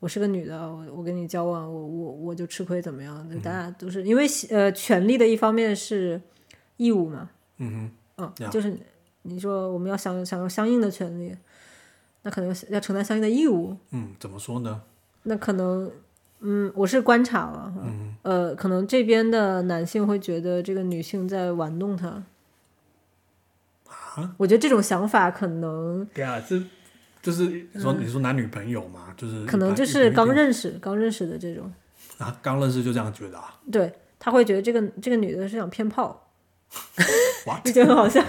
[0.00, 3.30] 我是个女的，我我跟你交往，我我我就吃亏怎么样？
[3.30, 6.20] 就大家都是因为呃，权利的一方面是
[6.76, 8.76] 义务嘛，嗯哼，嗯，就是
[9.22, 11.32] 你说我们要享享受相应的权利，
[12.22, 13.76] 那可能要承担相应的义务。
[13.92, 14.82] 嗯，怎么说呢？
[15.22, 15.88] 那可能，
[16.42, 22.22] 嗯，我是观察了，嗯，呃，可能这边的男性会觉得这个女性在玩弄他，
[23.88, 26.62] 啊，我觉得这种想法可能，对啊，这。
[27.22, 31.72] 就是说，你说男女朋友嘛，就是可能就是刚认识、刚认识的这种，
[32.18, 33.60] 啊，刚认识就这样觉得啊？
[33.70, 36.26] 对他会觉得这个这个女的是想骗炮
[37.46, 37.62] What？
[37.64, 38.20] 就觉得很好笑。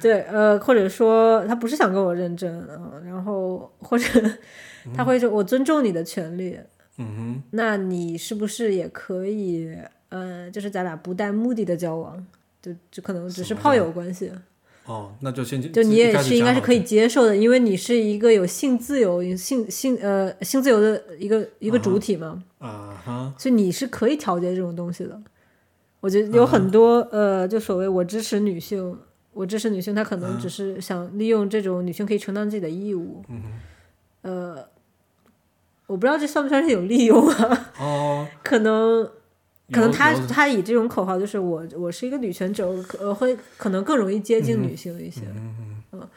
[0.00, 4.06] 对，呃，或者说他不是想跟我认真，嗯，然后或者
[4.96, 6.58] 他会说我尊重你的权利，
[6.98, 9.76] 嗯那你是不是也可以，
[10.10, 12.24] 呃，就是咱俩不带目的的交往，
[12.62, 14.30] 就就可能只是炮友关系，
[14.86, 25.20] 哦，那就先就你也是应该是可以接受的，因为你是一个有性自由、性性呃性自由的一个一个主体嘛，啊哈，所以你是可以调节这种东西的。
[26.00, 28.94] 我觉得有很多、呃，就所谓我支持女性，
[29.32, 33.22] 我支持女性，她可能只是想利用这种女性可以承担自己的义务。
[34.20, 34.62] 呃，
[35.94, 37.70] 我不知道这算不算是有利用啊？
[37.78, 39.04] 哦， 可能
[39.72, 42.68] 可能他他以这种口号，就是我我是一个女权者，
[42.98, 45.20] 呃会可能更容易接近女性一些。
[45.36, 46.08] 嗯嗯嗯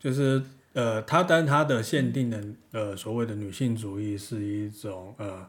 [0.00, 0.42] 就是
[0.72, 5.46] 呃，他但他的限定的呃所谓的女性主义是一种呃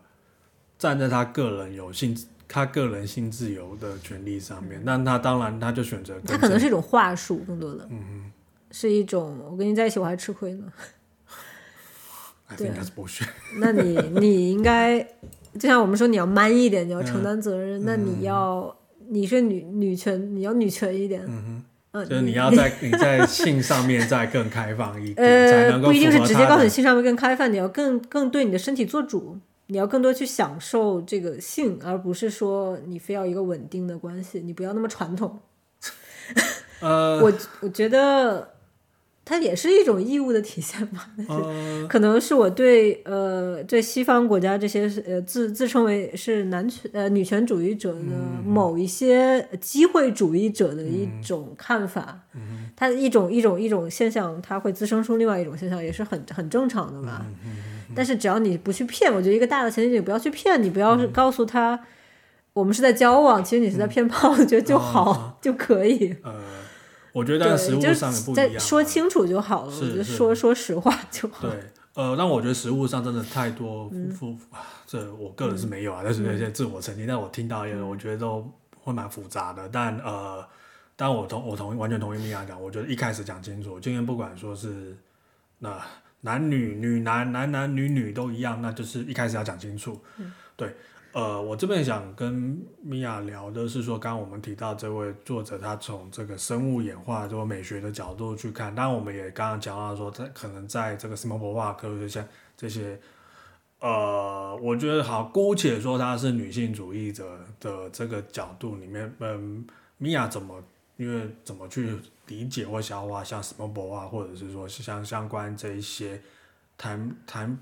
[0.78, 2.16] 站在他个人有性
[2.48, 8.32] 他个人性自由的权利上面，但他当然他就选择他可能是一种话术，更多的，嗯
[8.72, 10.72] 是一种我跟你在一起我还吃亏呢。
[12.48, 13.28] I think that's bullshit。
[13.60, 15.00] 那你你应该，
[15.60, 17.84] 就像我们说，你要 man 一点，你要承担责任。
[17.86, 18.76] 那你要
[19.10, 21.24] 你是女女权，你要女权一点。
[21.28, 21.64] 嗯
[22.08, 25.24] 就是你要在你在性上面再更开放一点，才
[25.64, 35.40] 呃，能够不一定是直接告诉你性上面更开放，你要更更对你的身体做主，你要更多去享受这个性，而不是说你非要一个稳定的关系，你不要那么传统。
[36.82, 38.48] 呃我我觉得
[39.30, 41.10] 它也是一种义务的体现吧。
[41.28, 48.00] 呃可能是我对呃对西方国家这些是呃自自称为是男权呃女权主义者的
[48.46, 52.18] 某一些机会主义者的一种看法，
[52.78, 57.26] 它一种一种一种现象，它会滋生出另外一种现象，也是很很正常的嘛。
[57.94, 61.78] 但是只要你不去骗，我觉得一个大的前提，你不要去骗，你不要是告诉他。
[62.54, 66.16] 我们是在交往，其实你是在骗炮，我觉得就好、就可以。
[66.24, 66.34] 呃，
[67.18, 70.04] 我觉得在实对，物上也不一样说清楚就好了。
[70.04, 71.48] 说说实话就好。
[71.48, 71.64] 对，
[71.96, 73.92] 呃，但我觉得食物上真的太多
[74.86, 78.50] 这我个人是没有啊，但是那些自我澄清，但我听到一嗯些，我觉得都
[78.84, 79.68] 会蛮复杂的。
[79.70, 80.46] 但呃，
[80.96, 84.96] 但我同我同意完全同意米娅讲，我觉得一开始讲清楚，今天不管说是
[85.60, 85.78] 那
[86.22, 90.00] 男女、女男、男男女女都一样，那就是一开始要讲清楚。
[90.18, 90.76] 嗯对，
[91.18, 103.00] 呃，我这边想跟米娅聊的是说，刚刚我们提到这位作者，他从这个生物演化、这个美学的角度去看，当然我们也刚刚讲到说，他可能在这个 Simon 博瓦克这些这些，
[103.80, 109.66] 呃，我觉得好，姑且说他是女性主义者的这个角度里面，嗯，
[109.98, 110.64] 米娅怎么
[110.98, 116.22] 因为怎么去理解或消化像 Simon 博瓦，或者是说像相关这一些
[116.78, 117.58] 谈谈。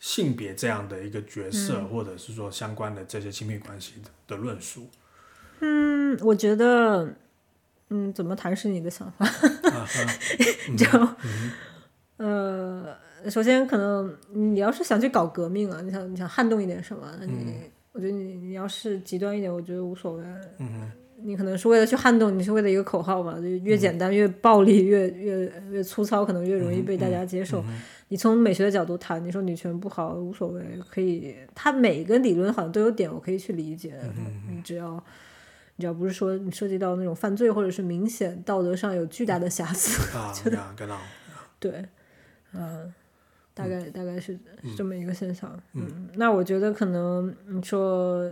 [0.00, 4.88] 性别这样的一个角色，或者是说相关的这些亲密关系的的论述，
[5.60, 7.14] 嗯，我觉得，
[7.90, 9.28] 嗯，怎么谈是你的想法。
[10.76, 10.86] 就、
[12.16, 12.96] 呃，
[13.30, 20.24] 首先可能你要是想去搞革命啊，你想你想撼动一点什么，那你、我觉得你你要是极端一点，我觉得无所谓。
[20.58, 20.90] 嗯
[21.22, 27.62] 你可能是为了去撼动，你是为了一个口号嘛，就越简单、越暴力、越越越粗糙，可能越容易被大家接受。
[28.10, 33.94] 你从美学的角度谈，你说女权不好无所谓，可以，它每个理论好像都有点我可以去理解。
[34.48, 34.96] 你只要
[35.76, 40.02] 你只要不是说你涉及到那种犯罪，或者是明显道德上有巨大的瑕疵，
[41.60, 41.86] 对，
[42.52, 42.92] 嗯，
[43.54, 45.56] 大概大概是是这么一个现象。
[45.74, 48.28] 嗯，那我觉得可能你说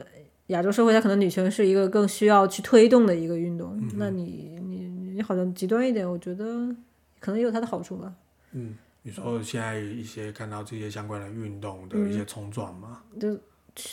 [0.48, 3.80] 亚洲社会，它可能女权是一个更需要去推动的一个运动。
[3.96, 6.44] 那你你你好像极端一点，我觉得
[7.20, 8.12] 可能也有它的好处吧。
[8.52, 8.74] 嗯，
[9.08, 13.34] 你说现在一些看到这些相关的运动的一些冲撞嘛，就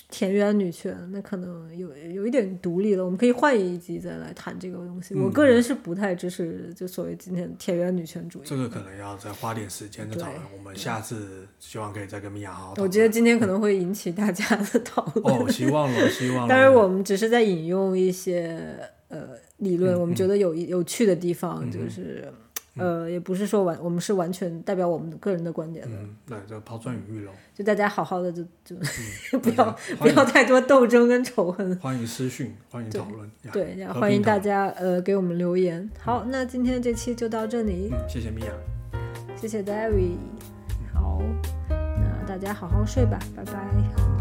[0.09, 3.05] 田园女权，那可能有有一点独立了。
[3.05, 5.15] 我们可以换一集再来谈这个东西。
[5.15, 8.41] 我个人是不太支持就所谓今天田园女权主义。
[8.43, 10.41] 这个可能要再花点时间再讨论。
[10.57, 12.85] 我们下次希望可以再跟米娅好好讨论。
[12.85, 15.33] 我觉得今天可能会引起大家的讨论。
[15.33, 16.47] 哦，希望了，希望了。
[16.51, 18.77] 当然，我们只是在引用一些
[19.07, 22.27] 呃理嗯论，我们觉得有有趣的地方，就是
[22.77, 27.31] 呃，也不是说完我们是完全代表我们个人的观点的，嗯，对，就抛砖引玉喽。
[27.53, 28.75] 就大家好好的就就
[29.39, 31.77] 不要不要太多斗争跟仇恨。
[31.79, 33.25] 欢迎私讯，欢迎讨论。
[33.43, 35.89] 呀对，欢迎大家呃给我们留言。
[35.99, 38.51] 好，那今天这期就到这里，嗯，谢谢米娅。
[39.35, 40.17] 谢谢 David。
[40.93, 41.21] 好，
[41.69, 44.14] 那大家好好睡吧，拜拜。